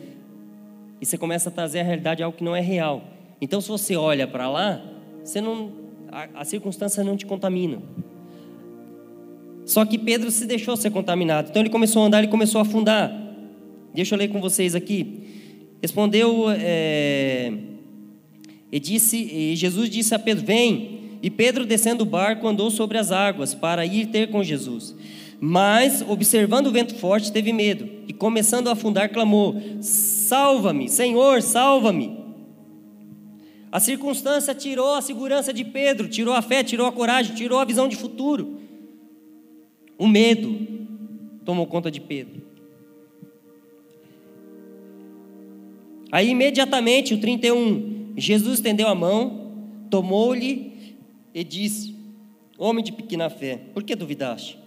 E 1.02 1.06
você 1.06 1.18
começa 1.18 1.50
a 1.50 1.52
trazer 1.52 1.82
a 1.82 1.84
realidade 1.84 2.24
algo 2.24 2.38
que 2.38 2.44
não 2.44 2.56
é 2.56 2.62
real. 2.62 3.04
Então, 3.42 3.60
se 3.60 3.68
você 3.68 3.98
olha 3.98 4.26
para 4.26 4.50
lá, 4.50 4.82
você 5.22 5.42
não, 5.42 5.74
a, 6.10 6.42
a 6.42 6.46
circunstância 6.46 7.04
não 7.04 7.18
te 7.18 7.26
contamina. 7.26 7.82
Só 9.66 9.84
que 9.84 9.98
Pedro 9.98 10.32
se 10.32 10.46
deixou 10.46 10.78
ser 10.78 10.92
contaminado. 10.92 11.50
Então 11.50 11.62
ele 11.62 11.70
começou 11.70 12.04
a 12.04 12.06
andar, 12.06 12.20
ele 12.20 12.28
começou 12.28 12.60
a 12.60 12.62
afundar. 12.62 13.12
Deixa 13.94 14.14
eu 14.14 14.20
ler 14.20 14.28
com 14.30 14.40
vocês 14.40 14.76
aqui. 14.76 15.78
Respondeu, 15.82 16.46
é, 16.50 17.52
e, 18.72 18.80
disse, 18.80 19.18
e 19.18 19.56
Jesus 19.56 19.90
disse 19.90 20.14
a 20.14 20.20
Pedro: 20.20 20.46
Vem. 20.46 20.96
E 21.22 21.30
Pedro, 21.30 21.66
descendo 21.66 22.04
do 22.04 22.10
barco, 22.10 22.48
andou 22.48 22.70
sobre 22.70 22.98
as 22.98 23.12
águas 23.12 23.56
para 23.56 23.86
ir 23.86 24.08
ter 24.08 24.30
com 24.30 24.44
Jesus. 24.44 24.96
Mas, 25.40 26.04
observando 26.08 26.68
o 26.68 26.72
vento 26.72 26.96
forte, 26.96 27.32
teve 27.32 27.52
medo 27.52 27.90
e, 28.08 28.14
começando 28.14 28.68
a 28.68 28.74
afundar, 28.74 29.12
clamou: 29.12 29.56
Salva-me, 29.82 30.88
Senhor, 30.88 31.42
salva-me. 31.42 32.26
A 33.72 33.80
circunstância 33.80 34.56
tirou 34.56 34.94
a 34.94 35.02
segurança 35.02 35.52
de 35.52 35.66
Pedro, 35.66 36.08
tirou 36.08 36.34
a 36.34 36.42
fé, 36.42 36.64
tirou 36.64 36.88
a 36.88 36.92
coragem, 36.92 37.36
tirou 37.36 37.60
a 37.60 37.66
visão 37.66 37.88
de 37.88 37.96
futuro. 37.96 38.60
O 39.98 40.08
medo 40.08 40.58
tomou 41.44 41.68
conta 41.68 41.92
de 41.92 42.00
Pedro. 42.00 42.42
Aí 46.12 46.30
imediatamente, 46.30 47.14
o 47.14 47.20
31, 47.20 47.95
Jesus 48.16 48.56
estendeu 48.56 48.88
a 48.88 48.96
mão, 48.96 49.88
tomou-lhe 49.90 50.98
e 51.34 51.44
disse: 51.44 51.96
Homem 52.58 52.84
de 52.84 52.92
pequena 52.92 53.30
fé, 53.30 53.58
por 53.74 53.84
que 53.84 53.96
duvidaste? 53.96 54.58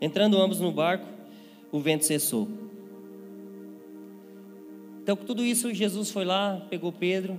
Entrando 0.00 0.38
ambos 0.38 0.60
no 0.60 0.70
barco, 0.70 1.06
o 1.72 1.80
vento 1.80 2.04
cessou. 2.04 2.48
Então, 5.02 5.16
com 5.16 5.24
tudo 5.24 5.44
isso, 5.44 5.72
Jesus 5.72 6.10
foi 6.10 6.24
lá, 6.24 6.66
pegou 6.68 6.92
Pedro, 6.92 7.38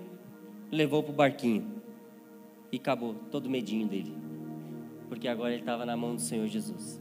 levou 0.72 1.04
para 1.04 1.12
o 1.12 1.16
barquinho. 1.16 1.66
E 2.72 2.78
acabou 2.78 3.16
todo 3.32 3.46
o 3.46 3.50
medinho 3.50 3.88
dele. 3.88 4.14
Porque 5.08 5.28
agora 5.28 5.52
ele 5.52 5.62
estava 5.62 5.86
na 5.86 5.96
mão 5.96 6.16
do 6.16 6.22
Senhor 6.22 6.48
Jesus. 6.48 7.00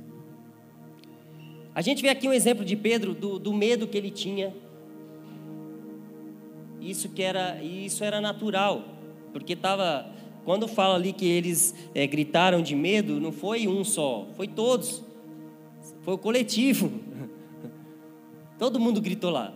A 1.75 1.81
gente 1.81 2.03
vê 2.03 2.09
aqui 2.09 2.29
um 2.29 2.33
exemplo 2.33 2.65
de 2.65 2.77
Pedro, 2.77 3.15
do, 3.15 3.39
do 3.39 3.53
medo 3.53 3.87
que 3.87 3.97
ele 3.97 4.11
tinha. 4.11 4.55
Isso 6.81 7.09
que 7.09 7.23
era, 7.23 7.63
isso 7.63 8.05
era 8.05 8.21
natural, 8.21 8.85
porque 9.33 9.55
estava. 9.55 10.07
Quando 10.45 10.69
fala 10.69 10.95
ali 10.95 11.13
que 11.13 11.27
eles 11.27 11.75
é, 11.93 12.07
gritaram 12.07 12.63
de 12.63 12.77
medo, 12.77 13.19
não 13.21 13.33
foi 13.33 13.67
um 13.67 13.83
só, 13.83 14.29
foi 14.37 14.47
todos. 14.47 15.03
Foi 16.03 16.15
o 16.15 16.19
coletivo. 16.19 16.91
Todo 18.57 18.79
mundo 18.79 19.01
gritou 19.01 19.31
lá. 19.31 19.53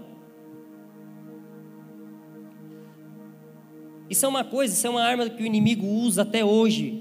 Isso 4.10 4.26
é 4.26 4.28
uma 4.28 4.42
coisa, 4.42 4.74
isso 4.74 4.84
é 4.84 4.90
uma 4.90 5.02
arma 5.02 5.30
que 5.30 5.40
o 5.40 5.46
inimigo 5.46 5.86
usa 5.86 6.22
até 6.22 6.44
hoje 6.44 7.00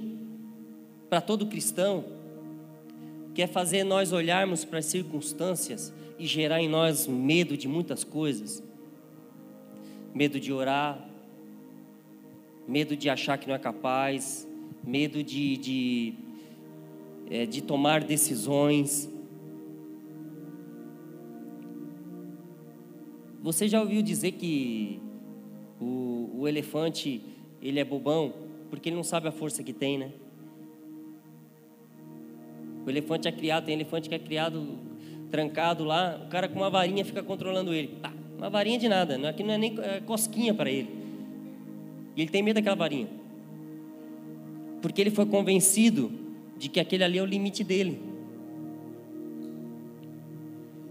para 1.10 1.20
todo 1.20 1.48
cristão, 1.48 2.06
que 3.34 3.42
é 3.42 3.48
fazer 3.48 3.84
nós 3.84 4.14
olharmos 4.14 4.64
para 4.64 4.78
as 4.78 4.86
circunstâncias 4.86 5.92
e 6.20 6.28
gerar 6.28 6.62
em 6.62 6.70
nós 6.70 7.08
medo 7.08 7.58
de 7.58 7.68
muitas 7.68 8.04
coisas. 8.04 8.62
Medo 10.14 10.39
de 10.39 10.51
orar, 10.51 11.10
medo 12.68 12.95
de 12.95 13.10
achar 13.10 13.38
que 13.38 13.47
não 13.47 13.55
é 13.55 13.60
capaz, 13.60 14.47
medo 14.84 15.24
de, 15.24 15.57
de, 15.57 16.14
é, 17.30 17.45
de 17.45 17.62
tomar 17.62 18.03
decisões. 18.03 19.10
Você 23.41 23.68
já 23.68 23.82
ouviu 23.82 24.01
dizer 24.01 24.34
que 24.34 24.99
o, 25.80 26.30
o 26.39 26.47
elefante, 26.47 27.24
ele 27.62 27.80
é 27.80 27.84
bobão 27.84 28.34
porque 28.70 28.89
ele 28.89 28.95
não 28.95 29.03
sabe 29.03 29.28
a 29.28 29.32
força 29.32 29.64
que 29.64 29.74
tem, 29.74 29.97
né? 29.97 30.12
O 32.86 32.89
elefante 32.89 33.28
é 33.28 33.32
criado, 33.32 33.66
tem 33.66 33.74
elefante 33.74 34.07
que 34.07 34.16
é 34.16 34.20
criado 34.20 34.78
trancado 35.32 35.84
lá, 35.84 36.22
o 36.26 36.30
cara 36.30 36.47
com 36.47 36.60
uma 36.60 36.70
varinha 36.70 37.03
fica 37.03 37.24
controlando 37.24 37.74
ele. 37.74 37.97
Tá, 38.01 38.14
uma 38.40 38.50
varinha 38.50 38.80
de 38.80 38.88
nada, 38.88 39.30
aqui 39.30 39.44
não 39.44 39.54
é 39.54 39.58
nem 39.58 39.76
é 39.80 40.00
cosquinha 40.00 40.54
para 40.54 40.72
ele. 40.72 40.90
E 42.16 42.22
ele 42.22 42.32
tem 42.32 42.42
medo 42.42 42.56
daquela 42.56 42.76
varinha. 42.76 43.10
Porque 44.82 45.02
ele 45.02 45.12
foi 45.12 45.26
convencido 45.26 46.10
de 46.58 46.70
que 46.70 46.80
aquele 46.80 47.04
ali 47.04 47.18
é 47.18 47.22
o 47.22 47.26
limite 47.26 47.66
dele. 47.66 48.02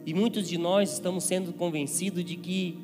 E 0.04 0.12
muitos 0.12 0.46
de 0.46 0.58
nós 0.58 0.92
estamos 0.92 1.24
sendo 1.24 1.54
convencidos 1.54 2.22
de 2.22 2.36
que 2.36 2.78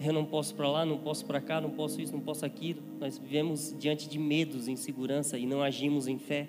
eu 0.00 0.14
não 0.14 0.24
posso 0.24 0.54
para 0.54 0.68
lá, 0.68 0.86
não 0.86 0.98
posso 0.98 1.24
para 1.26 1.40
cá, 1.40 1.60
não 1.60 1.70
posso 1.70 2.00
isso, 2.00 2.12
não 2.12 2.20
posso 2.20 2.44
aquilo. 2.44 2.80
Nós 2.98 3.18
vivemos 3.18 3.74
diante 3.78 4.08
de 4.08 4.18
medos, 4.18 4.66
insegurança 4.66 5.38
e 5.38 5.44
não 5.44 5.62
agimos 5.62 6.08
em 6.08 6.18
fé 6.18 6.48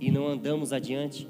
e 0.00 0.10
não 0.10 0.26
andamos 0.26 0.72
adiante. 0.72 1.28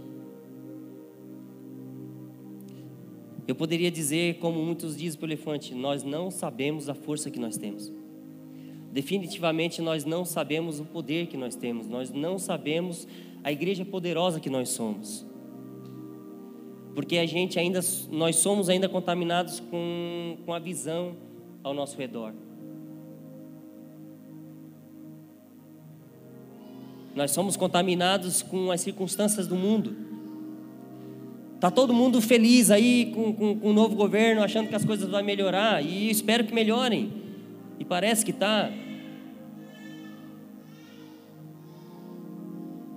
Eu 3.47 3.55
poderia 3.55 3.91
dizer, 3.91 4.39
como 4.39 4.61
muitos 4.63 4.97
dizem 4.97 5.19
pelo 5.19 5.33
elefante, 5.33 5.75
nós 5.75 6.03
não 6.03 6.31
sabemos 6.31 6.89
a 6.89 6.95
força 6.95 7.31
que 7.31 7.39
nós 7.39 7.57
temos. 7.57 7.93
Definitivamente 8.93 9.83
nós 9.83 10.05
não 10.05 10.25
sabemos 10.25 10.81
o 10.81 10.85
poder 10.85 11.27
que 11.27 11.37
nós 11.37 11.55
temos, 11.55 11.87
nós 11.87 12.11
não 12.11 12.39
sabemos 12.39 13.07
a 13.45 13.53
igreja 13.53 13.85
poderosa 13.85 14.41
que 14.41 14.49
nós 14.49 14.71
somos. 14.71 15.25
Porque 16.95 17.19
a 17.19 17.27
gente 17.27 17.59
ainda, 17.59 17.81
nós 18.11 18.37
somos 18.37 18.71
ainda 18.71 18.89
contaminados 18.89 19.61
com, 19.61 20.39
com 20.45 20.55
a 20.55 20.59
visão 20.59 21.15
ao 21.63 21.75
nosso 21.75 21.97
redor. 21.99 22.33
Nós 27.15 27.31
somos 27.31 27.57
contaminados 27.57 28.43
com 28.43 28.71
as 28.71 28.81
circunstâncias 28.81 29.47
do 29.47 29.57
mundo. 29.57 30.16
Tá 31.61 31.71
todo 31.71 31.93
mundo 31.93 32.21
feliz 32.21 32.71
aí 32.71 33.13
com, 33.15 33.33
com, 33.33 33.59
com 33.59 33.71
o 33.71 33.73
novo 33.73 33.95
governo, 33.97 34.43
achando 34.43 34.69
que 34.69 34.75
as 34.75 34.85
coisas 34.85 35.09
vão 35.09 35.23
melhorar 35.25 35.83
e 35.83 36.11
espero 36.11 36.45
que 36.45 36.53
melhorem. 36.53 37.13
E 37.79 37.85
parece 37.85 38.25
que 38.25 38.33
tá. 38.33 38.71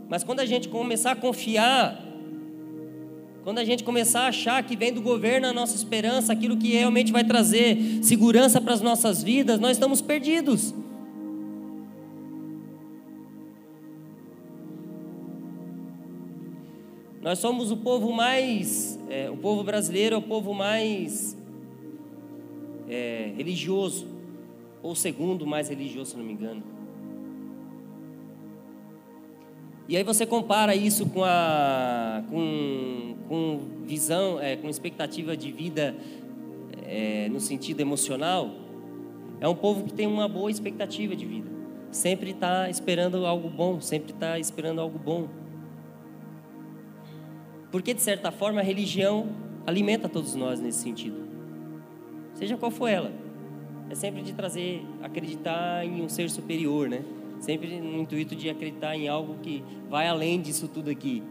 Mas 0.09 0.23
quando 0.23 0.39
a 0.39 0.45
gente 0.45 0.67
começar 0.67 1.11
a 1.11 1.15
confiar 1.15 2.05
quando 3.43 3.59
a 3.59 3.65
gente 3.65 3.83
começar 3.83 4.21
a 4.21 4.27
achar 4.27 4.61
que 4.63 4.75
vem 4.75 4.93
do 4.93 5.01
governo 5.01 5.47
a 5.47 5.53
nossa 5.53 5.75
esperança, 5.75 6.33
aquilo 6.33 6.57
que 6.57 6.73
realmente 6.73 7.11
vai 7.11 7.23
trazer 7.23 7.99
segurança 8.03 8.59
para 8.59 8.73
as 8.73 8.81
nossas 8.81 9.23
vidas, 9.23 9.59
nós 9.59 9.71
estamos 9.71 10.01
perdidos. 10.01 10.73
Nós 17.21 17.39
somos 17.39 17.69
o 17.71 17.77
povo 17.77 18.11
mais, 18.11 18.97
é, 19.09 19.29
o 19.29 19.35
povo 19.35 19.63
brasileiro 19.63 20.15
é 20.15 20.17
o 20.17 20.21
povo 20.21 20.53
mais 20.53 21.37
é, 22.87 23.33
religioso, 23.35 24.07
ou 24.81 24.95
segundo 24.95 25.45
mais 25.45 25.67
religioso, 25.67 26.11
se 26.11 26.17
não 26.17 26.23
me 26.23 26.31
engano. 26.31 26.63
E 29.89 29.97
aí 29.97 30.03
você 30.03 30.25
compara 30.25 30.75
isso 30.75 31.07
com 31.07 31.23
a 31.23 32.23
com, 32.29 33.15
com 33.27 33.59
visão, 33.85 34.39
é, 34.39 34.55
com 34.55 34.69
expectativa 34.69 35.35
de 35.35 35.51
vida 35.51 35.95
é, 36.85 37.27
no 37.29 37.39
sentido 37.39 37.81
emocional. 37.81 38.51
É 39.41 39.47
um 39.47 39.55
povo 39.55 39.83
que 39.83 39.93
tem 39.93 40.05
uma 40.05 40.27
boa 40.27 40.51
expectativa 40.51 41.15
de 41.15 41.25
vida. 41.25 41.49
Sempre 41.91 42.31
está 42.31 42.69
esperando 42.69 43.25
algo 43.25 43.49
bom, 43.49 43.81
sempre 43.81 44.13
está 44.13 44.37
esperando 44.37 44.79
algo 44.79 44.99
bom. 44.99 45.27
Porque, 47.71 47.93
de 47.93 48.01
certa 48.01 48.31
forma, 48.31 48.61
a 48.61 48.63
religião 48.63 49.27
alimenta 49.65 50.09
todos 50.09 50.35
nós 50.35 50.59
nesse 50.59 50.79
sentido. 50.79 51.27
Seja 52.33 52.57
qual 52.57 52.71
for 52.71 52.87
ela. 52.87 53.11
É 53.89 53.95
sempre 53.95 54.21
de 54.21 54.33
trazer, 54.33 54.85
acreditar 55.01 55.85
em 55.85 56.01
um 56.01 56.09
ser 56.09 56.29
superior, 56.29 56.87
né? 56.87 57.03
sempre 57.39 57.79
no 57.79 58.01
intuito 58.01 58.35
de 58.35 58.49
acreditar 58.49 58.95
em 58.95 59.07
algo 59.07 59.35
que 59.41 59.63
vai 59.89 60.07
além 60.07 60.41
disso 60.41 60.67
tudo 60.67 60.89
aqui. 60.89 61.23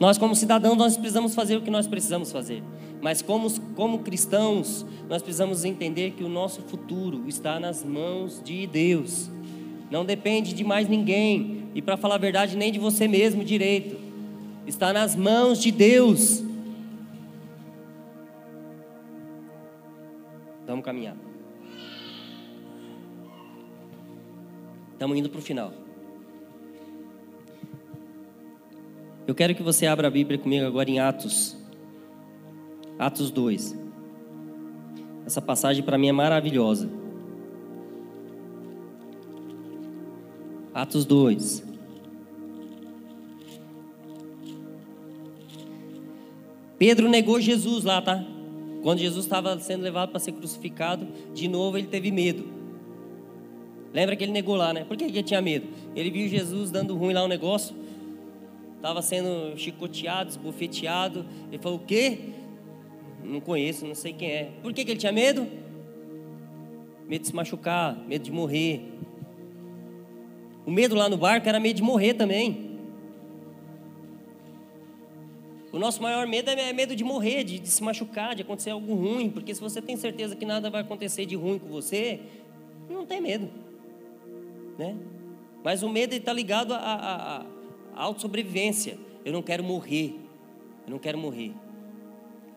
Nós, 0.00 0.18
como 0.18 0.34
cidadãos, 0.34 0.76
nós 0.76 0.96
precisamos 0.96 1.34
fazer 1.34 1.56
o 1.56 1.62
que 1.62 1.70
nós 1.70 1.86
precisamos 1.86 2.32
fazer. 2.32 2.62
Mas 3.00 3.22
como, 3.22 3.48
como 3.74 4.00
cristãos, 4.00 4.84
nós 5.08 5.22
precisamos 5.22 5.64
entender 5.64 6.12
que 6.12 6.24
o 6.24 6.28
nosso 6.28 6.62
futuro 6.62 7.24
está 7.28 7.60
nas 7.60 7.84
mãos 7.84 8.40
de 8.42 8.66
Deus. 8.66 9.30
Não 9.90 10.04
depende 10.04 10.52
de 10.52 10.64
mais 10.64 10.88
ninguém. 10.88 11.68
E 11.74 11.82
para 11.82 11.96
falar 11.96 12.16
a 12.16 12.18
verdade, 12.18 12.56
nem 12.56 12.72
de 12.72 12.78
você 12.78 13.06
mesmo 13.06 13.44
direito. 13.44 13.96
Está 14.66 14.92
nas 14.92 15.16
mãos 15.16 15.60
de 15.60 15.72
Deus. 15.72 16.42
Vamos 20.66 20.84
caminhar. 20.84 21.16
Estamos 24.92 25.18
indo 25.18 25.28
para 25.28 25.38
o 25.40 25.42
final. 25.42 25.72
Eu 29.26 29.34
quero 29.34 29.54
que 29.54 29.62
você 29.62 29.86
abra 29.86 30.08
a 30.08 30.10
Bíblia 30.10 30.38
comigo 30.38 30.64
agora 30.64 30.88
em 30.88 31.00
Atos. 31.00 31.56
Atos 32.98 33.30
2. 33.30 33.76
Essa 35.26 35.40
passagem 35.40 35.82
para 35.82 35.98
mim 35.98 36.08
é 36.08 36.12
maravilhosa. 36.12 36.88
Atos 40.74 41.04
2. 41.04 41.71
Pedro 46.82 47.08
negou 47.08 47.40
Jesus 47.40 47.84
lá, 47.84 48.02
tá? 48.02 48.24
Quando 48.82 48.98
Jesus 48.98 49.24
estava 49.24 49.56
sendo 49.60 49.82
levado 49.82 50.10
para 50.10 50.18
ser 50.18 50.32
crucificado, 50.32 51.06
de 51.32 51.46
novo 51.46 51.78
ele 51.78 51.86
teve 51.86 52.10
medo. 52.10 52.44
Lembra 53.94 54.16
que 54.16 54.24
ele 54.24 54.32
negou 54.32 54.56
lá, 54.56 54.72
né? 54.72 54.82
Por 54.82 54.96
que 54.96 55.04
ele 55.04 55.22
tinha 55.22 55.40
medo? 55.40 55.68
Ele 55.94 56.10
viu 56.10 56.26
Jesus 56.26 56.72
dando 56.72 56.96
ruim 56.96 57.12
lá 57.12 57.22
um 57.22 57.28
negócio, 57.28 57.76
estava 58.74 59.00
sendo 59.00 59.56
chicoteado, 59.56 60.30
esbofeteado. 60.30 61.24
Ele 61.52 61.62
falou: 61.62 61.78
O 61.78 61.82
quê? 61.86 62.18
Não 63.22 63.40
conheço, 63.40 63.86
não 63.86 63.94
sei 63.94 64.12
quem 64.12 64.28
é. 64.28 64.50
Por 64.60 64.72
que, 64.72 64.84
que 64.84 64.90
ele 64.90 64.98
tinha 64.98 65.12
medo? 65.12 65.46
Medo 67.06 67.22
de 67.22 67.28
se 67.28 67.34
machucar, 67.36 67.96
medo 68.08 68.24
de 68.24 68.32
morrer. 68.32 68.82
O 70.66 70.70
medo 70.72 70.96
lá 70.96 71.08
no 71.08 71.16
barco 71.16 71.48
era 71.48 71.60
medo 71.60 71.76
de 71.76 71.82
morrer 71.84 72.14
também. 72.14 72.71
O 75.72 75.78
nosso 75.78 76.02
maior 76.02 76.26
medo 76.26 76.50
é 76.50 76.72
medo 76.72 76.94
de 76.94 77.02
morrer, 77.02 77.44
de, 77.44 77.58
de, 77.58 77.68
se 77.68 77.82
machucar, 77.82 78.34
de 78.34 78.42
acontecer 78.42 78.70
algo 78.70 78.94
ruim, 78.94 79.30
porque 79.30 79.54
se 79.54 79.60
você 79.60 79.80
tem 79.80 79.96
certeza 79.96 80.36
que 80.36 80.44
nada 80.44 80.68
vai 80.68 80.82
acontecer 80.82 81.24
de 81.24 81.34
ruim 81.34 81.58
com 81.58 81.68
você, 81.68 82.20
não 82.90 83.06
tem 83.06 83.20
medo 83.20 83.48
né? 84.78 84.96
Mas 85.62 85.82
o 85.82 85.88
medo 85.88 86.14
está 86.14 86.32
ligado 86.32 86.74
à 86.74 87.46
autossobrevivência. 87.94 88.98
Eu 89.24 89.32
não 89.32 89.42
quero 89.42 89.62
morrer. 89.62 90.16
Eu 90.86 90.90
não 90.90 90.98
quero 90.98 91.18
morrer. 91.18 91.52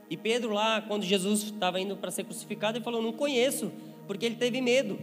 E 0.09 0.17
Pedro 0.17 0.51
lá, 0.51 0.81
quando 0.81 1.03
Jesus 1.03 1.43
estava 1.43 1.79
indo 1.79 1.95
para 1.95 2.11
ser 2.11 2.23
crucificado, 2.23 2.77
ele 2.77 2.83
falou: 2.83 3.01
Não 3.01 3.13
conheço, 3.13 3.71
porque 4.07 4.25
ele 4.25 4.35
teve 4.35 4.61
medo. 4.61 4.99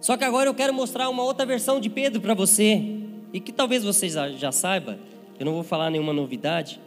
Só 0.00 0.16
que 0.16 0.24
agora 0.24 0.48
eu 0.48 0.54
quero 0.54 0.72
mostrar 0.72 1.08
uma 1.08 1.22
outra 1.22 1.46
versão 1.46 1.78
de 1.78 1.88
Pedro 1.88 2.20
para 2.20 2.34
você, 2.34 2.82
e 3.32 3.38
que 3.38 3.52
talvez 3.52 3.84
você 3.84 4.08
já, 4.08 4.30
já 4.30 4.50
saiba, 4.50 4.98
eu 5.42 5.46
não 5.46 5.54
vou 5.54 5.64
falar 5.64 5.90
nenhuma 5.90 6.12
novidade. 6.12 6.80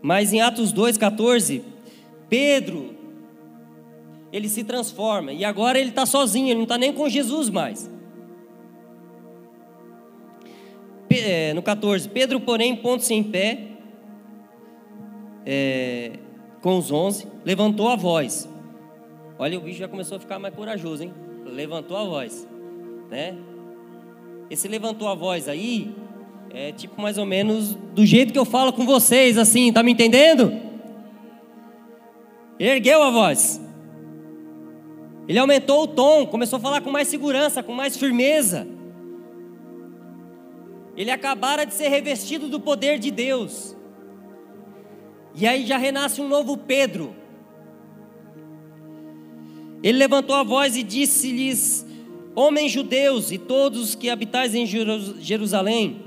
Mas 0.00 0.32
em 0.32 0.40
Atos 0.40 0.72
2,14, 0.72 1.60
Pedro 2.28 2.94
ele 4.32 4.48
se 4.48 4.62
transforma. 4.62 5.32
E 5.32 5.44
agora 5.44 5.76
ele 5.76 5.88
está 5.88 6.06
sozinho, 6.06 6.46
ele 6.46 6.54
não 6.54 6.62
está 6.62 6.78
nem 6.78 6.92
com 6.92 7.08
Jesus 7.08 7.50
mais. 7.50 7.90
É, 11.10 11.52
no 11.52 11.62
14, 11.62 12.08
Pedro, 12.08 12.38
porém, 12.38 12.76
pondo-se 12.76 13.12
em 13.12 13.22
pé, 13.22 13.66
é, 15.44 16.12
com 16.60 16.78
os 16.78 16.92
onze, 16.92 17.26
levantou 17.44 17.88
a 17.88 17.96
voz. 17.96 18.48
Olha, 19.36 19.58
o 19.58 19.62
bicho 19.62 19.80
já 19.80 19.88
começou 19.88 20.16
a 20.16 20.20
ficar 20.20 20.38
mais 20.38 20.54
corajoso, 20.54 21.02
hein? 21.02 21.12
Levantou 21.44 21.96
a 21.96 22.04
voz, 22.04 22.46
né? 23.10 23.36
Esse 24.50 24.68
levantou 24.68 25.08
a 25.08 25.14
voz 25.14 25.48
aí 25.48 26.03
é 26.54 26.70
tipo 26.70 27.02
mais 27.02 27.18
ou 27.18 27.26
menos 27.26 27.74
do 27.74 28.06
jeito 28.06 28.32
que 28.32 28.38
eu 28.38 28.44
falo 28.44 28.72
com 28.72 28.86
vocês, 28.86 29.36
assim, 29.36 29.72
tá 29.72 29.82
me 29.82 29.90
entendendo? 29.90 30.52
Ergueu 32.60 33.02
a 33.02 33.10
voz. 33.10 33.60
Ele 35.26 35.38
aumentou 35.38 35.82
o 35.82 35.86
tom, 35.88 36.24
começou 36.24 36.58
a 36.58 36.60
falar 36.60 36.80
com 36.80 36.92
mais 36.92 37.08
segurança, 37.08 37.60
com 37.60 37.72
mais 37.72 37.96
firmeza. 37.96 38.68
Ele 40.96 41.10
acabara 41.10 41.64
de 41.64 41.74
ser 41.74 41.88
revestido 41.88 42.48
do 42.48 42.60
poder 42.60 43.00
de 43.00 43.10
Deus. 43.10 43.76
E 45.34 45.48
aí 45.48 45.66
já 45.66 45.76
renasce 45.76 46.20
um 46.20 46.28
novo 46.28 46.56
Pedro. 46.56 47.16
Ele 49.82 49.98
levantou 49.98 50.36
a 50.36 50.44
voz 50.44 50.76
e 50.76 50.84
disse-lhes: 50.84 51.84
Homens 52.32 52.70
judeus 52.70 53.32
e 53.32 53.38
todos 53.38 53.96
que 53.96 54.08
habitais 54.08 54.54
em 54.54 54.64
Jerusalém, 54.64 56.03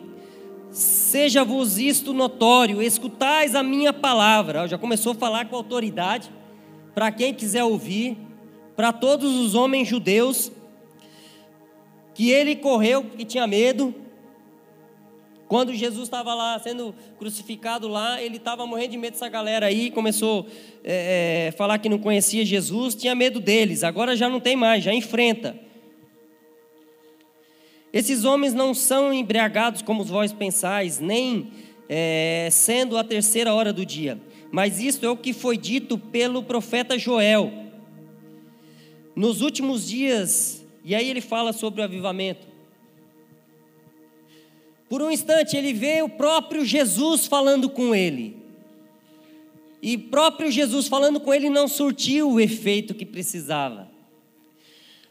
seja-vos 0.78 1.80
isto 1.80 2.14
notório, 2.14 2.82
escutais 2.82 3.56
a 3.56 3.64
minha 3.64 3.92
palavra. 3.92 4.68
Já 4.68 4.78
começou 4.78 5.14
a 5.14 5.16
falar 5.16 5.46
com 5.46 5.56
autoridade, 5.56 6.32
para 6.94 7.12
quem 7.12 7.34
quiser 7.34 7.64
ouvir 7.64 8.18
para 8.76 8.94
todos 8.94 9.36
os 9.36 9.56
homens 9.56 9.88
judeus 9.88 10.52
que 12.14 12.30
ele 12.30 12.56
correu 12.56 13.12
e 13.18 13.26
tinha 13.26 13.48
medo, 13.48 13.94
Quando 15.48 15.74
Jesus 15.74 16.04
estava 16.04 16.34
lá 16.34 16.60
sendo 16.60 16.94
crucificado 17.18 17.88
lá, 17.88 18.22
ele 18.22 18.36
estava 18.36 18.68
morrendo 18.68 18.92
de 18.92 18.98
medo 18.98 19.14
dessa 19.14 19.30
galera 19.30 19.68
aí, 19.68 19.90
começou 19.90 20.42
a 20.42 20.46
é, 20.84 21.48
é, 21.48 21.52
falar 21.52 21.78
que 21.78 21.88
não 21.88 21.98
conhecia 21.98 22.44
Jesus, 22.44 22.94
tinha 22.96 23.16
medo 23.16 23.40
deles, 23.40 23.82
agora 23.82 24.14
já 24.16 24.28
não 24.28 24.42
tem 24.42 24.58
mais, 24.58 24.84
já 24.84 24.94
enfrenta. 24.94 25.58
Esses 27.98 28.26
homens 28.26 28.54
não 28.54 28.76
são 28.76 29.12
embriagados 29.12 29.82
como 29.82 30.04
vós 30.04 30.32
pensais, 30.32 31.00
nem 31.00 31.48
é, 31.90 32.48
sendo 32.52 32.96
a 32.96 33.04
terceira 33.04 33.52
hora 33.52 33.74
do 33.74 33.84
dia, 33.84 34.22
mas 34.52 34.80
isto 34.80 35.04
é 35.04 35.10
o 35.10 35.18
que 35.18 35.34
foi 35.34 35.58
dito 35.58 35.98
pelo 35.98 36.44
profeta 36.44 36.96
Joel. 36.96 37.52
Nos 39.16 39.42
últimos 39.42 39.88
dias, 39.88 40.64
e 40.86 40.94
aí 40.94 41.10
ele 41.10 41.22
fala 41.22 41.52
sobre 41.52 41.82
o 41.82 41.84
avivamento. 41.84 42.46
Por 44.88 45.02
um 45.02 45.10
instante 45.10 45.58
ele 45.58 45.74
vê 45.74 46.04
o 46.04 46.10
próprio 46.10 46.64
Jesus 46.64 47.26
falando 47.26 47.68
com 47.68 47.96
ele. 47.96 48.38
E 49.82 49.98
próprio 49.98 50.52
Jesus 50.52 50.88
falando 50.88 51.20
com 51.20 51.34
ele 51.34 51.50
não 51.50 51.68
surtiu 51.68 52.34
o 52.34 52.40
efeito 52.40 52.94
que 52.94 53.08
precisava. 53.08 53.90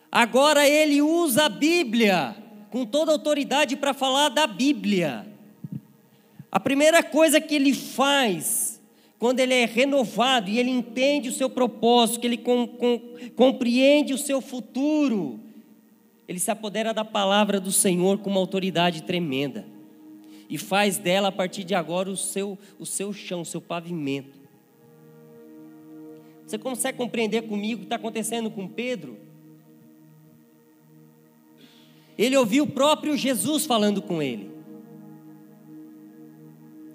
Agora 0.09 0.68
ele 0.68 1.03
usa 1.03 1.47
a 1.47 1.49
Bíblia 1.49 2.45
com 2.70 2.84
toda 2.84 3.12
autoridade 3.12 3.76
para 3.76 3.94
falar 3.94 4.28
da 4.28 4.46
Bíblia. 4.46 5.26
A 6.50 6.60
primeira 6.60 7.02
coisa 7.02 7.40
que 7.40 7.54
ele 7.54 7.74
faz, 7.74 8.80
quando 9.18 9.40
ele 9.40 9.54
é 9.54 9.64
renovado 9.64 10.48
e 10.48 10.58
ele 10.58 10.70
entende 10.70 11.28
o 11.28 11.32
seu 11.32 11.50
propósito, 11.50 12.20
que 12.20 12.26
ele 12.26 12.38
com, 12.38 12.66
com, 12.66 13.00
compreende 13.34 14.14
o 14.14 14.18
seu 14.18 14.40
futuro, 14.40 15.40
ele 16.28 16.38
se 16.38 16.50
apodera 16.50 16.92
da 16.92 17.04
palavra 17.04 17.60
do 17.60 17.70
Senhor 17.70 18.18
com 18.18 18.30
uma 18.30 18.40
autoridade 18.40 19.02
tremenda 19.02 19.66
e 20.48 20.56
faz 20.56 20.96
dela 20.96 21.28
a 21.28 21.32
partir 21.32 21.64
de 21.64 21.74
agora 21.74 22.10
o 22.10 22.16
seu, 22.16 22.58
o 22.78 22.86
seu 22.86 23.12
chão, 23.12 23.42
o 23.42 23.44
seu 23.44 23.60
pavimento. 23.60 24.38
Você 26.46 26.56
consegue 26.56 26.96
compreender 26.96 27.42
comigo 27.42 27.74
o 27.74 27.78
que 27.80 27.86
está 27.86 27.96
acontecendo 27.96 28.50
com 28.50 28.68
Pedro? 28.68 29.25
Ele 32.18 32.36
ouviu 32.36 32.64
o 32.64 32.70
próprio 32.70 33.16
Jesus 33.16 33.66
falando 33.66 34.00
com 34.00 34.22
ele. 34.22 34.50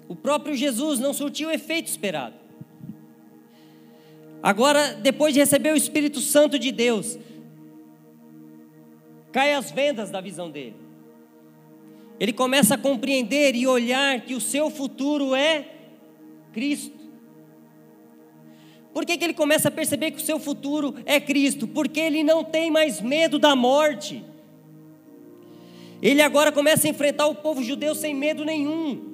O 0.08 0.16
próprio 0.16 0.54
Jesus 0.54 0.98
não 0.98 1.14
surtiu 1.14 1.48
o 1.48 1.52
efeito 1.52 1.86
esperado. 1.86 2.34
Agora, 4.42 4.94
depois 4.94 5.32
de 5.32 5.40
receber 5.40 5.72
o 5.72 5.76
Espírito 5.76 6.20
Santo 6.20 6.58
de 6.58 6.72
Deus, 6.72 7.16
cai 9.30 9.54
as 9.54 9.70
vendas 9.70 10.10
da 10.10 10.20
visão 10.20 10.50
dele. 10.50 10.76
Ele 12.18 12.32
começa 12.32 12.74
a 12.74 12.78
compreender 12.78 13.54
e 13.54 13.66
olhar 13.66 14.20
que 14.20 14.34
o 14.34 14.40
seu 14.40 14.68
futuro 14.68 15.34
é 15.34 15.66
Cristo. 16.52 17.02
Por 18.92 19.06
que, 19.06 19.16
que 19.16 19.24
ele 19.24 19.34
começa 19.34 19.68
a 19.68 19.70
perceber 19.70 20.10
que 20.10 20.18
o 20.18 20.24
seu 20.24 20.38
futuro 20.38 20.94
é 21.06 21.18
Cristo? 21.18 21.66
Porque 21.66 21.98
ele 21.98 22.22
não 22.22 22.44
tem 22.44 22.70
mais 22.70 23.00
medo 23.00 23.38
da 23.38 23.56
morte. 23.56 24.22
Ele 26.02 26.20
agora 26.20 26.50
começa 26.50 26.88
a 26.88 26.90
enfrentar 26.90 27.26
o 27.28 27.36
povo 27.36 27.62
judeu 27.62 27.94
sem 27.94 28.12
medo 28.12 28.44
nenhum. 28.44 29.12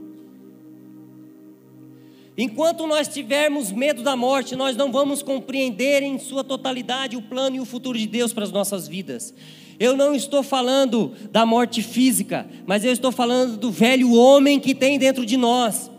Enquanto 2.41 2.87
nós 2.87 3.09
tivermos 3.09 3.71
medo 3.71 4.03
da 4.03 4.17
morte, 4.17 4.57
nós 4.57 4.77
não 4.77 4.91
vamos 4.91 5.23
compreender 5.23 6.03
em 6.03 6.19
sua 6.19 6.43
totalidade 6.43 7.17
o 7.17 7.23
plano 7.23 7.57
e 7.57 7.61
o 7.61 7.65
futuro 7.65 7.99
de 7.99 8.07
Deus 8.07 8.33
para 8.33 8.45
as 8.45 8.53
nossas 8.53 8.89
vidas. 8.89 9.35
Eu 9.79 9.97
não 9.97 10.15
estou 10.15 10.43
falando 10.43 11.13
da 11.31 11.45
morte 11.45 11.83
física, 11.83 12.49
mas 12.65 12.85
eu 12.85 12.93
estou 12.93 13.13
falando 13.13 13.57
do 13.57 13.71
velho 13.71 14.15
homem 14.15 14.59
que 14.59 14.75
tem 14.75 14.99
dentro 14.99 15.27
de 15.27 15.37
nós. 15.37 15.91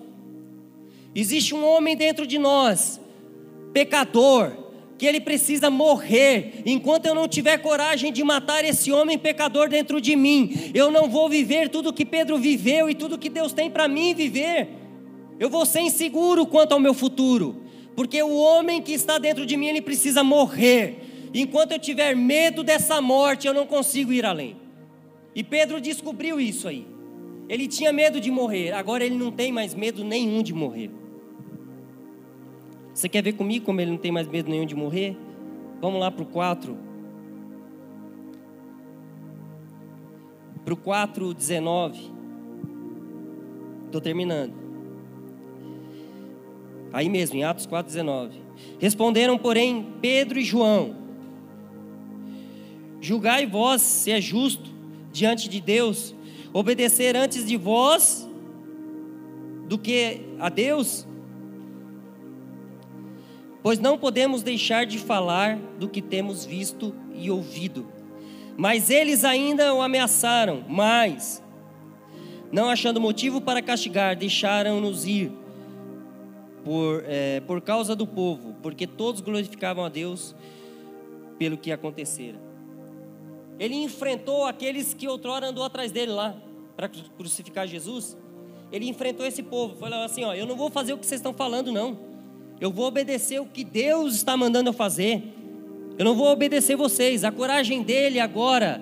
Existe 1.13 1.53
um 1.53 1.65
homem 1.65 1.95
dentro 1.95 2.25
de 2.25 2.39
nós, 2.39 2.99
pecador, 3.73 4.68
que 4.99 5.05
ele 5.05 5.21
precisa 5.21 5.69
morrer. 5.69 6.61
Enquanto 6.65 7.05
eu 7.05 7.15
não 7.15 7.25
tiver 7.25 7.57
coragem 7.59 8.11
de 8.11 8.21
matar 8.21 8.65
esse 8.65 8.91
homem 8.91 9.17
pecador 9.17 9.69
dentro 9.69 10.01
de 10.01 10.13
mim, 10.13 10.71
eu 10.73 10.91
não 10.91 11.09
vou 11.09 11.29
viver 11.29 11.69
tudo 11.69 11.93
que 11.93 12.05
Pedro 12.05 12.37
viveu 12.37 12.89
e 12.89 12.93
tudo 12.93 13.17
que 13.17 13.29
Deus 13.29 13.53
tem 13.53 13.71
para 13.71 13.87
mim 13.87 14.13
viver. 14.13 14.67
Eu 15.39 15.49
vou 15.49 15.65
ser 15.65 15.79
inseguro 15.79 16.45
quanto 16.45 16.73
ao 16.73 16.81
meu 16.81 16.93
futuro, 16.93 17.63
porque 17.95 18.21
o 18.21 18.35
homem 18.35 18.81
que 18.81 18.91
está 18.91 19.17
dentro 19.17 19.45
de 19.45 19.55
mim, 19.55 19.67
ele 19.67 19.81
precisa 19.81 20.21
morrer. 20.21 21.29
Enquanto 21.33 21.71
eu 21.71 21.79
tiver 21.79 22.13
medo 22.13 22.61
dessa 22.61 22.99
morte, 22.99 23.47
eu 23.47 23.53
não 23.53 23.65
consigo 23.65 24.11
ir 24.11 24.25
além. 24.25 24.57
E 25.33 25.43
Pedro 25.45 25.79
descobriu 25.79 26.41
isso 26.41 26.67
aí. 26.67 26.85
Ele 27.47 27.67
tinha 27.69 27.93
medo 27.93 28.19
de 28.19 28.29
morrer, 28.29 28.73
agora 28.73 29.05
ele 29.05 29.15
não 29.15 29.31
tem 29.31 29.49
mais 29.49 29.73
medo 29.73 30.03
nenhum 30.03 30.43
de 30.43 30.53
morrer. 30.53 30.91
Você 32.99 33.07
quer 33.07 33.23
ver 33.23 33.31
comigo 33.31 33.65
como 33.65 33.79
ele 33.79 33.91
não 33.91 33.97
tem 33.97 34.11
mais 34.11 34.27
medo 34.27 34.51
nenhum 34.51 34.65
de 34.65 34.75
morrer? 34.75 35.15
Vamos 35.79 36.01
lá 36.01 36.11
para 36.11 36.21
o 36.21 36.25
4. 36.25 36.77
Para 40.65 40.73
o 40.73 40.75
4, 40.75 41.33
19. 41.33 42.11
Estou 43.85 44.01
terminando. 44.01 44.53
Aí 46.91 47.07
mesmo, 47.07 47.37
em 47.37 47.45
Atos 47.45 47.65
4, 47.65 47.87
19. 47.87 48.37
Responderam, 48.79 49.37
porém, 49.37 49.93
Pedro 50.01 50.37
e 50.37 50.43
João 50.43 50.93
Julgai 52.99 53.45
vós 53.45 53.81
se 53.81 54.11
é 54.11 54.19
justo 54.19 54.69
diante 55.13 55.47
de 55.47 55.61
Deus, 55.61 56.13
obedecer 56.51 57.15
antes 57.15 57.45
de 57.45 57.55
vós 57.55 58.29
do 59.69 59.77
que 59.77 60.19
a 60.37 60.49
Deus? 60.49 61.07
Pois 63.69 63.77
não 63.77 63.99
podemos 63.99 64.41
deixar 64.41 64.83
de 64.87 64.97
falar 64.97 65.55
do 65.77 65.87
que 65.87 66.01
temos 66.01 66.43
visto 66.43 66.91
e 67.13 67.29
ouvido. 67.29 67.85
Mas 68.57 68.89
eles 68.89 69.23
ainda 69.23 69.75
o 69.75 69.81
ameaçaram, 69.83 70.65
mas, 70.67 71.39
não 72.51 72.67
achando 72.67 72.99
motivo 72.99 73.39
para 73.39 73.61
castigar, 73.61 74.15
deixaram-nos 74.15 75.05
ir 75.05 75.31
por, 76.65 77.03
é, 77.05 77.41
por 77.41 77.61
causa 77.61 77.95
do 77.95 78.07
povo, 78.07 78.55
porque 78.63 78.87
todos 78.87 79.21
glorificavam 79.21 79.85
a 79.85 79.89
Deus 79.89 80.35
pelo 81.37 81.55
que 81.55 81.71
acontecera. 81.71 82.39
Ele 83.59 83.75
enfrentou 83.75 84.47
aqueles 84.47 84.95
que 84.95 85.07
outrora 85.07 85.49
andou 85.49 85.63
atrás 85.63 85.91
dele 85.91 86.11
lá 86.11 86.35
para 86.75 86.89
crucificar 86.89 87.67
Jesus. 87.67 88.17
Ele 88.71 88.89
enfrentou 88.89 89.27
esse 89.27 89.43
povo, 89.43 89.75
falou 89.75 90.01
assim: 90.01 90.23
ó, 90.23 90.33
eu 90.33 90.47
não 90.47 90.55
vou 90.55 90.71
fazer 90.71 90.93
o 90.93 90.97
que 90.97 91.05
vocês 91.05 91.19
estão 91.19 91.35
falando, 91.35 91.71
não. 91.71 92.08
Eu 92.59 92.71
vou 92.71 92.85
obedecer 92.85 93.39
o 93.39 93.45
que 93.45 93.63
Deus 93.63 94.15
está 94.15 94.35
mandando 94.35 94.69
eu 94.69 94.73
fazer. 94.73 95.23
Eu 95.97 96.03
não 96.05 96.15
vou 96.15 96.27
obedecer 96.27 96.75
vocês. 96.75 97.23
A 97.23 97.31
coragem 97.31 97.83
dele 97.83 98.19
agora 98.19 98.81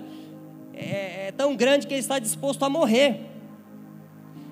é, 0.73 1.27
é 1.27 1.31
tão 1.31 1.55
grande 1.55 1.85
que 1.85 1.93
ele 1.93 2.01
está 2.01 2.17
disposto 2.19 2.63
a 2.63 2.69
morrer. 2.69 3.21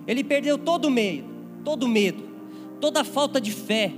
Ele 0.08 0.24
perdeu 0.24 0.58
todo 0.58 0.86
o 0.86 0.92
medo, 0.92 1.28
todo 1.64 1.84
o 1.84 1.88
medo, 1.88 2.24
toda 2.80 3.02
a 3.02 3.04
falta 3.04 3.42
de 3.42 3.52
fé. 3.52 3.92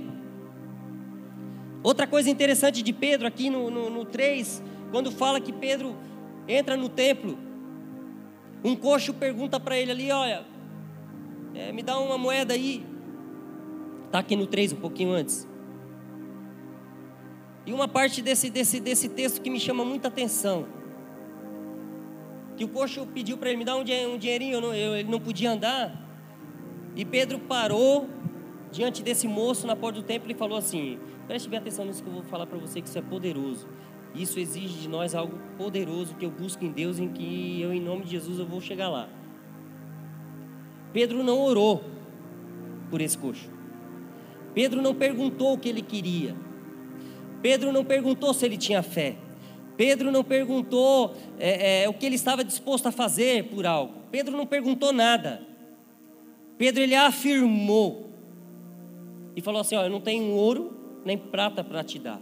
Outra 1.82 2.06
coisa 2.06 2.30
interessante 2.30 2.82
de 2.82 2.92
Pedro 2.92 3.26
aqui 3.26 3.50
no, 3.50 3.70
no, 3.70 3.90
no 3.90 4.04
3, 4.04 4.62
quando 4.90 5.12
fala 5.12 5.40
que 5.40 5.52
Pedro 5.52 5.94
entra 6.46 6.76
no 6.76 6.88
templo, 6.88 7.38
um 8.64 8.74
coxo 8.74 9.12
pergunta 9.12 9.60
para 9.60 9.76
ele 9.78 9.92
ali: 9.92 10.10
Olha, 10.10 10.44
é, 11.54 11.70
me 11.72 11.82
dá 11.82 11.98
uma 11.98 12.16
moeda 12.16 12.54
aí. 12.54 12.84
Está 14.08 14.20
aqui 14.20 14.34
no 14.34 14.46
3, 14.46 14.72
um 14.72 14.76
pouquinho 14.76 15.12
antes. 15.12 15.46
E 17.66 17.72
uma 17.74 17.86
parte 17.86 18.22
desse, 18.22 18.48
desse, 18.48 18.80
desse 18.80 19.10
texto 19.10 19.42
que 19.42 19.50
me 19.50 19.60
chama 19.60 19.84
muita 19.84 20.08
atenção. 20.08 20.66
Que 22.56 22.64
o 22.64 22.68
coxo 22.68 23.06
pediu 23.06 23.36
para 23.36 23.50
ele 23.50 23.58
me 23.58 23.64
dar 23.66 23.76
um, 23.76 23.84
dinheirinho, 23.84 24.58
eu, 24.72 24.96
ele 24.96 25.10
não 25.10 25.20
podia 25.20 25.52
andar. 25.52 25.94
E 26.96 27.04
Pedro 27.04 27.38
parou 27.38 28.08
diante 28.72 29.02
desse 29.02 29.28
moço 29.28 29.66
na 29.66 29.76
porta 29.76 30.00
do 30.00 30.06
templo 30.06 30.30
e 30.30 30.34
falou 30.34 30.56
assim: 30.56 30.98
Preste 31.26 31.46
bem 31.46 31.58
atenção 31.58 31.84
nisso 31.84 32.02
que 32.02 32.08
eu 32.08 32.14
vou 32.14 32.22
falar 32.22 32.46
para 32.46 32.56
você, 32.56 32.80
que 32.80 32.88
isso 32.88 32.98
é 32.98 33.02
poderoso. 33.02 33.68
Isso 34.14 34.40
exige 34.40 34.80
de 34.80 34.88
nós 34.88 35.14
algo 35.14 35.38
poderoso 35.58 36.14
que 36.14 36.24
eu 36.24 36.30
busco 36.30 36.64
em 36.64 36.72
Deus, 36.72 36.98
em 36.98 37.08
que 37.08 37.60
eu, 37.60 37.74
em 37.74 37.80
nome 37.82 38.04
de 38.04 38.12
Jesus, 38.12 38.38
eu 38.38 38.46
vou 38.46 38.62
chegar 38.62 38.88
lá. 38.88 39.06
Pedro 40.94 41.22
não 41.22 41.38
orou 41.38 41.84
por 42.88 43.02
esse 43.02 43.18
coxo. 43.18 43.57
Pedro 44.54 44.82
não 44.82 44.94
perguntou 44.94 45.54
o 45.54 45.58
que 45.58 45.68
ele 45.68 45.82
queria. 45.82 46.34
Pedro 47.42 47.72
não 47.72 47.84
perguntou 47.84 48.34
se 48.34 48.44
ele 48.44 48.56
tinha 48.56 48.82
fé. 48.82 49.16
Pedro 49.76 50.10
não 50.10 50.24
perguntou 50.24 51.14
é, 51.38 51.82
é, 51.82 51.88
o 51.88 51.94
que 51.94 52.04
ele 52.04 52.16
estava 52.16 52.42
disposto 52.42 52.86
a 52.86 52.92
fazer 52.92 53.44
por 53.44 53.64
algo. 53.64 53.94
Pedro 54.10 54.36
não 54.36 54.46
perguntou 54.46 54.92
nada. 54.92 55.40
Pedro 56.56 56.82
ele 56.82 56.94
afirmou 56.94 58.10
e 59.36 59.40
falou 59.40 59.60
assim: 59.60 59.76
ó, 59.76 59.84
eu 59.84 59.90
não 59.90 60.00
tenho 60.00 60.32
ouro 60.32 61.00
nem 61.04 61.16
prata 61.16 61.62
para 61.62 61.84
te 61.84 61.98
dar 61.98 62.20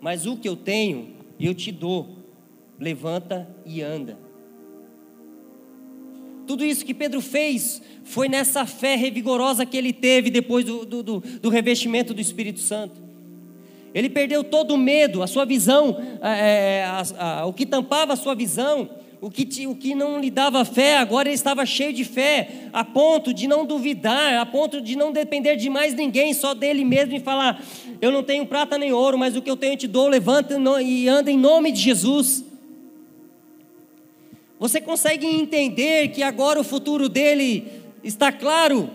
mas 0.00 0.26
o 0.26 0.36
que 0.36 0.48
eu 0.48 0.56
tenho, 0.56 1.14
eu 1.38 1.54
te 1.54 1.72
dou. 1.72 2.16
Levanta 2.78 3.48
e 3.66 3.82
anda. 3.82 4.18
Tudo 6.48 6.64
isso 6.64 6.82
que 6.82 6.94
Pedro 6.94 7.20
fez 7.20 7.82
foi 8.04 8.26
nessa 8.26 8.64
fé 8.64 8.96
revigorosa 8.96 9.66
que 9.66 9.76
ele 9.76 9.92
teve 9.92 10.30
depois 10.30 10.64
do, 10.64 10.86
do, 10.86 11.02
do, 11.02 11.20
do 11.20 11.48
revestimento 11.50 12.14
do 12.14 12.22
Espírito 12.22 12.58
Santo. 12.58 13.02
Ele 13.94 14.08
perdeu 14.08 14.42
todo 14.42 14.72
o 14.72 14.78
medo, 14.78 15.22
a 15.22 15.26
sua 15.26 15.44
visão, 15.44 15.98
é, 16.22 16.84
a, 16.86 17.40
a, 17.40 17.46
o 17.46 17.52
que 17.52 17.66
tampava 17.66 18.14
a 18.14 18.16
sua 18.16 18.34
visão, 18.34 18.88
o 19.20 19.30
que, 19.30 19.66
o 19.66 19.74
que 19.74 19.94
não 19.94 20.18
lhe 20.18 20.30
dava 20.30 20.64
fé, 20.64 20.96
agora 20.96 21.28
ele 21.28 21.34
estava 21.34 21.66
cheio 21.66 21.92
de 21.92 22.04
fé, 22.04 22.48
a 22.72 22.82
ponto 22.82 23.34
de 23.34 23.46
não 23.46 23.66
duvidar, 23.66 24.40
a 24.40 24.46
ponto 24.46 24.80
de 24.80 24.96
não 24.96 25.12
depender 25.12 25.54
de 25.56 25.68
mais 25.68 25.92
ninguém, 25.92 26.32
só 26.32 26.54
dele 26.54 26.82
mesmo 26.82 27.14
e 27.14 27.20
falar: 27.20 27.62
Eu 28.00 28.10
não 28.10 28.22
tenho 28.22 28.46
prata 28.46 28.78
nem 28.78 28.90
ouro, 28.90 29.18
mas 29.18 29.36
o 29.36 29.42
que 29.42 29.50
eu 29.50 29.56
tenho 29.56 29.74
eu 29.74 29.76
te 29.76 29.86
dou, 29.86 30.08
levanta 30.08 30.58
e 30.80 31.08
anda 31.10 31.30
em 31.30 31.36
nome 31.36 31.72
de 31.72 31.80
Jesus. 31.82 32.47
Você 34.58 34.80
consegue 34.80 35.26
entender 35.26 36.08
que 36.08 36.22
agora 36.22 36.60
o 36.60 36.64
futuro 36.64 37.08
dele 37.08 37.70
está 38.02 38.32
claro? 38.32 38.90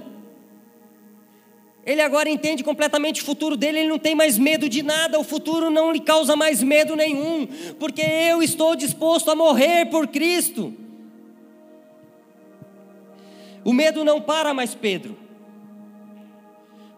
Ele 1.85 2.01
agora 2.01 2.29
entende 2.29 2.63
completamente 2.63 3.21
o 3.21 3.25
futuro 3.25 3.55
dele, 3.57 3.79
ele 3.79 3.89
não 3.89 3.99
tem 3.99 4.15
mais 4.15 4.37
medo 4.37 4.69
de 4.69 4.81
nada, 4.81 5.19
o 5.19 5.23
futuro 5.23 5.69
não 5.69 5.91
lhe 5.91 5.99
causa 5.99 6.35
mais 6.35 6.63
medo 6.63 6.95
nenhum, 6.95 7.47
porque 7.77 8.01
eu 8.01 8.41
estou 8.41 8.75
disposto 8.75 9.29
a 9.29 9.35
morrer 9.35 9.87
por 9.87 10.07
Cristo. 10.07 10.73
O 13.65 13.73
medo 13.73 14.03
não 14.03 14.21
para 14.21 14.53
mais 14.53 14.75
Pedro, 14.75 15.17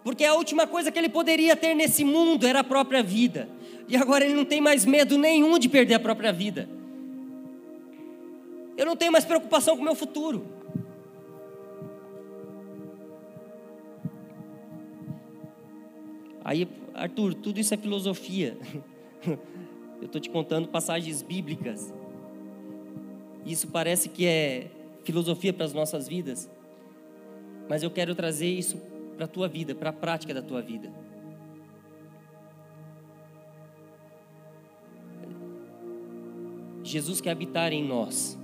porque 0.04 0.24
a 0.24 0.34
última 0.34 0.66
coisa 0.68 0.90
que 0.90 0.98
ele 0.98 1.08
poderia 1.08 1.56
ter 1.56 1.74
nesse 1.74 2.04
mundo 2.04 2.46
era 2.46 2.60
a 2.60 2.64
própria 2.64 3.02
vida, 3.02 3.48
e 3.88 3.96
agora 3.96 4.24
ele 4.24 4.34
não 4.34 4.44
tem 4.44 4.60
mais 4.60 4.84
medo 4.84 5.18
nenhum 5.18 5.58
de 5.58 5.68
perder 5.68 5.94
a 5.94 6.00
própria 6.00 6.32
vida. 6.32 6.75
Eu 8.76 8.84
não 8.84 8.96
tenho 8.96 9.12
mais 9.12 9.24
preocupação 9.24 9.74
com 9.74 9.82
o 9.82 9.84
meu 9.84 9.94
futuro. 9.94 10.46
Aí, 16.44 16.68
Arthur, 16.94 17.34
tudo 17.34 17.58
isso 17.58 17.74
é 17.74 17.76
filosofia. 17.76 18.56
Eu 20.00 20.06
estou 20.06 20.20
te 20.20 20.28
contando 20.28 20.68
passagens 20.68 21.22
bíblicas. 21.22 21.92
Isso 23.44 23.68
parece 23.68 24.08
que 24.08 24.26
é 24.26 24.70
filosofia 25.04 25.52
para 25.52 25.64
as 25.64 25.72
nossas 25.72 26.06
vidas. 26.06 26.50
Mas 27.68 27.82
eu 27.82 27.90
quero 27.90 28.14
trazer 28.14 28.48
isso 28.48 28.76
para 29.16 29.24
a 29.24 29.28
tua 29.28 29.48
vida, 29.48 29.74
para 29.74 29.90
a 29.90 29.92
prática 29.92 30.34
da 30.34 30.42
tua 30.42 30.60
vida. 30.60 30.92
Jesus 36.82 37.20
quer 37.20 37.30
habitar 37.30 37.72
em 37.72 37.84
nós. 37.84 38.35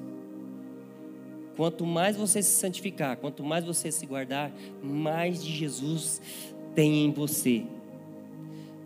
Quanto 1.63 1.87
mais 1.87 2.17
você 2.17 2.43
se 2.43 2.59
santificar, 2.59 3.17
quanto 3.17 3.45
mais 3.45 3.65
você 3.65 3.93
se 3.93 4.05
guardar, 4.05 4.51
mais 4.83 5.45
de 5.45 5.53
Jesus 5.53 6.21
tem 6.75 7.05
em 7.05 7.13
você 7.13 7.65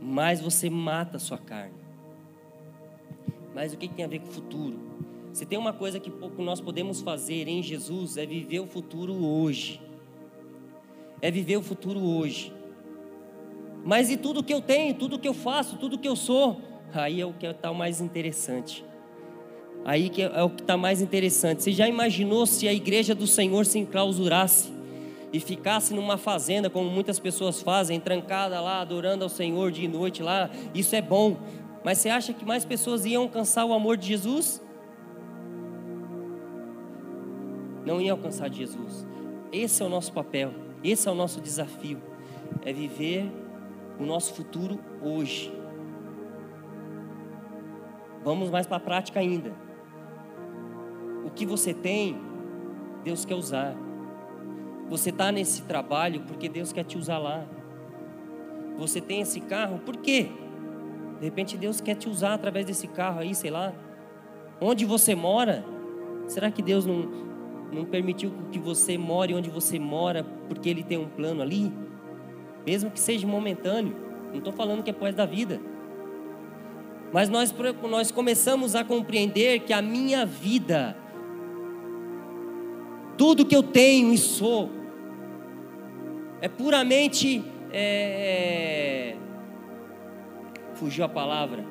mais 0.06 0.40
você 0.40 0.70
mata 0.70 1.16
a 1.16 1.20
sua 1.20 1.36
carne. 1.36 1.74
Mas 3.52 3.72
o 3.72 3.76
que 3.76 3.88
tem 3.88 4.04
a 4.04 4.08
ver 4.08 4.20
com 4.20 4.28
o 4.28 4.30
futuro? 4.30 4.78
Se 5.32 5.44
tem 5.44 5.58
uma 5.58 5.72
coisa 5.72 5.98
que 5.98 6.12
nós 6.38 6.60
podemos 6.60 7.00
fazer 7.00 7.48
em 7.48 7.60
Jesus 7.60 8.16
é 8.16 8.24
viver 8.24 8.60
o 8.60 8.66
futuro 8.66 9.12
hoje. 9.24 9.80
É 11.20 11.30
viver 11.30 11.56
o 11.56 11.62
futuro 11.62 12.00
hoje. 12.00 12.52
Mas 13.84 14.10
e 14.10 14.16
tudo 14.16 14.44
que 14.44 14.54
eu 14.54 14.60
tenho, 14.60 14.94
tudo 14.94 15.18
que 15.18 15.26
eu 15.26 15.34
faço, 15.34 15.76
tudo 15.76 15.98
que 15.98 16.08
eu 16.08 16.14
sou? 16.14 16.60
Aí 16.92 17.20
é 17.20 17.26
o 17.26 17.32
que 17.32 17.46
está 17.46 17.72
mais 17.72 18.00
interessante. 18.00 18.84
Aí 19.86 20.08
que 20.08 20.20
é 20.20 20.42
o 20.42 20.50
que 20.50 20.62
está 20.62 20.76
mais 20.76 21.00
interessante. 21.00 21.62
Você 21.62 21.70
já 21.70 21.88
imaginou 21.88 22.44
se 22.44 22.66
a 22.66 22.74
igreja 22.74 23.14
do 23.14 23.24
Senhor 23.24 23.64
se 23.64 23.78
enclausurasse? 23.78 24.74
e 25.32 25.40
ficasse 25.40 25.92
numa 25.92 26.16
fazenda, 26.16 26.70
como 26.70 26.88
muitas 26.88 27.18
pessoas 27.18 27.60
fazem, 27.60 28.00
trancada 28.00 28.58
lá, 28.60 28.80
adorando 28.80 29.24
ao 29.24 29.28
Senhor 29.28 29.70
dia 29.70 29.84
e 29.84 29.88
noite 29.88 30.22
lá, 30.22 30.48
isso 30.74 30.94
é 30.94 31.02
bom. 31.02 31.36
Mas 31.84 31.98
você 31.98 32.08
acha 32.08 32.32
que 32.32 32.44
mais 32.44 32.64
pessoas 32.64 33.04
iam 33.04 33.24
alcançar 33.24 33.66
o 33.66 33.74
amor 33.74 33.98
de 33.98 34.06
Jesus? 34.06 34.62
Não 37.84 38.00
iam 38.00 38.16
alcançar 38.16 38.48
de 38.48 38.58
Jesus. 38.58 39.06
Esse 39.52 39.82
é 39.82 39.84
o 39.84 39.88
nosso 39.90 40.12
papel, 40.12 40.54
esse 40.82 41.06
é 41.06 41.10
o 41.10 41.14
nosso 41.14 41.40
desafio, 41.40 42.00
é 42.64 42.72
viver 42.72 43.30
o 43.98 44.06
nosso 44.06 44.32
futuro 44.32 44.78
hoje. 45.02 45.52
Vamos 48.24 48.48
mais 48.48 48.66
para 48.66 48.78
a 48.78 48.80
prática 48.80 49.20
ainda. 49.20 49.65
O 51.26 51.30
que 51.30 51.44
você 51.44 51.74
tem, 51.74 52.16
Deus 53.02 53.24
quer 53.24 53.34
usar. 53.34 53.74
Você 54.88 55.10
está 55.10 55.32
nesse 55.32 55.62
trabalho 55.62 56.20
porque 56.20 56.48
Deus 56.48 56.72
quer 56.72 56.84
te 56.84 56.96
usar 56.96 57.18
lá. 57.18 57.44
Você 58.78 59.00
tem 59.00 59.20
esse 59.22 59.40
carro, 59.40 59.80
por 59.80 59.96
quê? 59.96 60.28
De 61.18 61.24
repente 61.24 61.56
Deus 61.56 61.80
quer 61.80 61.96
te 61.96 62.08
usar 62.08 62.34
através 62.34 62.64
desse 62.64 62.86
carro 62.86 63.18
aí, 63.18 63.34
sei 63.34 63.50
lá. 63.50 63.72
Onde 64.60 64.84
você 64.84 65.16
mora, 65.16 65.64
será 66.28 66.48
que 66.50 66.62
Deus 66.62 66.86
não, 66.86 67.10
não 67.72 67.84
permitiu 67.84 68.32
que 68.52 68.58
você 68.58 68.96
more 68.96 69.34
onde 69.34 69.50
você 69.50 69.80
mora 69.80 70.24
porque 70.48 70.68
Ele 70.68 70.84
tem 70.84 70.96
um 70.96 71.08
plano 71.08 71.42
ali? 71.42 71.72
Mesmo 72.64 72.90
que 72.90 73.00
seja 73.00 73.26
momentâneo, 73.26 73.96
não 74.30 74.38
estou 74.38 74.52
falando 74.52 74.82
que 74.84 74.90
é 74.90 74.92
pós 74.92 75.14
da 75.14 75.26
vida. 75.26 75.60
Mas 77.12 77.28
nós, 77.28 77.54
nós 77.88 78.10
começamos 78.10 78.74
a 78.74 78.84
compreender 78.84 79.60
que 79.60 79.72
a 79.72 79.82
minha 79.82 80.24
vida, 80.24 80.96
tudo 83.16 83.44
que 83.46 83.56
eu 83.56 83.62
tenho 83.62 84.12
e 84.12 84.18
sou, 84.18 84.70
é 86.40 86.48
puramente. 86.48 87.42
É... 87.72 89.16
Fugiu 90.74 91.04
a 91.04 91.08
palavra. 91.08 91.64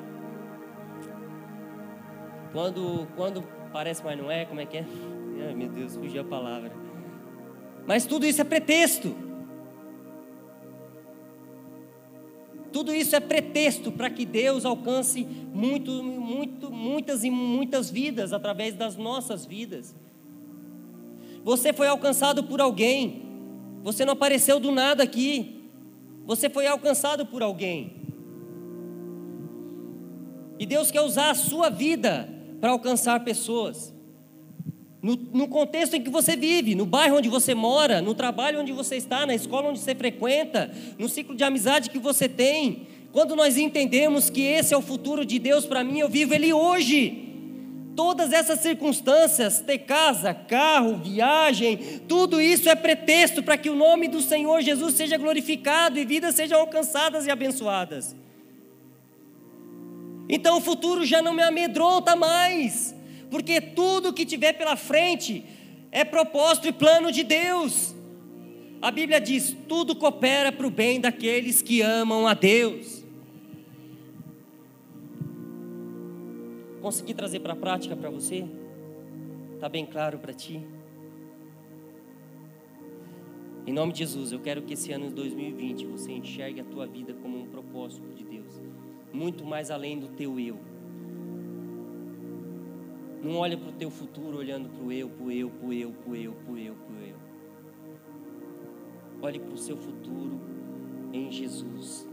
Quando, 2.52 3.06
quando 3.16 3.42
parece, 3.72 4.02
mas 4.04 4.18
não 4.18 4.30
é, 4.30 4.44
como 4.44 4.60
é 4.60 4.66
que 4.66 4.78
é? 4.78 4.84
Ai 5.46 5.54
meu 5.54 5.68
Deus, 5.68 5.96
fugiu 5.96 6.22
a 6.22 6.24
palavra. 6.24 6.72
Mas 7.86 8.04
tudo 8.04 8.26
isso 8.26 8.40
é 8.40 8.44
pretexto. 8.44 9.14
Tudo 12.72 12.92
isso 12.92 13.14
é 13.14 13.20
pretexto 13.20 13.92
para 13.92 14.10
que 14.10 14.26
Deus 14.26 14.64
alcance 14.64 15.24
muito, 15.24 16.02
muito, 16.02 16.70
muitas 16.70 17.24
e 17.24 17.30
muitas 17.30 17.90
vidas 17.90 18.32
através 18.32 18.74
das 18.74 18.96
nossas 18.96 19.46
vidas. 19.46 19.94
Você 21.46 21.72
foi 21.72 21.86
alcançado 21.86 22.42
por 22.42 22.60
alguém. 22.60 23.22
Você 23.84 24.04
não 24.04 24.14
apareceu 24.14 24.58
do 24.58 24.72
nada 24.72 25.04
aqui. 25.04 25.70
Você 26.24 26.50
foi 26.50 26.66
alcançado 26.66 27.24
por 27.24 27.40
alguém. 27.40 28.02
E 30.58 30.66
Deus 30.66 30.90
quer 30.90 31.02
usar 31.02 31.30
a 31.30 31.36
sua 31.36 31.70
vida 31.70 32.28
para 32.60 32.70
alcançar 32.70 33.22
pessoas. 33.22 33.94
No, 35.00 35.14
no, 35.14 35.46
contexto 35.46 35.94
em 35.94 36.02
que 36.02 36.10
você 36.10 36.34
vive, 36.34 36.74
no 36.74 36.84
bairro 36.84 37.18
onde 37.18 37.28
você 37.28 37.54
mora, 37.54 38.02
no 38.02 38.12
trabalho 38.12 38.60
onde 38.60 38.72
você 38.72 38.96
está, 38.96 39.24
na 39.24 39.32
escola 39.36 39.68
onde 39.68 39.78
você 39.78 39.94
frequenta, 39.94 40.72
no 40.98 41.08
ciclo 41.08 41.36
de 41.36 41.44
amizade 41.44 41.90
que 41.90 41.98
você 42.00 42.28
tem. 42.28 42.88
Quando 43.12 43.36
nós 43.36 43.56
entendemos 43.56 44.28
que 44.28 44.40
esse 44.40 44.74
é 44.74 44.76
o 44.76 44.82
futuro 44.82 45.24
de 45.24 45.38
Deus 45.38 45.64
para 45.64 45.84
mim, 45.84 46.00
eu 46.00 46.08
vivo 46.08 46.34
ele 46.34 46.52
hoje. 46.52 47.25
Todas 47.96 48.30
essas 48.30 48.60
circunstâncias, 48.60 49.58
ter 49.58 49.78
casa, 49.78 50.34
carro, 50.34 50.98
viagem, 50.98 51.78
tudo 52.06 52.38
isso 52.38 52.68
é 52.68 52.74
pretexto 52.74 53.42
para 53.42 53.56
que 53.56 53.70
o 53.70 53.74
nome 53.74 54.06
do 54.06 54.20
Senhor 54.20 54.60
Jesus 54.60 54.94
seja 54.94 55.16
glorificado 55.16 55.98
e 55.98 56.04
vidas 56.04 56.34
sejam 56.34 56.60
alcançadas 56.60 57.26
e 57.26 57.30
abençoadas. 57.30 58.14
Então 60.28 60.58
o 60.58 60.60
futuro 60.60 61.06
já 61.06 61.22
não 61.22 61.32
me 61.32 61.42
amedronta 61.42 62.14
mais, 62.14 62.94
porque 63.30 63.62
tudo 63.62 64.12
que 64.12 64.26
tiver 64.26 64.52
pela 64.52 64.76
frente 64.76 65.42
é 65.90 66.04
propósito 66.04 66.68
e 66.68 66.72
plano 66.72 67.10
de 67.10 67.22
Deus. 67.22 67.94
A 68.82 68.90
Bíblia 68.90 69.18
diz: 69.20 69.56
tudo 69.66 69.96
coopera 69.96 70.52
para 70.52 70.66
o 70.66 70.70
bem 70.70 71.00
daqueles 71.00 71.62
que 71.62 71.80
amam 71.80 72.26
a 72.26 72.34
Deus. 72.34 72.95
Consegui 76.86 77.14
trazer 77.14 77.40
para 77.40 77.52
a 77.52 77.56
prática 77.56 77.96
para 77.96 78.08
você? 78.08 78.46
Está 79.54 79.68
bem 79.68 79.84
claro 79.84 80.20
para 80.20 80.32
ti? 80.32 80.64
Em 83.66 83.72
nome 83.72 83.92
de 83.92 83.98
Jesus, 83.98 84.30
eu 84.30 84.38
quero 84.38 84.62
que 84.62 84.74
esse 84.74 84.92
ano 84.92 85.08
de 85.08 85.14
2020 85.14 85.84
você 85.84 86.12
enxergue 86.12 86.60
a 86.60 86.64
tua 86.64 86.86
vida 86.86 87.12
como 87.14 87.40
um 87.40 87.46
propósito 87.46 88.14
de 88.14 88.22
Deus, 88.22 88.62
muito 89.12 89.44
mais 89.44 89.72
além 89.72 89.98
do 89.98 90.06
teu 90.06 90.38
eu. 90.38 90.60
Não 93.20 93.34
olha 93.38 93.58
para 93.58 93.70
o 93.70 93.72
teu 93.72 93.90
futuro 93.90 94.38
olhando 94.38 94.68
para 94.68 94.84
o 94.84 94.92
eu, 94.92 95.08
para 95.08 95.24
o 95.24 95.32
eu, 95.32 95.50
para 95.50 95.66
o 95.66 95.72
eu, 95.72 95.90
para 95.90 96.10
o 96.12 96.14
eu, 96.14 96.32
para 96.34 96.52
o 96.52 96.56
eu, 96.56 96.74
para 96.76 96.94
o 96.94 97.00
eu. 97.02 97.16
Olhe 99.22 99.40
para 99.40 99.54
o 99.54 99.58
seu 99.58 99.76
futuro 99.76 100.40
em 101.12 101.32
Jesus 101.32 102.06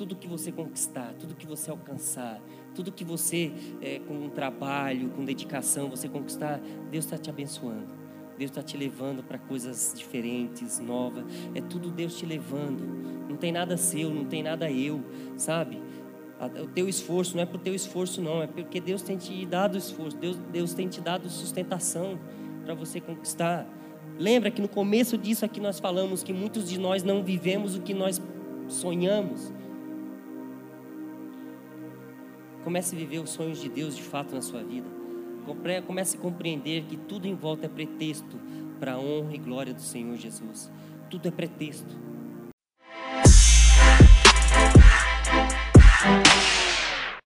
tudo 0.00 0.16
que 0.16 0.26
você 0.26 0.50
conquistar, 0.50 1.12
tudo 1.18 1.34
que 1.34 1.46
você 1.46 1.70
alcançar, 1.70 2.40
tudo 2.74 2.92
que 2.92 3.04
você, 3.04 3.52
é, 3.80 3.98
com 4.00 4.14
um 4.14 4.28
trabalho, 4.28 5.10
com 5.10 5.24
dedicação, 5.24 5.88
você 5.88 6.08
conquistar, 6.08 6.60
Deus 6.90 7.04
está 7.04 7.18
te 7.18 7.30
abençoando. 7.30 8.00
Deus 8.38 8.50
está 8.50 8.62
te 8.62 8.76
levando 8.76 9.22
para 9.22 9.36
coisas 9.36 9.92
diferentes, 9.94 10.78
novas. 10.78 11.24
É 11.54 11.60
tudo 11.60 11.90
Deus 11.90 12.16
te 12.16 12.24
levando. 12.24 12.82
Não 13.28 13.36
tem 13.36 13.52
nada 13.52 13.76
seu, 13.76 14.08
não 14.08 14.24
tem 14.24 14.42
nada 14.42 14.70
eu, 14.70 15.02
sabe? 15.36 15.78
O 16.62 16.66
teu 16.68 16.88
esforço 16.88 17.36
não 17.36 17.42
é 17.42 17.46
por 17.46 17.60
teu 17.60 17.74
esforço, 17.74 18.22
não. 18.22 18.42
É 18.42 18.46
porque 18.46 18.80
Deus 18.80 19.02
tem 19.02 19.18
te 19.18 19.44
dado 19.44 19.76
esforço. 19.76 20.16
Deus, 20.16 20.38
Deus 20.50 20.72
tem 20.72 20.88
te 20.88 21.02
dado 21.02 21.28
sustentação 21.28 22.18
para 22.64 22.72
você 22.72 22.98
conquistar. 22.98 23.66
Lembra 24.18 24.50
que 24.50 24.62
no 24.62 24.68
começo 24.68 25.18
disso 25.18 25.44
aqui 25.44 25.60
nós 25.60 25.78
falamos 25.78 26.22
que 26.22 26.32
muitos 26.32 26.66
de 26.68 26.80
nós 26.80 27.02
não 27.02 27.22
vivemos 27.22 27.76
o 27.76 27.82
que 27.82 27.92
nós 27.92 28.22
sonhamos. 28.68 29.52
Comece 32.64 32.94
a 32.94 32.98
viver 32.98 33.18
os 33.18 33.30
sonhos 33.30 33.60
de 33.60 33.68
Deus 33.68 33.96
de 33.96 34.02
fato 34.02 34.34
na 34.34 34.42
sua 34.42 34.62
vida. 34.62 34.88
Comece 35.86 36.16
a 36.16 36.20
compreender 36.20 36.84
que 36.84 36.96
tudo 36.96 37.26
em 37.26 37.34
volta 37.34 37.66
é 37.66 37.68
pretexto 37.68 38.38
para 38.78 38.94
a 38.94 38.98
honra 38.98 39.34
e 39.34 39.38
glória 39.38 39.74
do 39.74 39.80
Senhor 39.80 40.16
Jesus. 40.16 40.70
Tudo 41.08 41.28
é 41.28 41.30
pretexto. 41.30 41.98